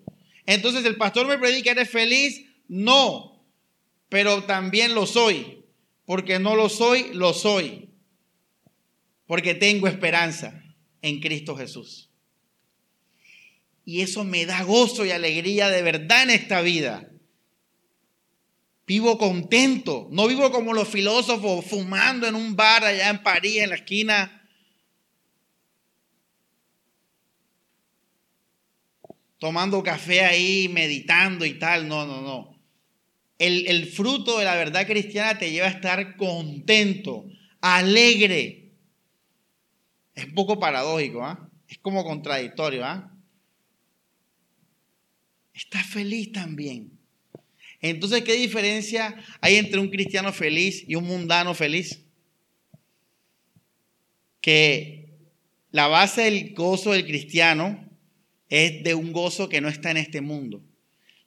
Entonces, 0.46 0.84
el 0.84 0.98
pastor 0.98 1.28
me 1.28 1.38
predica, 1.38 1.72
¿eres 1.72 1.90
feliz? 1.90 2.46
No, 2.68 3.46
pero 4.10 4.44
también 4.44 4.94
lo 4.94 5.06
soy. 5.06 5.64
Porque 6.06 6.40
no 6.40 6.56
lo 6.56 6.68
soy, 6.68 7.14
lo 7.14 7.34
soy. 7.34 7.90
Porque 9.26 9.56
tengo 9.56 9.88
esperanza 9.88 10.62
en 11.02 11.22
Cristo 11.22 11.56
Jesús. 11.56 12.13
Y 13.86 14.02
eso 14.02 14.24
me 14.24 14.46
da 14.46 14.64
gozo 14.64 15.06
y 15.06 15.12
alegría 15.12 15.70
de 15.70 15.82
verdad 15.82 16.24
en 16.24 16.30
esta 16.30 16.62
vida. 16.62 17.10
Vivo 18.88 19.18
contento. 19.18 20.08
No 20.12 20.28
vivo 20.28 20.52
como 20.52 20.74
los 20.74 20.88
filósofos 20.88 21.66
fumando 21.66 22.28
en 22.28 22.36
un 22.36 22.56
bar 22.56 22.84
allá 22.84 23.10
en 23.10 23.24
París, 23.24 23.58
en 23.58 23.70
la 23.70 23.76
esquina. 23.76 24.48
Tomando 29.38 29.84
café 29.84 30.22
ahí, 30.22 30.70
meditando 30.70 31.46
y 31.46 31.60
tal. 31.60 31.88
No, 31.88 32.06
no, 32.06 32.22
no 32.22 32.54
el, 33.46 33.86
fruto 33.88 34.40
de 34.40 34.46
la 34.46 34.56
verdad 34.56 34.88
cristiana 34.88 35.38
te 35.38 35.52
lleva 35.52 35.68
a 35.68 35.72
estar 35.72 36.16
contento, 36.16 37.26
alegre. 37.62 38.72
Es 40.16 40.26
un 40.26 40.34
poco 40.34 40.60
paradójico, 40.60 41.26
¿ah? 41.26 41.50
es 41.68 41.78
como 41.80 42.04
contradictorio. 42.04 42.86
¿ah? 42.86 43.13
Estás 45.54 45.86
feliz 45.86 46.32
también. 46.32 46.92
Entonces, 47.82 48.24
¿qué 48.24 48.34
diferencia 48.34 49.16
hay 49.42 49.58
entre 49.58 49.80
un 49.80 49.90
cristiano 49.90 50.32
feliz 50.32 50.84
y 50.88 50.96
un 50.96 51.04
mundano 51.04 51.54
feliz? 51.54 52.02
Que 54.40 55.10
la 55.72 55.88
base 55.88 56.22
del 56.24 56.54
gozo 56.54 56.94
del 56.94 57.06
cristiano 57.06 57.90
es 58.50 58.84
de 58.84 58.94
un 58.94 59.12
gozo 59.12 59.50
que 59.50 59.62
no 59.62 59.68
está 59.68 59.92
en 59.92 59.98
este 59.98 60.22
mundo. 60.22 60.62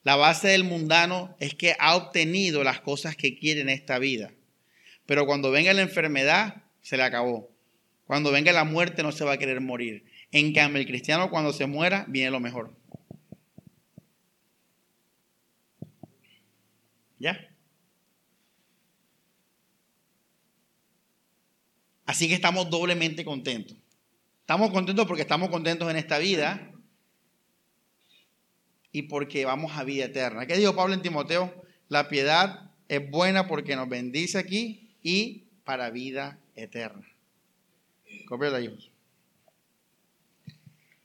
La 0.03 0.17
base 0.17 0.49
del 0.49 0.65
mundano 0.65 1.37
es 1.41 1.55
que 1.55 1.75
ha 1.79 1.97
obtenido 1.97 2.63
las 2.63 2.81
cosas 2.81 3.17
que 3.17 3.37
quiere 3.37 3.61
en 3.61 3.69
esta 3.69 3.99
vida. 3.99 4.33
Pero 5.05 5.27
cuando 5.27 5.51
venga 5.51 5.75
la 5.75 5.83
enfermedad, 5.83 6.63
se 6.81 6.97
le 6.97 7.03
acabó. 7.03 7.51
Cuando 8.07 8.31
venga 8.31 8.53
la 8.53 8.63
muerte, 8.65 9.03
no 9.03 9.11
se 9.11 9.25
va 9.25 9.33
a 9.33 9.39
querer 9.39 9.61
morir. 9.61 10.05
En 10.31 10.53
cambio, 10.53 10.81
el 10.81 10.87
cristiano 10.87 11.29
cuando 11.29 11.53
se 11.53 11.67
muera, 11.67 12.05
viene 12.09 12.31
lo 12.31 12.39
mejor. 12.39 12.73
¿Ya? 17.19 17.49
Así 22.05 22.29
que 22.29 22.35
estamos 22.35 22.71
doblemente 22.71 23.25
contentos. 23.25 23.77
Estamos 24.41 24.71
contentos 24.71 25.07
porque 25.07 25.23
estamos 25.23 25.51
contentos 25.51 25.91
en 25.91 25.97
esta 25.97 26.19
vida 26.19 26.71
y 28.93 29.03
porque 29.03 29.45
vamos 29.45 29.77
a 29.77 29.83
vida 29.85 30.05
eterna. 30.05 30.47
¿Qué 30.47 30.57
dijo 30.57 30.77
Pablo 30.77 30.95
en 30.95 31.03
Timoteo? 31.03 31.53
La 31.89 32.09
piedad 32.09 32.71
es 32.89 33.11
buena 33.11 33.49
porque 33.49 33.75
nos 33.75 33.89
bendice 33.89 34.39
aquí 34.39 34.97
y 35.03 35.49
para 35.65 35.91
vida 35.91 36.39
eterna. 36.55 37.07
Cópiala. 38.29 38.61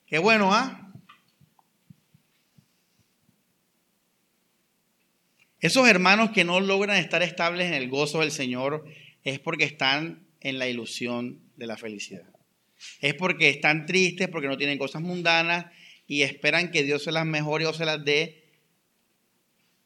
Qué 0.05 0.19
bueno, 0.19 0.53
¿ah? 0.53 0.90
Esos 5.61 5.87
hermanos 5.87 6.31
que 6.31 6.43
no 6.43 6.59
logran 6.59 6.97
estar 6.97 7.21
estables 7.21 7.67
en 7.67 7.75
el 7.75 7.87
gozo 7.87 8.19
del 8.19 8.31
Señor 8.31 8.83
es 9.23 9.39
porque 9.39 9.63
están 9.63 10.25
en 10.41 10.57
la 10.57 10.67
ilusión 10.67 11.39
de 11.55 11.67
la 11.67 11.77
felicidad. 11.77 12.27
Es 12.99 13.13
porque 13.13 13.49
están 13.49 13.85
tristes, 13.85 14.27
porque 14.27 14.47
no 14.47 14.57
tienen 14.57 14.79
cosas 14.79 15.03
mundanas 15.03 15.67
y 16.07 16.23
esperan 16.23 16.71
que 16.71 16.81
Dios 16.81 17.03
se 17.03 17.11
las 17.11 17.27
mejore 17.27 17.67
o 17.67 17.73
se 17.73 17.85
las 17.85 18.03
dé. 18.03 18.43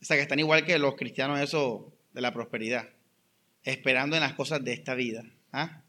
O 0.02 0.06
sea, 0.06 0.16
que 0.16 0.24
están 0.24 0.40
igual 0.40 0.66
que 0.66 0.80
los 0.80 0.96
cristianos 0.96 1.42
eso 1.42 1.94
de 2.14 2.22
la 2.22 2.32
prosperidad, 2.32 2.90
esperando 3.64 4.16
en 4.16 4.22
las 4.22 4.34
cosas 4.34 4.64
de 4.64 4.72
esta 4.72 4.96
vida. 4.96 5.26
¿ah? 5.52 5.84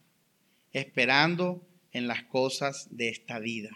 Esperando 0.73 1.65
en 1.93 2.07
las 2.07 2.23
cosas 2.23 2.89
de 2.91 3.07
esta 3.07 3.39
vida. 3.39 3.69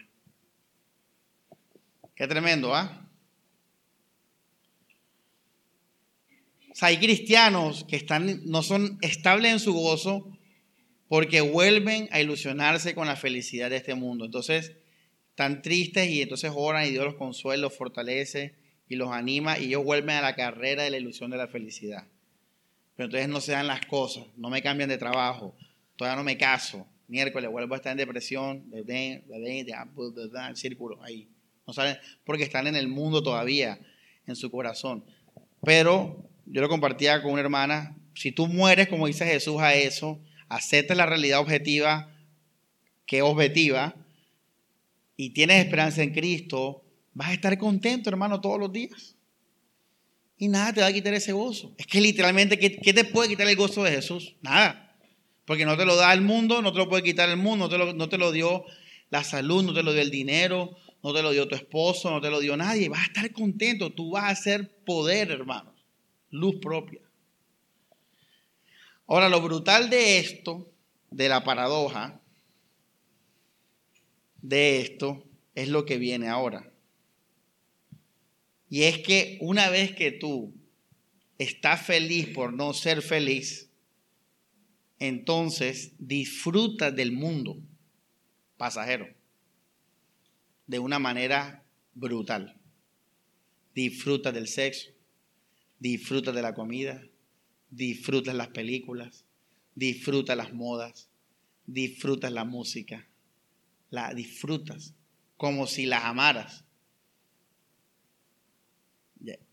Qué 2.16 2.28
tremendo, 2.28 2.76
¿ah? 2.76 3.01
O 6.72 6.76
sea, 6.76 6.88
hay 6.88 6.98
cristianos 6.98 7.86
que 7.88 7.98
están, 7.98 8.42
no 8.46 8.64
son 8.64 8.98
estables 9.02 9.52
en 9.52 9.60
su 9.60 9.74
gozo 9.74 10.30
porque 11.08 11.42
vuelven 11.42 12.08
a 12.12 12.22
ilusionarse 12.22 12.96
con 12.96 13.08
la 13.08 13.18
felicidad 13.18 13.70
de 13.70 13.76
este 13.76 13.96
mundo. 13.96 14.26
Entonces, 14.26 14.78
están 15.30 15.62
tristes 15.62 16.10
y 16.10 16.22
entonces 16.22 16.52
oran 16.56 16.86
y 16.86 16.92
Dios 16.92 17.04
los 17.04 17.16
consuela, 17.16 17.64
los 17.64 17.76
fortalece 17.76 18.56
y 18.88 18.96
los 18.96 19.12
anima 19.12 19.60
y 19.60 19.66
ellos 19.66 19.84
vuelven 19.84 20.16
a 20.16 20.22
la 20.22 20.36
carrera 20.36 20.84
de 20.84 20.92
la 20.92 20.98
ilusión 20.98 21.30
de 21.32 21.38
la 21.38 21.48
felicidad. 21.48 22.08
Pero 22.96 23.06
entonces 23.06 23.30
no 23.30 23.42
se 23.42 23.54
dan 23.54 23.68
las 23.68 23.86
cosas, 23.86 24.26
no 24.38 24.50
me 24.50 24.62
cambian 24.62 24.90
de 24.90 24.98
trabajo, 24.98 25.56
todavía 25.96 26.18
no 26.18 26.24
me 26.24 26.38
caso, 26.38 26.88
miércoles 27.08 27.50
vuelvo 27.52 27.74
a 27.74 27.78
estar 27.78 27.92
en 27.92 27.98
depresión, 27.98 28.70
de, 28.70 29.24
círculo 30.56 31.04
ahí. 31.04 31.28
No 31.68 31.74
saben, 31.74 31.98
porque 32.24 32.44
están 32.44 32.68
en 32.68 32.76
el 32.78 32.88
mundo 32.88 33.22
todavía, 33.22 33.80
en 34.28 34.36
su 34.36 34.50
corazón. 34.50 35.04
Pero 35.64 36.31
yo 36.52 36.62
lo 36.62 36.70
compartía 36.70 37.22
con 37.22 37.32
una 37.32 37.42
hermana, 37.42 37.96
si 38.14 38.32
tú 38.32 38.48
mueres, 38.48 38.90
como 38.90 39.08
dice 39.08 39.26
Jesús 39.26 39.62
a 39.62 39.74
eso, 39.74 40.20
acepta 40.50 40.94
la 40.96 41.06
realidad 41.06 41.40
objetiva, 41.40 42.12
que 43.06 43.18
es 43.18 43.24
objetiva, 43.24 43.96
y 45.16 45.30
tienes 45.32 45.64
esperanza 45.64 46.04
en 46.04 46.14
Cristo, 46.14 46.84
vas 47.14 47.30
a 47.30 47.34
estar 47.34 47.58
contento, 47.58 48.10
hermano, 48.10 48.42
todos 48.42 48.60
los 48.60 48.74
días. 48.74 49.16
Y 50.38 50.48
nada 50.48 50.74
te 50.74 50.82
va 50.82 50.88
a 50.88 50.94
quitar 50.94 51.14
ese 51.14 51.32
gozo. 51.32 51.74
Es 51.78 51.86
que 51.86 52.02
literalmente, 52.02 52.58
¿qué, 52.58 52.94
te 52.94 53.04
puede 53.06 53.30
quitar 53.30 53.48
el 53.48 53.56
gozo 53.56 53.84
de 53.84 53.92
Jesús? 53.92 54.36
Nada. 54.42 54.98
Porque 55.46 55.66
no 55.66 55.78
te 55.78 55.86
lo 55.86 55.96
da 55.96 56.12
el 56.14 56.22
mundo, 56.22 56.62
no 56.62 56.72
te 56.72 56.80
lo 56.80 56.90
puede 56.90 57.04
quitar 57.04 57.30
el 57.30 57.38
mundo, 57.38 57.66
no 57.66 57.70
te 57.70 57.78
lo, 57.78 57.94
no 57.94 58.10
te 58.10 58.18
lo 58.18 58.32
dio 58.32 58.66
la 59.10 59.24
salud, 59.24 59.64
no 59.64 59.74
te 59.74 59.84
lo 59.84 59.94
dio 59.94 60.02
el 60.02 60.12
dinero, 60.12 60.76
no 61.04 61.14
te 61.14 61.22
lo 61.22 61.32
dio 61.32 61.48
tu 61.48 61.56
esposo, 61.56 62.10
no 62.10 62.20
te 62.20 62.30
lo 62.30 62.40
dio 62.40 62.58
nadie. 62.58 62.90
Vas 62.90 63.02
a 63.02 63.06
estar 63.06 63.32
contento, 63.32 63.92
tú 63.92 64.12
vas 64.12 64.32
a 64.32 64.36
ser 64.36 64.84
poder, 64.84 65.32
hermano. 65.32 65.71
Luz 66.32 66.56
propia. 66.62 67.02
Ahora, 69.06 69.30
lo 69.30 69.42
brutal 69.42 69.90
de 69.90 70.18
esto, 70.20 70.72
de 71.12 71.30
la 71.30 71.44
paradoja, 71.44 72.22
de 74.42 74.82
esto 74.82 75.24
es 75.54 75.70
lo 75.70 75.86
que 75.86 75.98
viene 75.98 76.28
ahora. 76.28 76.72
Y 78.70 78.84
es 78.84 79.00
que 79.00 79.38
una 79.42 79.70
vez 79.70 79.94
que 79.94 80.12
tú 80.12 80.54
estás 81.38 81.86
feliz 81.86 82.28
por 82.30 82.54
no 82.54 82.74
ser 82.74 83.02
feliz, 83.02 83.70
entonces 85.00 85.94
disfrutas 85.98 86.96
del 86.96 87.12
mundo. 87.12 87.58
pasajero, 88.56 89.08
de 90.68 90.78
una 90.78 91.00
manera 91.00 91.66
brutal. 91.96 92.56
Disfrutas 93.74 94.32
del 94.36 94.48
sexo, 94.48 94.92
disfrutas 95.82 96.36
de 96.36 96.44
la 96.44 96.54
comida, 96.54 97.04
disfrutas 97.72 98.36
las 98.36 98.50
películas, 98.50 99.26
disfrutas 99.74 100.38
las 100.38 100.54
modas, 100.54 101.10
disfrutas 101.66 102.32
la 102.32 102.46
música, 102.46 103.08
la 103.90 104.14
disfrutas 104.14 104.94
como 105.38 105.66
si 105.66 105.88
las 105.88 106.04
amaras. 106.04 106.66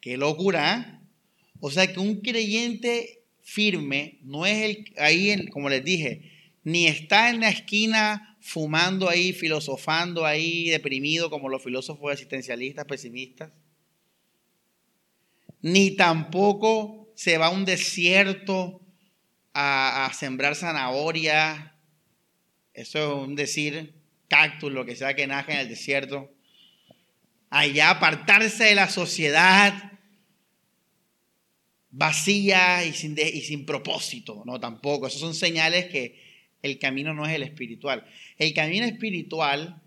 Qué 0.02 0.18
locura, 0.18 0.76
¿eh? 0.76 1.08
O 1.60 1.70
sea 1.70 1.90
que 1.90 1.98
un 1.98 2.20
creyente 2.20 3.24
firme 3.42 4.18
no 4.22 4.44
es 4.44 4.62
el 4.62 4.84
ahí, 4.98 5.48
como 5.48 5.70
les 5.70 5.82
dije, 5.82 6.30
ni 6.62 6.86
está 6.86 7.30
en 7.30 7.40
la 7.40 7.48
esquina 7.48 8.36
fumando 8.40 9.08
ahí, 9.08 9.32
filosofando 9.32 10.26
ahí, 10.26 10.68
deprimido 10.68 11.30
como 11.30 11.48
los 11.48 11.62
filósofos 11.64 12.12
existencialistas, 12.12 12.84
pesimistas, 12.84 13.50
ni 15.62 15.92
tampoco 15.92 17.10
se 17.14 17.38
va 17.38 17.46
a 17.46 17.50
un 17.50 17.64
desierto 17.64 18.80
a, 19.54 20.10
sembrar 20.14 20.54
zanahoria, 20.54 21.74
eso 22.74 22.98
es 22.98 23.28
un 23.28 23.34
decir, 23.34 23.94
cactus, 24.28 24.72
lo 24.72 24.84
que 24.84 24.94
sea 24.94 25.14
que 25.14 25.26
nazca 25.26 25.54
en 25.54 25.60
el 25.60 25.68
desierto, 25.68 26.30
allá 27.50 27.90
apartarse 27.90 28.64
de 28.64 28.74
la 28.76 28.88
sociedad 28.88 29.92
vacía 31.90 32.84
y 32.84 32.92
sin, 32.92 33.16
y 33.18 33.40
sin 33.40 33.66
propósito, 33.66 34.44
no 34.46 34.60
tampoco, 34.60 35.08
esos 35.08 35.20
son 35.20 35.34
señales 35.34 35.86
que 35.86 36.28
el 36.62 36.78
camino 36.78 37.14
no 37.14 37.26
es 37.26 37.34
el 37.34 37.42
espiritual. 37.42 38.06
El 38.36 38.52
camino 38.52 38.84
espiritual, 38.84 39.80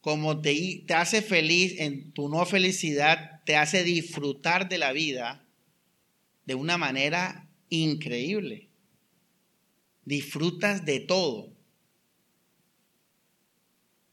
como 0.00 0.40
te, 0.40 0.84
te 0.86 0.94
hace 0.94 1.22
feliz 1.22 1.74
en 1.78 2.12
tu 2.12 2.28
no 2.28 2.44
felicidad, 2.46 3.42
te 3.44 3.56
hace 3.56 3.84
disfrutar 3.84 4.68
de 4.68 4.78
la 4.78 4.92
vida 4.92 5.44
de 6.44 6.54
una 6.54 6.78
manera 6.78 7.48
increíble. 7.68 8.68
Disfrutas 10.04 10.84
de 10.84 11.00
todo. 11.00 11.52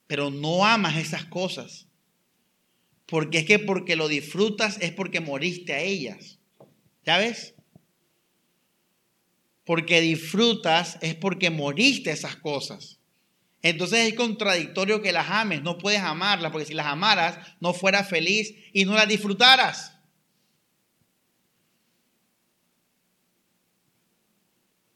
Pero 0.07 0.29
no 0.29 0.65
amas 0.65 0.97
esas 0.97 1.25
cosas. 1.25 1.87
Porque 3.05 3.39
es 3.39 3.45
que 3.45 3.59
porque 3.59 3.95
lo 3.95 4.07
disfrutas 4.07 4.77
es 4.81 4.91
porque 4.91 5.21
moriste 5.21 5.73
a 5.73 5.81
ellas. 5.81 6.39
¿Ya 7.05 7.17
ves? 7.17 7.55
porque 9.65 9.99
disfrutas 9.99 10.97
es 11.01 11.15
porque 11.15 11.49
moriste 11.49 12.11
esas 12.11 12.35
cosas. 12.37 12.94
Entonces 13.67 14.07
es 14.07 14.13
contradictorio 14.13 15.01
que 15.01 15.11
las 15.11 15.27
ames, 15.27 15.63
no 15.63 15.79
puedes 15.79 15.99
amarlas, 15.99 16.51
porque 16.51 16.67
si 16.67 16.75
las 16.75 16.85
amaras 16.85 17.39
no 17.59 17.73
fueras 17.73 18.07
feliz 18.07 18.53
y 18.71 18.85
no 18.85 18.93
las 18.93 19.07
disfrutaras. 19.07 19.91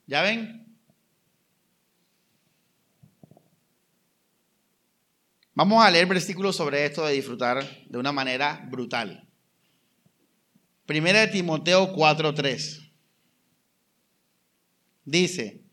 ¿Ya 0.06 0.22
ven? 0.22 0.68
Vamos 5.56 5.84
a 5.84 5.90
leer 5.90 6.06
versículos 6.06 6.56
sobre 6.56 6.86
esto 6.86 7.04
de 7.08 7.14
disfrutar 7.14 7.68
de 7.88 7.98
una 7.98 8.12
manera 8.12 8.68
brutal. 8.70 9.28
Primera 10.86 11.22
de 11.22 11.28
Timoteo 11.30 11.92
4:3. 11.92 12.92
Dice, 15.06 15.69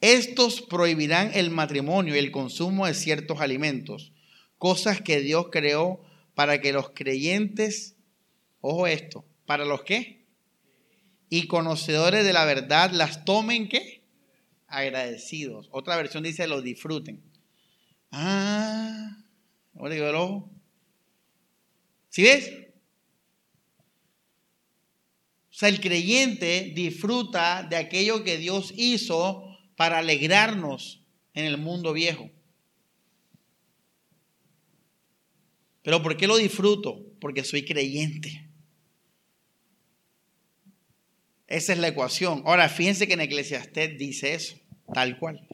estos 0.00 0.62
prohibirán 0.62 1.30
el 1.34 1.50
matrimonio 1.50 2.14
y 2.14 2.18
el 2.18 2.30
consumo 2.30 2.86
de 2.86 2.94
ciertos 2.94 3.40
alimentos, 3.40 4.12
cosas 4.58 5.00
que 5.00 5.20
Dios 5.20 5.48
creó 5.50 6.02
para 6.34 6.60
que 6.60 6.72
los 6.72 6.90
creyentes, 6.90 7.96
ojo 8.60 8.86
esto, 8.86 9.24
para 9.46 9.64
los 9.64 9.82
que, 9.82 10.24
y 11.28 11.46
conocedores 11.46 12.24
de 12.24 12.32
la 12.32 12.44
verdad 12.44 12.90
las 12.92 13.24
tomen 13.24 13.68
qué, 13.68 14.02
agradecidos. 14.66 15.68
Otra 15.72 15.96
versión 15.96 16.22
dice 16.22 16.46
los 16.46 16.62
disfruten. 16.62 17.22
Ah, 18.10 19.18
ahora 19.74 19.94
digo 19.94 20.06
el 20.06 20.14
ojo. 20.14 20.50
¿Sí 22.08 22.22
ves? 22.22 22.50
sea, 25.60 25.68
el 25.68 25.80
creyente 25.80 26.72
disfruta 26.74 27.62
de 27.62 27.76
aquello 27.76 28.24
que 28.24 28.38
Dios 28.38 28.72
hizo 28.76 29.49
para 29.80 29.96
alegrarnos 29.96 31.00
en 31.32 31.46
el 31.46 31.56
mundo 31.56 31.94
viejo. 31.94 32.30
Pero 35.82 36.02
¿por 36.02 36.18
qué 36.18 36.26
lo 36.26 36.36
disfruto? 36.36 37.02
Porque 37.18 37.44
soy 37.44 37.64
creyente. 37.64 38.46
Esa 41.46 41.72
es 41.72 41.78
la 41.78 41.88
ecuación. 41.88 42.42
Ahora, 42.44 42.68
fíjense 42.68 43.06
que 43.06 43.14
en 43.14 43.22
Eclesiastés 43.22 43.96
dice 43.96 44.34
eso, 44.34 44.58
tal 44.92 45.18
cual. 45.18 45.48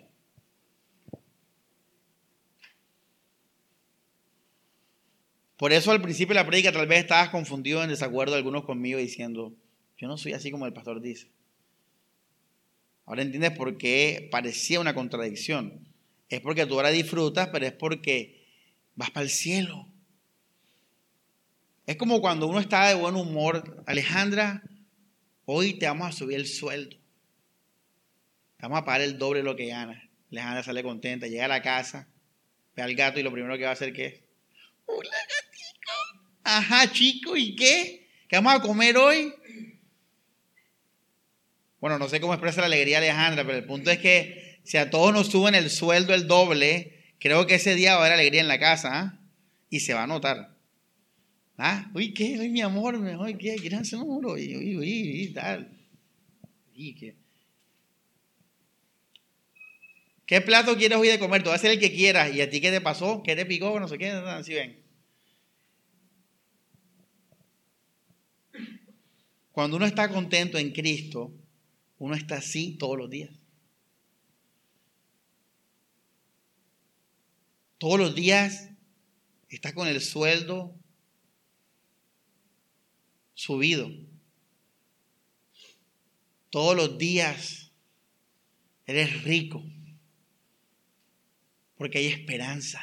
Por 5.57 5.73
eso 5.73 5.93
al 5.93 6.03
principio 6.03 6.35
de 6.35 6.41
la 6.41 6.49
prédica 6.49 6.73
tal 6.73 6.89
vez 6.89 6.99
estabas 6.99 7.29
confundido 7.29 7.81
en 7.81 7.91
desacuerdo 7.91 8.35
algunos 8.35 8.65
conmigo 8.65 8.99
diciendo, 8.99 9.55
yo 9.97 10.09
no 10.09 10.19
soy 10.19 10.33
así 10.33 10.51
como 10.51 10.67
el 10.67 10.73
pastor 10.73 11.01
dice. 11.01 11.29
Ahora 13.07 13.23
entiendes 13.23 13.53
por 13.53 13.79
qué 13.79 14.29
parecía 14.31 14.81
una 14.81 14.95
contradicción. 14.95 15.87
Es 16.29 16.41
porque 16.41 16.67
tú 16.67 16.75
ahora 16.75 16.91
disfrutas, 16.91 17.49
pero 17.53 17.65
es 17.65 17.73
porque 17.73 18.45
vas 18.97 19.11
para 19.11 19.25
el 19.25 19.31
cielo. 19.31 19.89
Es 21.87 21.97
como 21.97 22.21
cuando 22.21 22.49
uno 22.49 22.59
está 22.59 22.89
de 22.89 22.95
buen 22.95 23.15
humor. 23.15 23.85
Alejandra, 23.87 24.65
hoy 25.45 25.75
te 25.79 25.87
vamos 25.87 26.09
a 26.09 26.13
subir 26.13 26.37
el 26.37 26.49
sueldo. 26.49 26.97
Te 28.57 28.63
vamos 28.63 28.81
a 28.81 28.85
pagar 28.85 29.03
el 29.03 29.19
doble 29.19 29.39
de 29.39 29.45
lo 29.45 29.55
que 29.55 29.67
ganas. 29.67 30.03
Alejandra 30.33 30.65
sale 30.65 30.83
contenta, 30.83 31.29
llega 31.29 31.45
a 31.45 31.49
la 31.49 31.63
casa, 31.63 32.09
ve 32.75 32.83
al 32.83 32.95
gato 32.97 33.21
y 33.21 33.23
lo 33.23 33.31
primero 33.31 33.57
que 33.57 33.63
va 33.63 33.71
a 33.71 33.75
hacer 33.75 33.93
¿qué 33.93 34.07
es? 34.07 34.15
Hola 34.87 35.11
gatico. 35.11 36.33
Ajá, 36.43 36.91
chico, 36.91 37.37
¿y 37.37 37.55
qué? 37.55 38.09
¿Qué 38.29 38.37
vamos 38.37 38.55
a 38.55 38.61
comer 38.61 38.97
hoy? 38.97 39.33
Bueno, 41.87 42.01
no 42.01 42.09
sé 42.09 42.21
cómo 42.21 42.35
expresa 42.35 42.63
la 42.63 42.67
alegría 42.67 42.99
Alejandra, 42.99 43.47
pero 43.47 43.59
el 43.59 43.65
punto 43.65 43.93
es 43.93 43.99
que 43.99 44.59
si 44.65 44.77
a 44.77 44.91
todos 44.91 45.15
nos 45.15 45.29
suben 45.29 45.55
el 45.55 45.71
sueldo 45.71 46.15
el 46.15 46.27
doble, 46.27 47.15
creo 47.21 47.47
que 47.47 47.55
ese 47.55 47.77
día 47.77 47.93
va 47.93 47.99
a 47.99 48.01
haber 48.01 48.15
alegría 48.15 48.41
en 48.41 48.49
la 48.49 48.59
casa 48.59 48.91
¿ah? 48.93 49.21
y 49.71 49.79
se 49.79 49.95
va 49.95 50.03
a 50.03 50.09
notar. 50.09 50.57
¿Ah? 51.57 51.89
Uy, 51.95 52.13
¿qué? 52.13 52.41
Uy, 52.41 52.49
mi 52.49 52.61
amor, 52.61 52.97
uy, 52.97 53.39
¿qué? 53.39 53.55
¿Quieres 53.55 53.79
hacer 53.79 54.01
un 54.01 55.33
tal. 55.33 55.71
¿qué? 56.75 57.15
¿Qué 60.27 60.41
plato 60.41 60.77
quieres 60.77 60.99
hoy 60.99 61.07
de 61.07 61.21
comer? 61.21 61.45
Tú 61.45 61.51
vas 61.51 61.59
a 61.59 61.61
hacer 61.61 61.71
el 61.71 61.79
que 61.79 61.93
quieras. 61.93 62.35
¿Y 62.35 62.41
a 62.41 62.51
ti 62.51 62.61
qué 62.61 62.73
te 62.73 62.81
pasó? 62.81 63.23
¿Qué 63.23 63.37
te 63.37 63.47
picó? 63.47 63.79
No 63.79 63.87
sé 63.87 63.97
qué. 63.97 64.11
Así 64.11 64.55
ven. 64.55 64.83
Cuando 69.53 69.77
uno 69.77 69.87
está 69.87 70.09
contento 70.09 70.59
en 70.59 70.73
Cristo, 70.73 71.33
uno 71.99 72.15
está 72.15 72.37
así 72.37 72.77
todos 72.79 72.99
los 72.99 73.11
días. 73.11 73.31
Todos 77.79 77.99
los 77.99 78.15
días 78.15 78.71
está 79.49 79.75
con 79.75 79.87
el 79.89 80.01
sueldo 80.01 80.75
subido. 83.35 83.91
Todos 86.51 86.77
los 86.77 86.99
días 86.99 87.71
eres 88.87 89.25
rico. 89.25 89.63
Porque 91.77 91.99
hay 91.99 92.07
esperanza. 92.07 92.83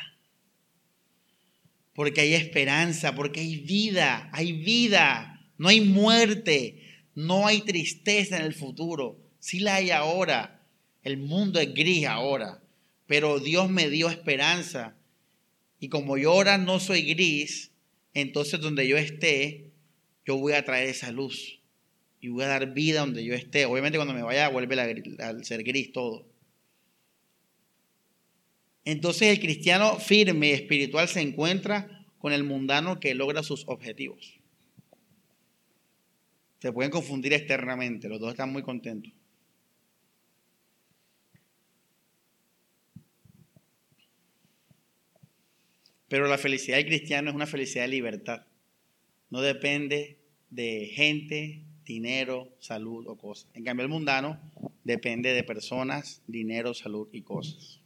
Porque 1.93 2.22
hay 2.22 2.34
esperanza, 2.34 3.16
porque 3.16 3.39
hay 3.39 3.57
vida, 3.57 4.30
hay 4.32 4.51
vida, 4.53 5.47
no 5.57 5.70
hay 5.70 5.82
muerte. 5.82 6.82
No 7.16 7.47
hay 7.47 7.61
tristeza 7.61 8.38
en 8.38 8.45
el 8.45 8.53
futuro. 8.53 9.20
Sí 9.39 9.59
la 9.59 9.76
hay 9.76 9.91
ahora. 9.91 10.66
El 11.03 11.18
mundo 11.18 11.59
es 11.59 11.74
gris 11.74 12.05
ahora. 12.05 12.61
Pero 13.07 13.39
Dios 13.39 13.70
me 13.70 13.89
dio 13.89 14.09
esperanza. 14.09 14.95
Y 15.80 15.89
como 15.89 16.18
yo 16.18 16.32
ahora 16.32 16.57
no 16.57 16.80
soy 16.80 17.03
gris, 17.03 17.72
entonces 18.14 18.59
donde 18.59 18.88
yo 18.88 18.97
esté, 18.97 19.72
yo 20.26 20.38
voy 20.38 20.53
a 20.53 20.64
traer 20.64 20.89
esa 20.89 21.11
luz. 21.11 21.59
Y 22.22 22.30
voy 22.30 22.45
a 22.45 22.47
dar 22.47 22.74
vida 22.74 23.01
donde 23.01 23.24
yo 23.24 23.34
esté. 23.34 23.66
Obviamente 23.66 23.97
cuando 23.97 24.14
me 24.14 24.24
vaya 24.24 24.47
vuelve 24.49 24.80
a 25.20 25.43
ser 25.43 25.64
gris 25.64 25.91
todo. 25.91 26.26
Entonces 28.86 29.30
el 29.30 29.39
cristiano 29.39 29.99
firme, 29.99 30.51
espiritual, 30.51 31.07
se 31.07 31.22
encuentra 31.22 32.05
con 32.18 32.34
el 32.34 32.43
mundano 32.43 32.99
que 32.99 33.14
logra 33.14 33.43
sus 33.43 33.66
objetivos. 33.68 34.39
Se 36.64 36.72
pueden 36.72 36.91
confundir 36.91 37.34
externamente, 37.34 38.07
los 38.07 38.22
dos 38.22 38.32
están 38.32 38.53
muy 38.53 38.64
contentos. 38.64 39.11
Pero 46.07 46.26
la 46.30 46.38
felicidad 46.38 46.78
del 46.78 46.86
cristiano 46.86 47.30
es 47.30 47.36
una 47.36 47.47
felicidad 47.47 47.84
de 47.84 47.89
libertad. 47.89 48.45
No 49.30 49.41
depende 49.41 50.20
de 50.51 50.89
gente, 50.95 51.66
dinero, 51.84 52.55
salud 52.61 53.07
o 53.09 53.18
cosas. 53.18 53.49
En 53.55 53.66
cambio, 53.66 53.84
el 53.84 53.89
mundano 53.89 54.39
depende 54.86 55.34
de 55.34 55.43
personas, 55.43 56.22
dinero, 56.28 56.74
salud 56.74 57.09
y 57.11 57.24
cosas. 57.24 57.82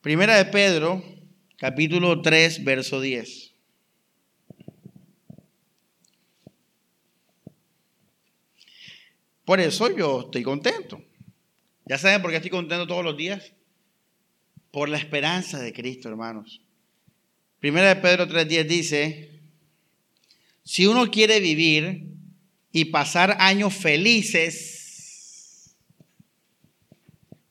Primera 0.00 0.38
de 0.38 0.46
Pedro, 0.46 1.04
capítulo 1.58 2.22
3, 2.22 2.64
verso 2.64 2.98
10. 2.98 3.57
Por 9.48 9.60
eso 9.60 9.96
yo 9.96 10.24
estoy 10.26 10.42
contento. 10.42 11.02
¿Ya 11.86 11.96
saben 11.96 12.20
por 12.20 12.30
qué 12.30 12.36
estoy 12.36 12.50
contento 12.50 12.86
todos 12.86 13.02
los 13.02 13.16
días? 13.16 13.54
Por 14.70 14.90
la 14.90 14.98
esperanza 14.98 15.58
de 15.58 15.72
Cristo, 15.72 16.10
hermanos. 16.10 16.60
Primera 17.58 17.88
de 17.88 17.96
Pedro 17.96 18.28
3.10 18.28 18.66
dice, 18.66 19.40
si 20.64 20.86
uno 20.86 21.10
quiere 21.10 21.40
vivir 21.40 22.08
y 22.72 22.84
pasar 22.90 23.38
años 23.40 23.72
felices, 23.72 25.74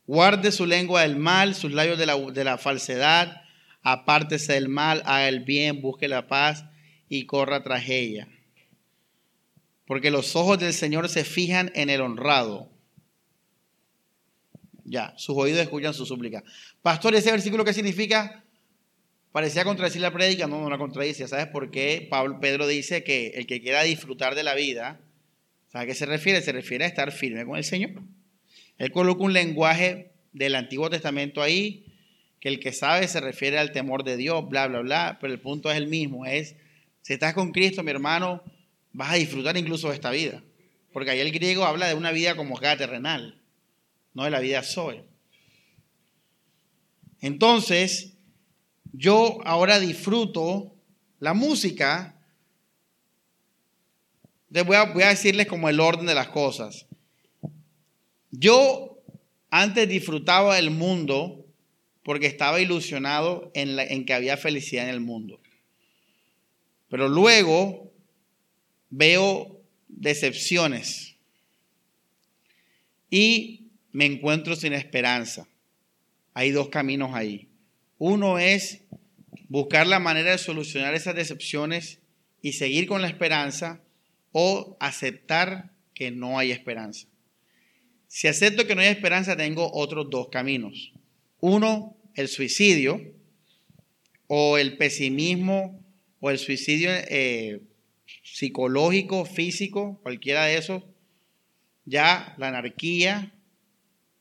guarde 0.05 0.51
su 0.51 0.67
lengua 0.67 1.01
del 1.01 1.15
mal, 1.15 1.55
sus 1.55 1.71
labios 1.71 1.97
de 1.97 2.05
la, 2.05 2.15
de 2.15 2.43
la 2.43 2.59
falsedad, 2.59 3.41
apártese 3.81 4.53
del 4.53 4.69
mal, 4.69 5.01
haga 5.07 5.29
el 5.29 5.39
bien, 5.39 5.81
busque 5.81 6.07
la 6.07 6.27
paz 6.27 6.63
y 7.09 7.25
corra 7.25 7.63
tras 7.63 7.89
ella. 7.89 8.27
Porque 9.87 10.11
los 10.11 10.35
ojos 10.35 10.59
del 10.59 10.73
Señor 10.73 11.09
se 11.09 11.23
fijan 11.23 11.71
en 11.73 11.89
el 11.89 12.01
honrado. 12.01 12.69
Ya, 14.83 15.13
sus 15.17 15.35
oídos 15.35 15.61
escuchan 15.61 15.93
su 15.93 16.05
súplica. 16.05 16.43
Pastor, 16.81 17.15
¿ese 17.15 17.31
versículo 17.31 17.65
qué 17.65 17.73
significa? 17.73 18.43
Parecía 19.31 19.63
contradecir 19.63 20.01
la 20.01 20.11
prédica, 20.11 20.45
no, 20.45 20.61
no 20.61 20.69
la 20.69 20.77
contradice. 20.77 21.27
¿Sabes 21.27 21.47
por 21.47 21.71
qué? 21.71 22.05
Pablo, 22.09 22.39
Pedro 22.39 22.67
dice 22.67 23.03
que 23.03 23.27
el 23.35 23.47
que 23.47 23.61
quiera 23.61 23.83
disfrutar 23.83 24.35
de 24.35 24.43
la 24.43 24.55
vida, 24.55 24.99
¿sabe 25.67 25.85
a 25.85 25.87
qué 25.87 25.95
se 25.95 26.05
refiere? 26.05 26.41
Se 26.41 26.51
refiere 26.51 26.83
a 26.83 26.87
estar 26.87 27.11
firme 27.11 27.45
con 27.45 27.57
el 27.57 27.63
Señor. 27.63 28.01
Él 28.77 28.91
coloca 28.91 29.23
un 29.23 29.33
lenguaje 29.33 30.11
del 30.33 30.55
Antiguo 30.55 30.89
Testamento 30.89 31.41
ahí, 31.41 31.85
que 32.39 32.49
el 32.49 32.59
que 32.59 32.73
sabe 32.73 33.07
se 33.07 33.21
refiere 33.21 33.57
al 33.57 33.71
temor 33.71 34.03
de 34.03 34.17
Dios, 34.17 34.47
bla, 34.47 34.67
bla, 34.67 34.79
bla, 34.79 35.17
pero 35.19 35.33
el 35.33 35.39
punto 35.39 35.71
es 35.71 35.77
el 35.77 35.87
mismo, 35.87 36.25
es, 36.25 36.55
si 37.01 37.13
estás 37.13 37.33
con 37.33 37.51
Cristo, 37.51 37.83
mi 37.83 37.91
hermano, 37.91 38.43
vas 38.97 39.11
a 39.11 39.15
disfrutar 39.15 39.55
incluso 39.55 39.89
de 39.89 39.93
esta 39.93 40.09
vida. 40.09 40.43
Porque 40.91 41.11
ahí 41.11 41.19
el 41.19 41.31
griego 41.31 41.65
habla 41.65 41.87
de 41.87 41.93
una 41.93 42.11
vida 42.11 42.35
como 42.35 42.57
cada 42.57 42.77
terrenal, 42.77 43.39
no 44.15 44.23
de 44.23 44.31
la 44.31 44.39
vida 44.39 44.63
soy. 44.63 45.03
Entonces, 47.21 48.17
yo 48.93 49.37
ahora 49.45 49.79
disfruto 49.79 50.73
la 51.19 51.35
música. 51.35 52.19
Voy 54.49 54.75
a, 54.75 54.85
voy 54.85 55.03
a 55.03 55.09
decirles 55.09 55.45
como 55.45 55.69
el 55.69 55.79
orden 55.79 56.07
de 56.07 56.15
las 56.15 56.29
cosas. 56.29 56.87
Yo 58.31 58.99
antes 59.51 59.87
disfrutaba 59.87 60.57
el 60.57 60.71
mundo 60.71 61.45
porque 62.01 62.25
estaba 62.25 62.59
ilusionado 62.59 63.51
en, 63.53 64.05
que 64.05 64.13
había 64.15 64.37
felicidad 64.37 64.85
en 64.85 64.89
el 64.95 65.01
mundo. 65.01 65.39
Pero 66.89 67.07
luego 67.09 67.86
veo 68.89 69.61
decepciones 69.87 71.15
y 73.09 73.67
me 73.91 74.05
encuentro 74.05 74.55
sin 74.55 74.73
esperanza. 74.73 75.47
Hay 76.33 76.51
dos 76.51 76.69
caminos 76.69 77.13
ahí. 77.13 77.47
Uno 77.97 78.37
es 78.37 78.81
buscar 79.49 79.87
la 79.87 79.99
manera 79.99 80.31
de 80.31 80.37
solucionar 80.37 80.93
esas 80.93 81.15
decepciones 81.15 81.99
y 82.41 82.53
seguir 82.53 82.87
con 82.87 83.01
la 83.01 83.07
esperanza 83.07 83.81
o 84.31 84.77
aceptar 84.79 85.71
que 85.93 86.11
no 86.11 86.37
hay 86.37 86.51
esperanza. 86.51 87.07
Si 88.07 88.27
acepto 88.27 88.67
que 88.67 88.75
no 88.75 88.81
hay 88.81 88.87
esperanza, 88.87 89.35
tengo 89.35 89.71
otros 89.73 90.09
dos 90.09 90.29
caminos. 90.29 90.93
Uno, 91.39 91.97
el 92.15 92.27
suicidio 92.27 93.01
o 94.27 94.57
el 94.57 94.77
pesimismo 94.77 95.83
o 96.19 96.29
el 96.29 96.37
suicidio 96.37 96.89
eh, 96.91 97.61
psicológico, 98.37 99.25
físico, 99.25 99.99
cualquiera 100.03 100.45
de 100.45 100.57
esos. 100.57 100.83
Ya 101.85 102.35
la 102.37 102.49
anarquía, 102.49 103.33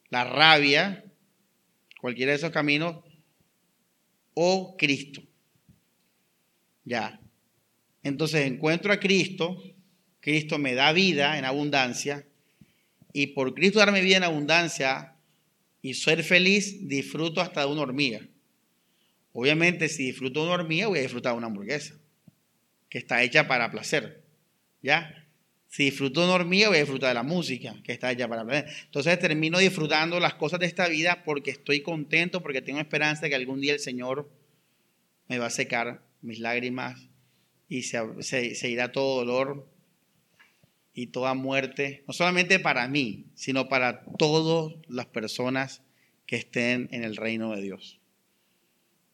la 0.08 0.24
rabia, 0.24 1.04
cualquiera 2.00 2.32
de 2.32 2.38
esos 2.38 2.50
caminos 2.50 3.04
o 4.32 4.74
Cristo. 4.78 5.22
Ya. 6.86 7.20
Entonces 8.02 8.46
encuentro 8.46 8.90
a 8.90 9.00
Cristo, 9.00 9.62
Cristo 10.20 10.58
me 10.58 10.72
da 10.72 10.94
vida 10.94 11.36
en 11.36 11.44
abundancia, 11.44 12.26
y 13.12 13.28
por 13.28 13.52
Cristo 13.52 13.80
darme 13.80 14.00
vida 14.00 14.16
en 14.16 14.24
abundancia 14.24 15.14
y 15.82 15.92
ser 15.92 16.22
feliz, 16.22 16.88
disfruto 16.88 17.42
hasta 17.42 17.60
de 17.60 17.66
una 17.66 17.82
hormiga. 17.82 18.26
Obviamente, 19.34 19.90
si 19.90 20.06
disfruto 20.06 20.40
de 20.40 20.46
una 20.46 20.54
hormiga, 20.54 20.86
voy 20.86 21.00
a 21.00 21.02
disfrutar 21.02 21.32
de 21.32 21.38
una 21.38 21.48
hamburguesa, 21.48 21.96
que 22.88 22.98
está 22.98 23.22
hecha 23.22 23.46
para 23.48 23.70
placer. 23.70 24.22
¿Ya? 24.82 25.26
Si 25.68 25.84
disfruto 25.84 26.26
de 26.26 26.32
hormiga, 26.32 26.68
voy 26.68 26.78
a 26.78 26.80
disfrutar 26.80 27.08
de 27.08 27.14
la 27.14 27.22
música, 27.22 27.74
que 27.84 27.92
está 27.92 28.12
hecha 28.12 28.28
para 28.28 28.44
placer. 28.44 28.66
Entonces 28.84 29.18
termino 29.18 29.58
disfrutando 29.58 30.20
las 30.20 30.34
cosas 30.34 30.60
de 30.60 30.66
esta 30.66 30.88
vida 30.88 31.24
porque 31.24 31.50
estoy 31.50 31.80
contento, 31.82 32.42
porque 32.42 32.62
tengo 32.62 32.78
esperanza 32.78 33.22
de 33.22 33.30
que 33.30 33.34
algún 33.34 33.60
día 33.60 33.72
el 33.72 33.80
Señor 33.80 34.30
me 35.28 35.38
va 35.38 35.46
a 35.46 35.50
secar 35.50 36.02
mis 36.22 36.38
lágrimas 36.38 37.08
y 37.68 37.82
se, 37.82 38.00
se 38.22 38.70
irá 38.70 38.92
todo 38.92 39.24
dolor 39.24 39.68
y 40.94 41.08
toda 41.08 41.34
muerte, 41.34 42.04
no 42.08 42.14
solamente 42.14 42.58
para 42.58 42.88
mí, 42.88 43.26
sino 43.34 43.68
para 43.68 44.02
todas 44.18 44.72
las 44.88 45.04
personas 45.04 45.82
que 46.24 46.36
estén 46.36 46.88
en 46.90 47.04
el 47.04 47.16
reino 47.16 47.54
de 47.54 47.60
Dios. 47.60 48.00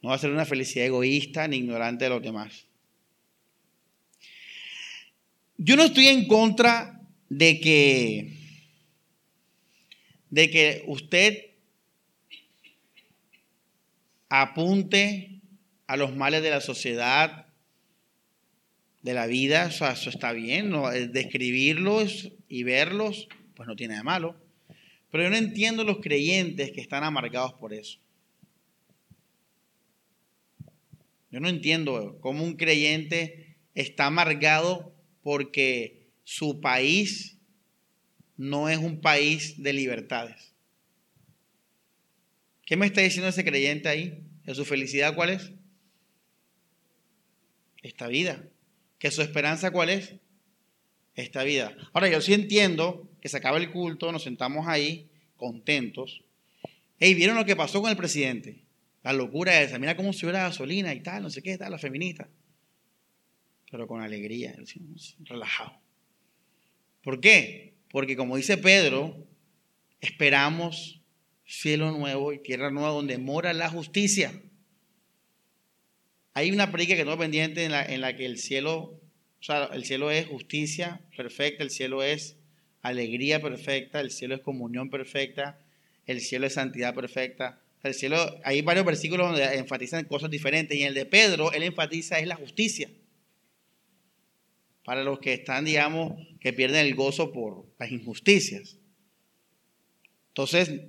No 0.01 0.11
va 0.11 0.15
a 0.15 0.19
ser 0.19 0.31
una 0.31 0.45
felicidad 0.45 0.87
egoísta 0.87 1.49
ni 1.49 1.57
ignorante 1.57 2.05
de 2.05 2.11
los 2.11 2.23
demás. 2.23 2.67
Yo 5.57 5.77
no 5.77 5.85
estoy 5.85 6.07
en 6.09 6.27
contra 6.27 7.01
de 7.29 7.61
que, 7.61 8.37
de 10.31 10.51
que 10.51 10.85
usted 10.87 11.53
apunte 14.29 15.41
a 15.87 15.97
los 15.97 16.17
males 16.17 16.43
de 16.43 16.51
la 16.51 16.61
sociedad, 16.61 17.47
de 19.03 19.15
la 19.15 19.27
vida, 19.27 19.67
eso 19.67 20.11
está 20.11 20.33
bien, 20.33 20.71
¿no? 20.71 20.91
describirlos 20.91 22.33
y 22.49 22.63
verlos, 22.63 23.29
pues 23.55 23.67
no 23.67 23.77
tiene 23.77 23.97
de 23.97 24.03
malo. 24.03 24.37
Pero 25.11 25.25
yo 25.25 25.31
no 25.31 25.37
entiendo 25.37 25.85
los 25.85 25.99
creyentes 25.99 26.71
que 26.73 26.81
están 26.81 27.05
amargados 27.05 27.53
por 27.55 27.75
eso. 27.75 27.99
Yo 31.31 31.41
no 31.41 31.49
entiendo 31.49 32.19
cómo 32.21 32.45
un 32.45 32.57
creyente 32.57 33.57
está 33.75 34.07
amargado 34.07 34.92
porque 35.23 36.09
su 36.25 36.61
país 36.61 37.39
no 38.37 38.69
es 38.69 38.79
un 38.79 39.01
país 39.01 39.63
de 39.63 39.73
libertades. 39.73 40.55
¿Qué 42.65 42.77
me 42.77 42.87
está 42.87 43.01
diciendo 43.01 43.29
ese 43.29 43.45
creyente 43.45 43.89
ahí? 43.89 44.23
¿Que 44.45 44.55
su 44.55 44.65
felicidad 44.65 45.15
cuál 45.15 45.31
es? 45.31 45.53
Esta 47.83 48.07
vida. 48.09 48.45
¿Que 48.99 49.11
su 49.11 49.23
esperanza 49.23 49.71
cuál 49.71 49.91
es? 49.91 50.15
Esta 51.15 51.45
vida. 51.45 51.77
Ahora, 51.93 52.09
yo 52.09 52.21
sí 52.21 52.33
entiendo 52.33 53.09
que 53.21 53.29
se 53.29 53.37
acaba 53.37 53.59
el 53.59 53.71
culto, 53.71 54.11
nos 54.13 54.23
sentamos 54.23 54.67
ahí 54.67 55.11
contentos. 55.37 56.23
Hey, 56.99 57.15
¿vieron 57.15 57.37
lo 57.37 57.45
que 57.45 57.57
pasó 57.57 57.83
con 57.83 57.91
el 57.91 57.97
presidente? 57.97 58.63
La 59.03 59.13
locura 59.13 59.61
esa. 59.61 59.79
Mira 59.79 59.97
cómo 59.97 60.13
subió 60.13 60.33
la 60.33 60.45
gasolina 60.45 60.95
y 60.95 61.01
tal, 61.01 61.23
no 61.25 61.31
sé 61.31 61.43
qué, 61.43 61.59
tal, 61.59 61.73
la 61.73 61.79
feminista 61.79 62.29
pero 63.73 63.87
con 63.87 64.03
alegría, 64.03 64.55
relajado. 65.21 65.73
¿Por 67.03 67.21
qué? 67.21 67.73
Porque 67.91 68.17
como 68.17 68.37
dice 68.37 68.59
Pedro, 68.59 69.27
esperamos 70.03 71.01
cielo 71.47 71.91
nuevo 71.91 72.35
y 72.35 72.39
tierra 72.39 72.71
nueva 72.71 72.91
donde 72.91 73.17
mora 73.17 73.55
la 73.55 73.71
justicia. 73.71 74.43
Hay 76.35 76.51
una 76.51 76.71
predica 76.71 76.97
que 76.97 77.07
no 77.07 77.17
pendiente 77.17 77.65
en 77.65 77.73
la, 77.73 77.83
en 77.83 78.03
la 78.03 78.15
que 78.15 78.27
el 78.27 78.37
cielo, 78.37 79.01
o 79.41 79.43
sea, 79.43 79.71
el 79.73 79.87
cielo 79.87 80.11
es 80.11 80.27
justicia 80.27 81.01
perfecta, 81.17 81.63
el 81.63 81.71
cielo 81.71 82.03
es 82.03 82.37
alegría 82.83 83.41
perfecta, 83.41 84.01
el 84.01 84.11
cielo 84.11 84.35
es 84.35 84.43
comunión 84.43 84.91
perfecta, 84.91 85.59
el 86.05 86.21
cielo 86.21 86.47
es 86.47 86.53
santidad 86.53 86.95
perfecta. 86.95 87.59
El 87.83 87.95
cielo, 87.95 88.19
hay 88.45 88.61
varios 88.61 88.85
versículos 88.85 89.29
donde 89.29 89.57
enfatizan 89.57 90.05
cosas 90.05 90.31
diferentes 90.31 90.77
y 90.77 90.83
en 90.83 90.89
el 90.89 90.95
de 90.95 91.07
Pedro, 91.07 91.53
él 91.53 91.63
enfatiza 91.63 92.19
es 92.19 92.27
la 92.27 92.37
justicia 92.37 92.91
para 94.85 95.05
los 95.05 95.21
que 95.21 95.35
están, 95.35 95.65
digamos, 95.65 96.15
que 96.41 96.53
pierden 96.53 96.87
el 96.87 96.95
gozo 96.95 97.33
por 97.33 97.67
las 97.79 97.91
injusticias. 97.91 98.79
Entonces, 100.29 100.83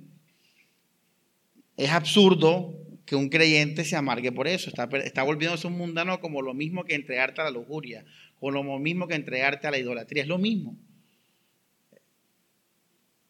es 1.76 1.90
absurdo 1.90 2.74
que 3.04 3.16
un 3.16 3.28
creyente 3.28 3.84
se 3.84 3.96
amargue 3.96 4.32
por 4.32 4.48
eso. 4.48 4.68
Está, 4.68 4.88
está 4.98 5.22
volviéndose 5.22 5.66
un 5.66 5.76
mundano 5.76 6.20
como 6.20 6.42
lo 6.42 6.54
mismo 6.54 6.84
que 6.84 6.94
entregarte 6.94 7.40
a 7.40 7.44
la 7.44 7.50
lujuria, 7.50 8.04
o 8.40 8.50
lo 8.50 8.62
mismo 8.78 9.06
que 9.06 9.14
entregarte 9.14 9.66
a 9.66 9.70
la 9.70 9.78
idolatría. 9.78 10.22
Es 10.22 10.28
lo 10.28 10.38
mismo. 10.38 10.76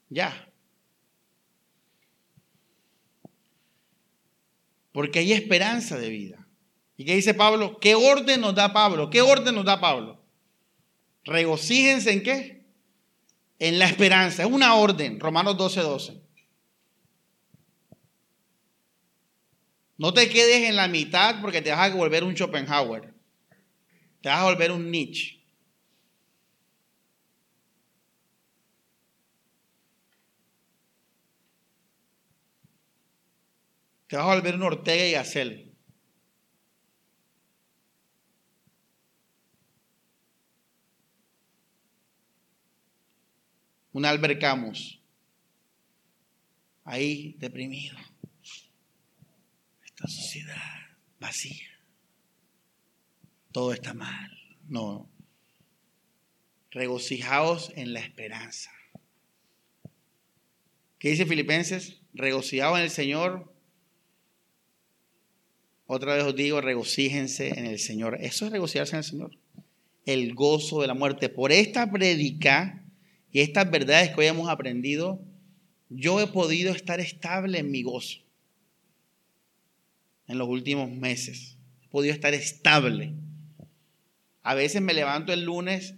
Ya. 0.09 0.49
Porque 4.93 5.19
hay 5.19 5.33
esperanza 5.33 5.99
de 5.99 6.09
vida. 6.09 6.47
¿Y 6.97 7.05
qué 7.05 7.17
dice 7.17 7.35
Pablo? 7.35 7.79
¿Qué 7.81 7.97
orden 7.97 8.41
nos 8.41 8.55
da 8.55 8.73
Pablo? 8.73 9.11
¿Qué 9.11 9.21
orden 9.21 9.57
nos 9.57 9.65
da 9.65 9.81
Pablo? 9.81 10.24
Regocíjense 11.25 12.13
en 12.13 12.23
qué? 12.23 12.65
En 13.59 13.79
la 13.79 13.87
esperanza. 13.87 14.43
Es 14.43 14.51
una 14.51 14.75
orden. 14.75 15.21
Romanos 15.21 15.57
12, 15.57 15.81
12. 15.81 16.21
No 19.97 20.13
te 20.13 20.29
quedes 20.29 20.69
en 20.69 20.77
la 20.77 20.89
mitad 20.89 21.41
porque 21.41 21.63
te 21.63 21.71
vas 21.71 21.91
a 21.91 21.95
volver 21.95 22.25
un 22.25 22.35
Schopenhauer. 22.35 23.15
Te 24.21 24.29
vas 24.29 24.41
a 24.41 24.45
volver 24.45 24.73
un 24.73 24.91
Nietzsche. 24.91 25.41
Te 34.09 34.17
vas 34.17 34.27
a 34.27 34.35
volver 34.35 34.55
un 34.57 34.63
Ortega 34.63 35.07
y 35.07 35.13
Gasset. 35.13 35.64
Un 43.95 44.05
Albert 44.05 44.39
Camus. 44.39 45.01
Ahí 46.85 47.35
deprimido 47.39 47.97
sociedad 50.09 50.57
vacía. 51.21 51.69
Todo 53.53 53.73
está 53.73 53.95
mal. 53.95 54.31
No. 54.69 55.09
Regocijaos 56.71 57.73
en 57.77 57.93
la 57.93 58.01
esperanza. 58.01 58.71
¿Qué 60.99 61.11
dice 61.11 61.27
Filipenses? 61.27 62.01
Regocijaos 62.15 62.79
en 62.79 62.85
el 62.85 62.91
Señor. 62.91 63.53
Otra 65.87 66.15
vez 66.15 66.25
os 66.25 66.35
digo, 66.35 66.61
regocíjense 66.61 67.59
en 67.59 67.67
el 67.67 67.79
Señor. 67.79 68.19
Eso 68.21 68.47
es 68.47 68.53
regocijarse 68.53 68.93
en 68.93 68.99
el 68.99 69.05
Señor. 69.05 69.39
El 70.07 70.35
gozo 70.35 70.81
de 70.81 70.89
la 70.89 70.95
muerte. 70.95 71.29
Por 71.29 71.53
esta 71.53 71.91
predica 71.91 72.84
y 73.35 73.41
estas 73.41 73.69
verdades 73.69 74.11
que 74.11 74.21
hoy 74.21 74.27
hemos 74.27 74.49
aprendido, 74.49 75.21
yo 75.89 76.21
he 76.21 76.29
podido 76.29 76.73
estar 76.73 77.01
estable 77.01 77.59
en 77.59 77.73
mi 77.73 77.83
gozo 77.83 78.21
en 80.29 80.39
los 80.39 80.49
últimos 80.49 80.89
meses. 80.89 81.59
He 81.83 81.89
podido 81.89 82.15
estar 82.15 82.33
estable. 82.33 83.13
A 84.45 84.55
veces 84.55 84.81
me 84.83 84.95
levanto 84.95 85.33
el 85.33 85.45
lunes 85.45 85.97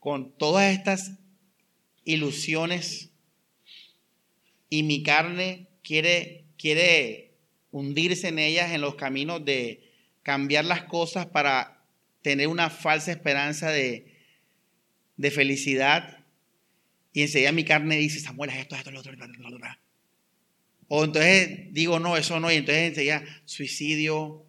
con 0.00 0.36
todas 0.36 0.70
estas 0.70 1.12
ilusiones 2.04 3.10
y 4.68 4.82
mi 4.82 5.02
carne 5.02 5.70
quiere, 5.82 6.44
quiere 6.58 7.38
hundirse 7.70 8.28
en 8.28 8.38
ellas 8.38 8.72
en 8.72 8.82
los 8.82 8.96
caminos 8.96 9.42
de 9.46 9.94
cambiar 10.22 10.66
las 10.66 10.82
cosas 10.82 11.24
para 11.24 11.86
tener 12.20 12.48
una 12.48 12.68
falsa 12.68 13.12
esperanza 13.12 13.70
de, 13.70 14.14
de 15.16 15.30
felicidad. 15.30 16.15
Y 17.16 17.22
enseguida 17.22 17.50
mi 17.50 17.64
carne 17.64 17.96
dice, 17.96 18.20
Samuel, 18.20 18.50
esto, 18.50 18.76
esto, 18.76 18.90
lo 18.90 19.00
otro, 19.00 19.10
lo 19.10 19.24
otro. 19.24 19.58
O 20.86 21.02
entonces 21.02 21.72
digo, 21.72 21.98
no, 21.98 22.14
eso 22.14 22.38
no, 22.40 22.52
y 22.52 22.56
entonces 22.56 22.90
enseguida 22.90 23.24
suicidio 23.46 24.44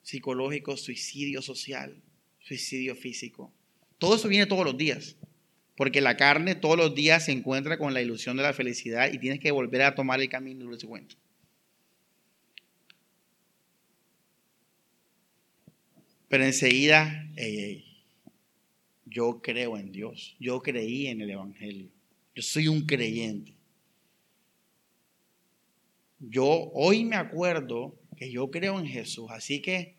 psicológico, 0.00 0.78
suicidio 0.78 1.42
social, 1.42 2.00
suicidio 2.38 2.96
físico. 2.96 3.52
Todo 3.98 4.16
eso 4.16 4.28
viene 4.28 4.46
todos 4.46 4.64
los 4.64 4.78
días, 4.78 5.16
porque 5.76 6.00
la 6.00 6.16
carne 6.16 6.54
todos 6.54 6.78
los 6.78 6.94
días 6.94 7.26
se 7.26 7.32
encuentra 7.32 7.76
con 7.76 7.92
la 7.92 8.00
ilusión 8.00 8.34
de 8.38 8.44
la 8.44 8.54
felicidad 8.54 9.12
y 9.12 9.18
tienes 9.18 9.38
que 9.38 9.50
volver 9.50 9.82
a 9.82 9.94
tomar 9.94 10.22
el 10.22 10.30
camino 10.30 10.70
de 10.70 10.76
ese 10.78 10.86
cuento. 10.86 11.16
Pero 16.28 16.46
enseguida, 16.46 17.30
yo 19.10 19.40
creo 19.42 19.76
en 19.76 19.92
Dios, 19.92 20.36
yo 20.38 20.62
creí 20.62 21.08
en 21.08 21.20
el 21.20 21.30
Evangelio, 21.30 21.90
yo 22.34 22.42
soy 22.42 22.68
un 22.68 22.86
creyente. 22.86 23.54
Yo 26.18 26.70
hoy 26.74 27.04
me 27.04 27.16
acuerdo 27.16 27.98
que 28.16 28.30
yo 28.30 28.50
creo 28.50 28.78
en 28.78 28.86
Jesús, 28.86 29.30
así 29.30 29.60
que 29.62 29.96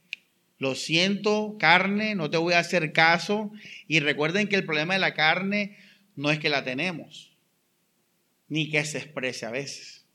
lo 0.61 0.75
siento, 0.75 1.57
carne, 1.57 2.13
no 2.13 2.29
te 2.29 2.37
voy 2.37 2.53
a 2.53 2.59
hacer 2.59 2.93
caso. 2.93 3.51
Y 3.87 3.99
recuerden 3.99 4.47
que 4.47 4.55
el 4.55 4.63
problema 4.63 4.93
de 4.93 4.99
la 4.99 5.15
carne 5.15 5.75
no 6.15 6.29
es 6.29 6.37
que 6.37 6.49
la 6.49 6.63
tenemos, 6.63 7.35
ni 8.47 8.69
que 8.69 8.85
se 8.85 8.99
exprese 8.99 9.47
a 9.47 9.49
veces. 9.49 10.05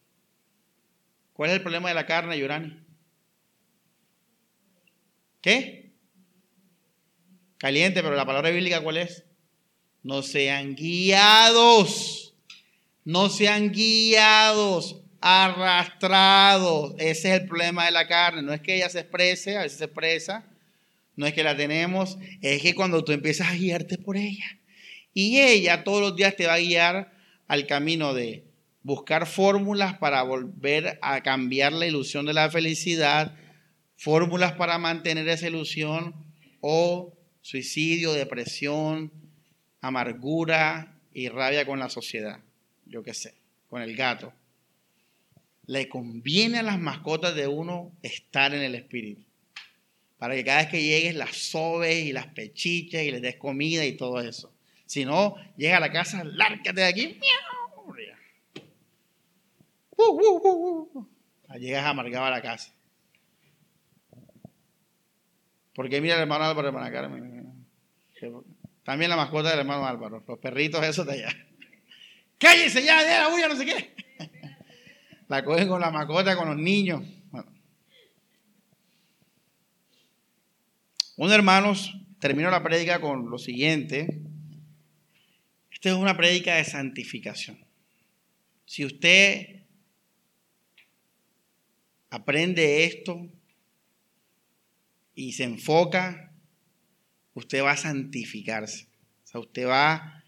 ¿Cuál 1.33 1.51
es 1.51 1.57
el 1.57 1.63
problema 1.63 1.89
de 1.89 1.97
la 1.97 2.07
carne, 2.07 2.39
Yorani? 2.39 2.79
¿Qué? 5.41 5.86
Caliente, 7.59 8.03
pero 8.03 8.15
la 8.15 8.27
palabra 8.27 8.51
bíblica 8.51 8.81
¿cuál 8.81 8.99
es? 8.99 9.25
No 10.03 10.23
sean 10.23 10.75
guiados. 10.75 12.35
No 13.05 13.29
sean 13.29 13.73
guiados 13.73 15.03
arrastrado. 15.21 16.95
Ese 16.99 17.35
es 17.35 17.41
el 17.41 17.49
problema 17.49 17.87
de 17.87 17.91
la 17.91 18.07
carne. 18.07 18.43
No 18.43 18.53
es 18.53 18.61
que 18.61 18.77
ella 18.77 18.89
se 18.89 19.01
exprese, 19.01 19.57
a 19.57 19.63
veces 19.63 19.79
se 19.79 19.85
expresa. 19.85 20.45
No 21.17 21.27
es 21.27 21.33
que 21.33 21.43
la 21.43 21.57
tenemos, 21.57 22.19
es 22.43 22.61
que 22.61 22.75
cuando 22.75 23.03
tú 23.03 23.13
empiezas 23.13 23.49
a 23.49 23.55
guiarte 23.55 23.97
por 23.97 24.17
ella. 24.17 24.45
Y 25.15 25.41
ella 25.41 25.83
todos 25.83 26.01
los 26.01 26.15
días 26.15 26.37
te 26.37 26.47
va 26.47 26.55
a 26.55 26.59
guiar 26.59 27.13
al 27.49 27.67
camino 27.67 28.13
de 28.13 28.45
buscar 28.83 29.27
fórmulas 29.27 29.99
para 29.99 30.23
volver 30.23 30.99
a 31.03 31.23
cambiar 31.23 31.73
la 31.73 31.87
ilusión 31.87 32.27
de 32.27 32.35
la 32.35 32.51
felicidad, 32.51 33.35
fórmulas 33.97 34.53
para 34.53 34.79
mantener 34.79 35.27
esa 35.29 35.49
ilusión 35.49 36.15
o 36.61 37.16
suicidio, 37.47 38.13
depresión, 38.13 39.13
amargura 39.81 40.99
y 41.15 41.29
rabia 41.29 41.65
con 41.65 41.79
la 41.79 41.89
sociedad. 41.89 42.41
Yo 42.87 43.05
qué 43.05 43.15
sé, 43.15 43.35
con 43.69 43.83
el 43.83 43.95
gato 43.95 44.33
le 45.67 45.89
conviene 45.89 46.59
a 46.59 46.63
las 46.63 46.79
mascotas 46.79 47.35
de 47.37 47.47
uno 47.47 47.93
estar 48.03 48.53
en 48.53 48.63
el 48.63 48.75
espíritu. 48.75 49.23
Para 50.19 50.35
que 50.35 50.45
cada 50.45 50.63
vez 50.63 50.69
que 50.69 50.83
llegues 50.83 51.15
las 51.15 51.37
sobes 51.37 52.05
y 52.05 52.13
las 52.13 52.27
pechiches 52.27 53.03
y 53.05 53.11
les 53.13 53.23
des 53.23 53.37
comida 53.37 53.85
y 53.85 53.97
todo 53.97 54.21
eso. 54.21 54.53
Si 54.87 55.05
no, 55.05 55.37
llega 55.57 55.77
a 55.77 55.81
la 55.81 55.93
casa, 55.93 56.25
lárgate 56.25 56.81
de 56.81 56.85
aquí. 56.85 57.21
Uh, 59.97 60.03
uh, 60.03 60.91
uh, 60.95 61.59
llegas 61.59 61.85
amargado 61.85 62.27
a 62.27 62.31
la 62.31 62.43
casa. 62.43 62.76
Porque 65.77 66.01
mira 66.01 66.15
el 66.15 66.23
hermano 66.23 66.45
Álvaro, 66.45 66.69
hermana 66.69 66.91
Carmen. 66.91 67.67
También 68.83 69.11
la 69.11 69.17
mascota 69.17 69.51
del 69.51 69.59
hermano 69.59 69.87
Álvaro. 69.87 70.25
Los 70.27 70.39
perritos 70.39 70.83
esos 70.83 71.07
de 71.07 71.13
allá. 71.13 71.37
Cállese 72.39 72.83
ya, 72.83 73.05
de 73.05 73.11
la 73.11 73.29
bulla, 73.29 73.49
no 73.49 73.57
sé 73.57 73.67
qué. 73.67 73.95
La 75.29 75.45
cogen 75.45 75.69
con 75.69 75.81
la 75.81 75.91
mascota, 75.91 76.37
con 76.37 76.49
los 76.49 76.57
niños. 76.57 77.03
Un 81.17 81.33
hermanos, 81.33 81.93
termino 82.21 82.49
la 82.49 82.63
prédica 82.63 83.01
con 83.01 83.29
lo 83.29 83.37
siguiente. 83.37 84.23
Esta 85.73 85.89
es 85.89 85.95
una 85.97 86.17
prédica 86.17 86.55
de 86.55 86.65
santificación. 86.65 87.59
Si 88.67 88.85
usted 88.85 89.65
aprende 92.11 92.85
esto 92.85 93.29
y 95.17 95.33
se 95.33 95.45
enfoca, 95.45 96.31
usted 97.33 97.65
va 97.65 97.73
a 97.73 97.77
santificarse. 97.77 98.87
O 99.25 99.27
sea, 99.27 99.41
usted 99.41 99.67
va 99.67 100.23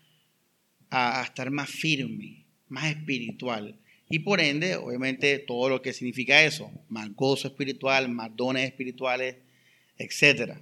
a, 0.90 1.22
estar 1.22 1.50
más 1.50 1.68
firme, 1.68 2.46
más 2.68 2.86
espiritual. 2.86 3.78
Y 4.08 4.20
por 4.20 4.40
ende, 4.40 4.76
obviamente, 4.76 5.38
todo 5.40 5.68
lo 5.68 5.82
que 5.82 5.92
significa 5.92 6.42
eso, 6.42 6.72
más 6.88 7.14
gozo 7.14 7.48
espiritual, 7.48 8.08
más 8.08 8.34
dones 8.34 8.64
espirituales, 8.64 9.36
etc. 9.98 10.56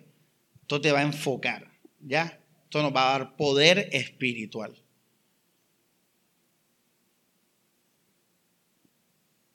Esto 0.61 0.81
te 0.81 0.91
va 0.91 0.99
a 0.99 1.05
enfocar, 1.05 1.71
¿ya? 2.01 2.41
Esto 2.65 2.83
nos 2.83 2.95
va 2.95 3.15
a 3.15 3.19
dar 3.19 3.37
poder 3.37 3.89
espiritual. 3.93 4.77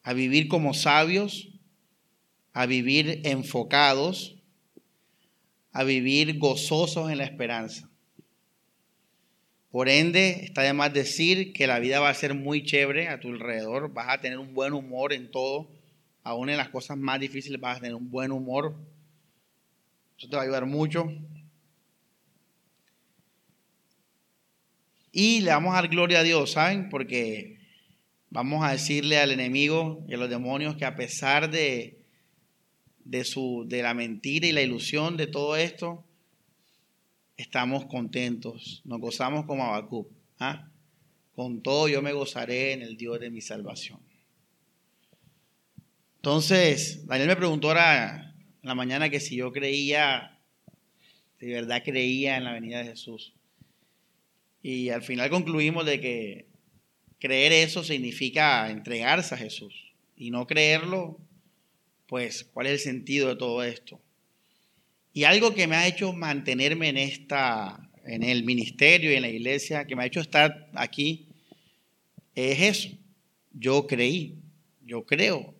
A 0.03 0.13
vivir 0.13 0.47
como 0.47 0.73
sabios, 0.73 1.49
a 2.53 2.65
vivir 2.65 3.21
enfocados, 3.25 4.40
a 5.71 5.83
vivir 5.83 6.37
gozosos 6.37 7.11
en 7.11 7.17
la 7.17 7.23
esperanza. 7.23 7.89
Por 9.71 9.87
ende, 9.87 10.43
está 10.43 10.63
de 10.63 10.73
más 10.73 10.93
decir 10.93 11.53
que 11.53 11.65
la 11.65 11.79
vida 11.79 12.01
va 12.01 12.09
a 12.09 12.13
ser 12.13 12.33
muy 12.33 12.63
chévere 12.63 13.07
a 13.07 13.21
tu 13.21 13.29
alrededor, 13.29 13.93
vas 13.93 14.09
a 14.09 14.19
tener 14.19 14.37
un 14.37 14.53
buen 14.53 14.73
humor 14.73 15.13
en 15.13 15.31
todo, 15.31 15.71
aún 16.23 16.49
en 16.49 16.57
las 16.57 16.69
cosas 16.69 16.97
más 16.97 17.21
difíciles 17.21 17.59
vas 17.59 17.77
a 17.77 17.79
tener 17.79 17.95
un 17.95 18.11
buen 18.11 18.33
humor. 18.33 18.75
Eso 20.17 20.27
te 20.27 20.35
va 20.35 20.41
a 20.41 20.45
ayudar 20.45 20.65
mucho. 20.65 21.09
Y 25.13 25.39
le 25.41 25.51
vamos 25.51 25.71
a 25.71 25.75
dar 25.75 25.87
gloria 25.87 26.19
a 26.19 26.23
Dios, 26.23 26.51
¿saben? 26.51 26.89
Porque 26.89 27.57
vamos 28.29 28.63
a 28.65 28.71
decirle 28.71 29.19
al 29.19 29.31
enemigo 29.31 30.03
y 30.07 30.13
a 30.13 30.17
los 30.17 30.29
demonios 30.29 30.75
que 30.75 30.85
a 30.85 30.95
pesar 30.95 31.49
de, 31.49 32.00
de, 33.05 33.23
su, 33.23 33.65
de 33.67 33.83
la 33.83 33.93
mentira 33.93 34.47
y 34.47 34.51
la 34.51 34.61
ilusión 34.61 35.17
de 35.17 35.27
todo 35.27 35.55
esto, 35.55 36.03
estamos 37.37 37.85
contentos, 37.85 38.81
nos 38.85 38.99
gozamos 38.99 39.45
como 39.45 39.65
Abacú. 39.65 40.09
¿ah? 40.39 40.69
Con 41.33 41.61
todo 41.61 41.87
yo 41.87 42.01
me 42.01 42.13
gozaré 42.13 42.73
en 42.73 42.81
el 42.81 42.97
Dios 42.97 43.19
de 43.19 43.29
mi 43.29 43.41
salvación. 43.41 43.99
Entonces, 46.17 47.05
Daniel 47.07 47.29
me 47.29 47.35
preguntó 47.35 47.69
ahora 47.69 48.35
en 48.61 48.67
la 48.67 48.75
mañana 48.75 49.09
que 49.09 49.19
si 49.19 49.37
yo 49.37 49.51
creía, 49.51 50.37
de 51.39 51.47
verdad 51.47 51.81
creía 51.83 52.37
en 52.37 52.43
la 52.43 52.53
venida 52.53 52.79
de 52.79 52.89
Jesús. 52.89 53.33
Y 54.61 54.89
al 54.89 55.01
final 55.01 55.31
concluimos 55.31 55.85
de 55.85 55.99
que 55.99 56.45
creer 57.19 57.51
eso 57.53 57.83
significa 57.83 58.69
entregarse 58.69 59.33
a 59.33 59.37
Jesús. 59.37 59.73
Y 60.15 60.29
no 60.29 60.45
creerlo, 60.45 61.17
pues, 62.11 62.43
¿cuál 62.43 62.67
es 62.67 62.73
el 62.73 62.79
sentido 62.79 63.29
de 63.29 63.37
todo 63.37 63.63
esto? 63.63 63.97
Y 65.13 65.23
algo 65.23 65.55
que 65.55 65.65
me 65.65 65.77
ha 65.77 65.87
hecho 65.87 66.11
mantenerme 66.11 66.89
en 66.89 66.97
esta, 66.97 67.89
en 68.03 68.23
el 68.23 68.43
ministerio 68.43 69.13
y 69.13 69.15
en 69.15 69.21
la 69.21 69.29
iglesia, 69.29 69.87
que 69.87 69.95
me 69.95 70.03
ha 70.03 70.07
hecho 70.07 70.19
estar 70.19 70.69
aquí, 70.73 71.29
es 72.35 72.59
eso. 72.59 72.89
Yo 73.53 73.87
creí, 73.87 74.35
yo 74.85 75.05
creo 75.05 75.55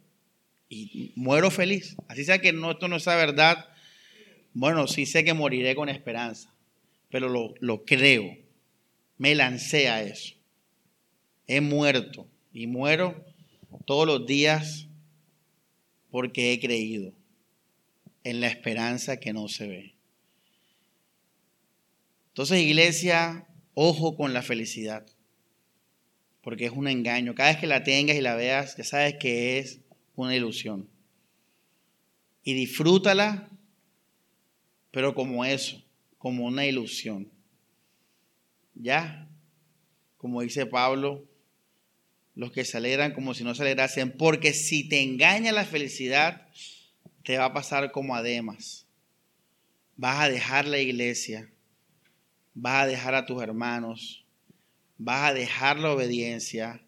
y 0.67 1.13
muero 1.15 1.51
feliz. 1.51 1.95
Así 2.09 2.25
sea 2.25 2.41
que 2.41 2.51
no, 2.51 2.71
esto 2.71 2.89
no 2.89 2.97
es 2.97 3.05
la 3.05 3.15
verdad, 3.15 3.69
bueno, 4.53 4.87
sí 4.87 5.05
sé 5.05 5.23
que 5.23 5.33
moriré 5.33 5.73
con 5.73 5.87
esperanza, 5.87 6.53
pero 7.09 7.29
lo, 7.29 7.53
lo 7.61 7.85
creo 7.85 8.37
me 9.17 9.35
lancé 9.35 9.87
a 9.87 10.03
eso. 10.03 10.35
He 11.47 11.61
muerto 11.61 12.27
y 12.51 12.67
muero 12.67 13.23
todos 13.85 14.05
los 14.05 14.27
días 14.27 14.89
porque 16.12 16.51
he 16.53 16.59
creído 16.59 17.14
en 18.24 18.41
la 18.41 18.47
esperanza 18.47 19.18
que 19.18 19.34
no 19.34 19.47
se 19.47 19.68
ve. 19.68 19.95
Entonces, 22.28 22.59
iglesia, 22.62 23.47
ojo 23.74 24.16
con 24.16 24.34
la 24.34 24.41
felicidad, 24.41 25.05
porque 26.41 26.66
es 26.66 26.72
un 26.72 26.88
engaño. 26.88 27.34
Cada 27.34 27.51
vez 27.51 27.59
que 27.59 27.68
la 27.68 27.84
tengas 27.84 28.18
y 28.18 28.22
la 28.22 28.36
veas, 28.36 28.78
ya 28.78 28.84
sabes 28.84 29.16
que 29.20 29.57
es 29.57 29.80
una 30.16 30.36
ilusión. 30.36 30.89
Y 32.43 32.53
disfrútala, 32.53 33.49
pero 34.91 35.16
como 35.16 35.45
eso, 35.45 35.82
como 36.18 36.45
una 36.45 36.66
ilusión. 36.66 37.32
Ya, 38.76 39.30
como 40.18 40.41
dice 40.41 40.66
Pablo, 40.66 41.26
los 42.41 42.51
que 42.51 42.65
se 42.65 42.75
alegran 42.75 43.13
como 43.13 43.35
si 43.35 43.43
no 43.43 43.53
se 43.53 43.61
alegrasen, 43.61 44.09
porque 44.09 44.53
si 44.53 44.89
te 44.89 44.99
engaña 45.03 45.51
la 45.51 45.63
felicidad, 45.63 46.47
te 47.23 47.37
va 47.37 47.45
a 47.45 47.53
pasar 47.53 47.91
como 47.91 48.15
a. 48.15 48.87
Vas 49.95 50.21
a 50.21 50.27
dejar 50.27 50.65
la 50.65 50.79
iglesia, 50.79 51.51
vas 52.55 52.83
a 52.83 52.87
dejar 52.87 53.13
a 53.13 53.27
tus 53.27 53.43
hermanos, 53.43 54.25
vas 54.97 55.29
a 55.29 55.33
dejar 55.35 55.77
la 55.77 55.91
obediencia 55.91 56.81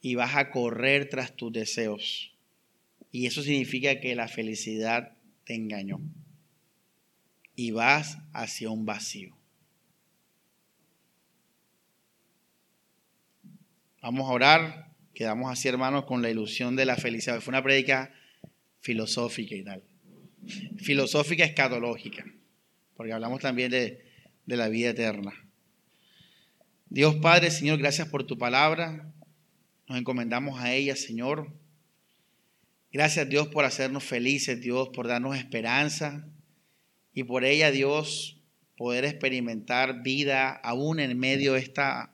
y 0.00 0.14
vas 0.14 0.36
a 0.36 0.52
correr 0.52 1.08
tras 1.08 1.34
tus 1.34 1.52
deseos. 1.52 2.32
Y 3.10 3.26
eso 3.26 3.42
significa 3.42 3.98
que 3.98 4.14
la 4.14 4.28
felicidad 4.28 5.16
te 5.42 5.56
engañó. 5.56 6.00
Y 7.56 7.72
vas 7.72 8.18
hacia 8.32 8.70
un 8.70 8.86
vacío. 8.86 9.33
Vamos 14.04 14.28
a 14.28 14.32
orar. 14.34 14.92
Quedamos 15.14 15.50
así, 15.50 15.66
hermanos, 15.66 16.04
con 16.04 16.20
la 16.20 16.28
ilusión 16.28 16.76
de 16.76 16.84
la 16.84 16.94
felicidad. 16.94 17.40
Fue 17.40 17.52
una 17.52 17.62
prédica 17.62 18.12
filosófica 18.80 19.54
y 19.54 19.64
tal. 19.64 19.82
Filosófica 20.76 21.42
escatológica, 21.42 22.22
porque 22.98 23.14
hablamos 23.14 23.40
también 23.40 23.70
de, 23.70 24.04
de 24.44 24.56
la 24.58 24.68
vida 24.68 24.90
eterna. 24.90 25.32
Dios 26.90 27.16
Padre, 27.16 27.50
Señor, 27.50 27.78
gracias 27.78 28.06
por 28.10 28.24
tu 28.24 28.36
palabra. 28.36 29.10
Nos 29.88 29.98
encomendamos 29.98 30.60
a 30.60 30.74
ella, 30.74 30.96
Señor. 30.96 31.50
Gracias, 32.92 33.26
Dios, 33.26 33.48
por 33.48 33.64
hacernos 33.64 34.04
felices, 34.04 34.60
Dios, 34.60 34.90
por 34.90 35.08
darnos 35.08 35.34
esperanza 35.34 36.28
y 37.14 37.24
por 37.24 37.46
ella, 37.46 37.70
Dios, 37.70 38.38
poder 38.76 39.06
experimentar 39.06 40.02
vida 40.02 40.50
aún 40.50 41.00
en 41.00 41.18
medio 41.18 41.54
de 41.54 41.60
esta 41.60 42.13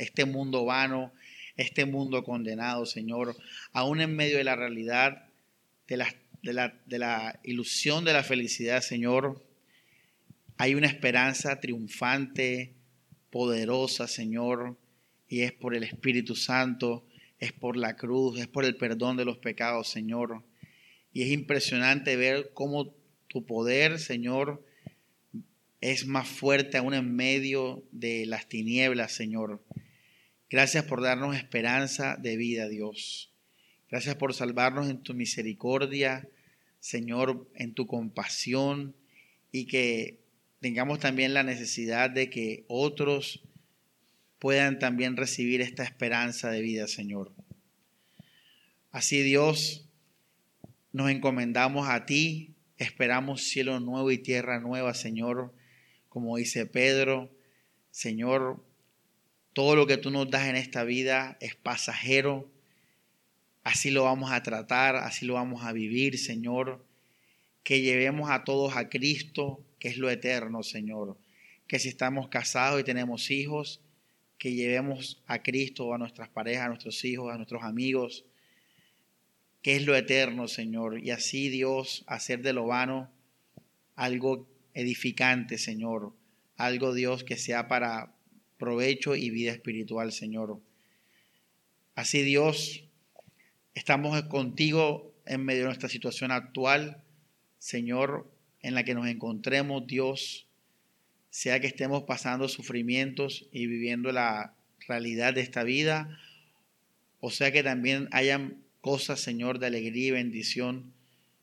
este 0.00 0.24
mundo 0.24 0.64
vano, 0.64 1.12
este 1.56 1.84
mundo 1.84 2.24
condenado, 2.24 2.86
Señor, 2.86 3.36
aún 3.72 4.00
en 4.00 4.16
medio 4.16 4.38
de 4.38 4.44
la 4.44 4.56
realidad, 4.56 5.28
de 5.88 5.96
la, 5.96 6.14
de 6.42 6.52
la, 6.52 6.74
de 6.86 6.98
la 6.98 7.40
ilusión 7.44 8.04
de 8.04 8.12
la 8.12 8.22
felicidad, 8.22 8.80
Señor, 8.80 9.44
hay 10.56 10.74
una 10.74 10.86
esperanza 10.86 11.60
triunfante, 11.60 12.74
poderosa, 13.30 14.06
Señor, 14.08 14.76
y 15.28 15.42
es 15.42 15.52
por 15.52 15.74
el 15.74 15.84
Espíritu 15.84 16.34
Santo, 16.34 17.06
es 17.38 17.52
por 17.52 17.76
la 17.76 17.96
cruz, 17.96 18.38
es 18.38 18.46
por 18.46 18.64
el 18.64 18.76
perdón 18.76 19.16
de 19.16 19.24
los 19.24 19.38
pecados, 19.38 19.88
Señor. 19.88 20.42
Y 21.12 21.22
es 21.22 21.28
impresionante 21.30 22.16
ver 22.16 22.50
cómo 22.52 22.94
tu 23.28 23.46
poder, 23.46 23.98
Señor, 23.98 24.64
es 25.80 26.06
más 26.06 26.28
fuerte 26.28 26.76
aún 26.76 26.94
en 26.94 27.14
medio 27.14 27.82
de 27.92 28.26
las 28.26 28.48
tinieblas, 28.48 29.12
Señor. 29.12 29.62
Gracias 30.50 30.82
por 30.82 31.00
darnos 31.00 31.36
esperanza 31.36 32.16
de 32.16 32.36
vida, 32.36 32.68
Dios. 32.68 33.32
Gracias 33.88 34.16
por 34.16 34.34
salvarnos 34.34 34.90
en 34.90 35.00
tu 35.00 35.14
misericordia, 35.14 36.28
Señor, 36.80 37.48
en 37.54 37.72
tu 37.72 37.86
compasión 37.86 38.96
y 39.52 39.66
que 39.66 40.18
tengamos 40.58 40.98
también 40.98 41.34
la 41.34 41.44
necesidad 41.44 42.10
de 42.10 42.30
que 42.30 42.64
otros 42.66 43.44
puedan 44.40 44.80
también 44.80 45.16
recibir 45.16 45.60
esta 45.60 45.84
esperanza 45.84 46.50
de 46.50 46.62
vida, 46.62 46.88
Señor. 46.88 47.32
Así, 48.90 49.22
Dios, 49.22 49.88
nos 50.92 51.12
encomendamos 51.12 51.88
a 51.88 52.06
ti, 52.06 52.56
esperamos 52.76 53.44
cielo 53.44 53.78
nuevo 53.78 54.10
y 54.10 54.18
tierra 54.18 54.58
nueva, 54.58 54.94
Señor, 54.94 55.54
como 56.08 56.38
dice 56.38 56.66
Pedro. 56.66 57.30
Señor, 57.92 58.64
todo 59.52 59.74
lo 59.74 59.86
que 59.86 59.96
tú 59.96 60.10
nos 60.10 60.30
das 60.30 60.48
en 60.48 60.56
esta 60.56 60.84
vida 60.84 61.36
es 61.40 61.54
pasajero. 61.56 62.50
Así 63.64 63.90
lo 63.90 64.04
vamos 64.04 64.30
a 64.30 64.42
tratar, 64.42 64.96
así 64.96 65.26
lo 65.26 65.34
vamos 65.34 65.64
a 65.64 65.72
vivir, 65.72 66.18
Señor. 66.18 66.84
Que 67.62 67.80
llevemos 67.80 68.30
a 68.30 68.44
todos 68.44 68.76
a 68.76 68.88
Cristo, 68.88 69.64
que 69.78 69.88
es 69.88 69.98
lo 69.98 70.08
eterno, 70.08 70.62
Señor. 70.62 71.18
Que 71.66 71.78
si 71.78 71.88
estamos 71.88 72.28
casados 72.28 72.80
y 72.80 72.84
tenemos 72.84 73.30
hijos, 73.30 73.80
que 74.38 74.54
llevemos 74.54 75.22
a 75.26 75.42
Cristo, 75.42 75.92
a 75.92 75.98
nuestras 75.98 76.28
parejas, 76.28 76.64
a 76.64 76.68
nuestros 76.68 77.04
hijos, 77.04 77.32
a 77.32 77.36
nuestros 77.36 77.62
amigos, 77.62 78.24
que 79.62 79.76
es 79.76 79.84
lo 79.84 79.94
eterno, 79.94 80.48
Señor. 80.48 81.00
Y 81.00 81.10
así, 81.10 81.50
Dios, 81.50 82.04
hacer 82.06 82.40
de 82.40 82.54
lo 82.54 82.66
vano 82.66 83.10
algo 83.96 84.48
edificante, 84.72 85.58
Señor. 85.58 86.14
Algo, 86.56 86.94
Dios, 86.94 87.24
que 87.24 87.36
sea 87.36 87.68
para 87.68 88.14
provecho 88.60 89.16
y 89.16 89.30
vida 89.30 89.50
espiritual, 89.50 90.12
Señor. 90.12 90.60
Así 91.96 92.22
Dios, 92.22 92.84
estamos 93.74 94.22
contigo 94.24 95.12
en 95.26 95.44
medio 95.44 95.62
de 95.62 95.66
nuestra 95.66 95.88
situación 95.88 96.30
actual, 96.30 97.02
Señor, 97.58 98.30
en 98.62 98.74
la 98.74 98.84
que 98.84 98.94
nos 98.94 99.08
encontremos, 99.08 99.86
Dios, 99.86 100.46
sea 101.30 101.60
que 101.60 101.66
estemos 101.66 102.04
pasando 102.04 102.48
sufrimientos 102.48 103.48
y 103.50 103.66
viviendo 103.66 104.12
la 104.12 104.54
realidad 104.86 105.34
de 105.34 105.40
esta 105.40 105.64
vida, 105.64 106.18
o 107.20 107.30
sea 107.30 107.52
que 107.52 107.62
también 107.62 108.08
hayan 108.12 108.62
cosas, 108.80 109.20
Señor, 109.20 109.58
de 109.58 109.66
alegría 109.66 110.08
y 110.08 110.10
bendición, 110.12 110.92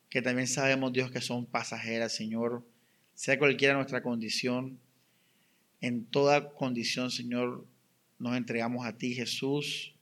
que 0.10 0.22
también 0.22 0.48
sabemos, 0.48 0.94
Dios, 0.94 1.12
que 1.12 1.22
son 1.22 1.46
pasajeras, 1.46 2.14
Señor, 2.14 2.66
sea 3.14 3.40
cualquiera 3.40 3.74
nuestra 3.74 4.04
condición, 4.04 4.80
en 5.82 6.06
toda 6.06 6.54
condición, 6.54 7.12
Señor, 7.12 7.66
nos 8.20 8.36
entregamos 8.36 8.86
a 8.86 8.98
ti, 8.98 9.14
Jesús. 9.14 9.94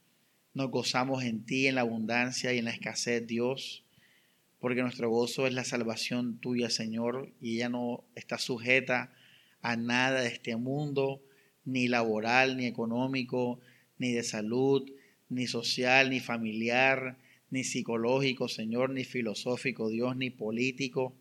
Nos 0.54 0.72
gozamos 0.72 1.24
en 1.24 1.46
ti, 1.46 1.68
en 1.68 1.76
la 1.76 1.82
abundancia 1.82 2.54
y 2.54 2.60
en 2.60 2.66
la 2.66 2.72
escasez, 2.72 3.28
Dios, 3.28 3.84
porque 4.60 4.82
nuestro 4.82 5.10
gozo 5.10 5.48
es 5.48 5.54
la 5.54 5.66
salvación 5.66 6.38
tuya, 6.40 6.70
Señor, 6.70 7.34
y 7.42 7.56
ella 7.56 7.68
no 7.68 8.06
está 8.16 8.38
sujeta 8.38 9.12
a 9.62 9.76
nada 9.76 10.22
de 10.22 10.30
este 10.30 10.56
mundo, 10.56 11.22
ni 11.66 11.88
laboral, 11.90 12.56
ni 12.56 12.68
económico, 12.68 13.60
ni 13.98 14.14
de 14.14 14.24
salud, 14.24 14.90
ni 15.28 15.48
social, 15.48 16.10
ni 16.10 16.22
familiar, 16.22 17.18
ni 17.50 17.64
psicológico, 17.64 18.48
Señor, 18.48 18.92
ni 18.92 19.04
filosófico, 19.04 19.90
Dios, 19.90 20.16
ni 20.16 20.30
político. 20.30 21.14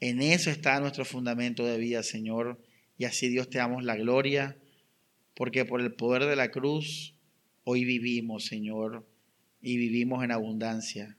En 0.00 0.20
eso 0.20 0.50
está 0.50 0.78
nuestro 0.80 1.04
fundamento 1.04 1.64
de 1.64 1.78
vida, 1.78 2.02
Señor. 2.02 2.58
Y 2.96 3.04
así, 3.04 3.28
Dios, 3.28 3.50
te 3.50 3.58
damos 3.58 3.84
la 3.84 3.96
gloria, 3.96 4.56
porque 5.34 5.64
por 5.64 5.80
el 5.80 5.92
poder 5.94 6.24
de 6.26 6.36
la 6.36 6.50
cruz 6.50 7.14
hoy 7.64 7.84
vivimos, 7.84 8.44
Señor, 8.44 9.06
y 9.60 9.76
vivimos 9.76 10.22
en 10.22 10.30
abundancia. 10.30 11.16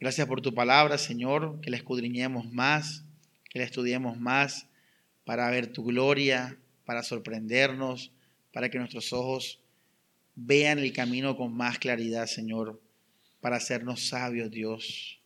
Gracias 0.00 0.26
por 0.26 0.42
tu 0.42 0.52
palabra, 0.52 0.98
Señor, 0.98 1.60
que 1.60 1.70
la 1.70 1.76
escudriñemos 1.76 2.52
más, 2.52 3.04
que 3.48 3.60
la 3.60 3.64
estudiemos 3.64 4.18
más 4.18 4.66
para 5.24 5.48
ver 5.50 5.68
tu 5.68 5.84
gloria, 5.84 6.58
para 6.84 7.02
sorprendernos, 7.02 8.12
para 8.52 8.68
que 8.68 8.78
nuestros 8.78 9.12
ojos 9.12 9.60
vean 10.34 10.78
el 10.78 10.92
camino 10.92 11.36
con 11.36 11.54
más 11.54 11.78
claridad, 11.78 12.26
Señor, 12.26 12.82
para 13.40 13.56
hacernos 13.56 14.08
sabios, 14.08 14.50
Dios. 14.50 15.20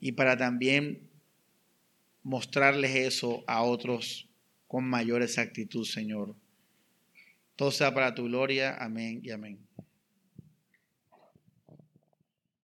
Y 0.00 0.12
para 0.12 0.36
también 0.36 1.05
mostrarles 2.26 2.92
eso 2.96 3.44
a 3.46 3.62
otros 3.62 4.28
con 4.66 4.84
mayor 4.84 5.22
exactitud, 5.22 5.84
Señor. 5.84 6.34
Todo 7.54 7.70
sea 7.70 7.94
para 7.94 8.16
tu 8.16 8.24
gloria. 8.24 8.76
Amén 8.80 9.20
y 9.22 9.30
amén. 9.30 9.65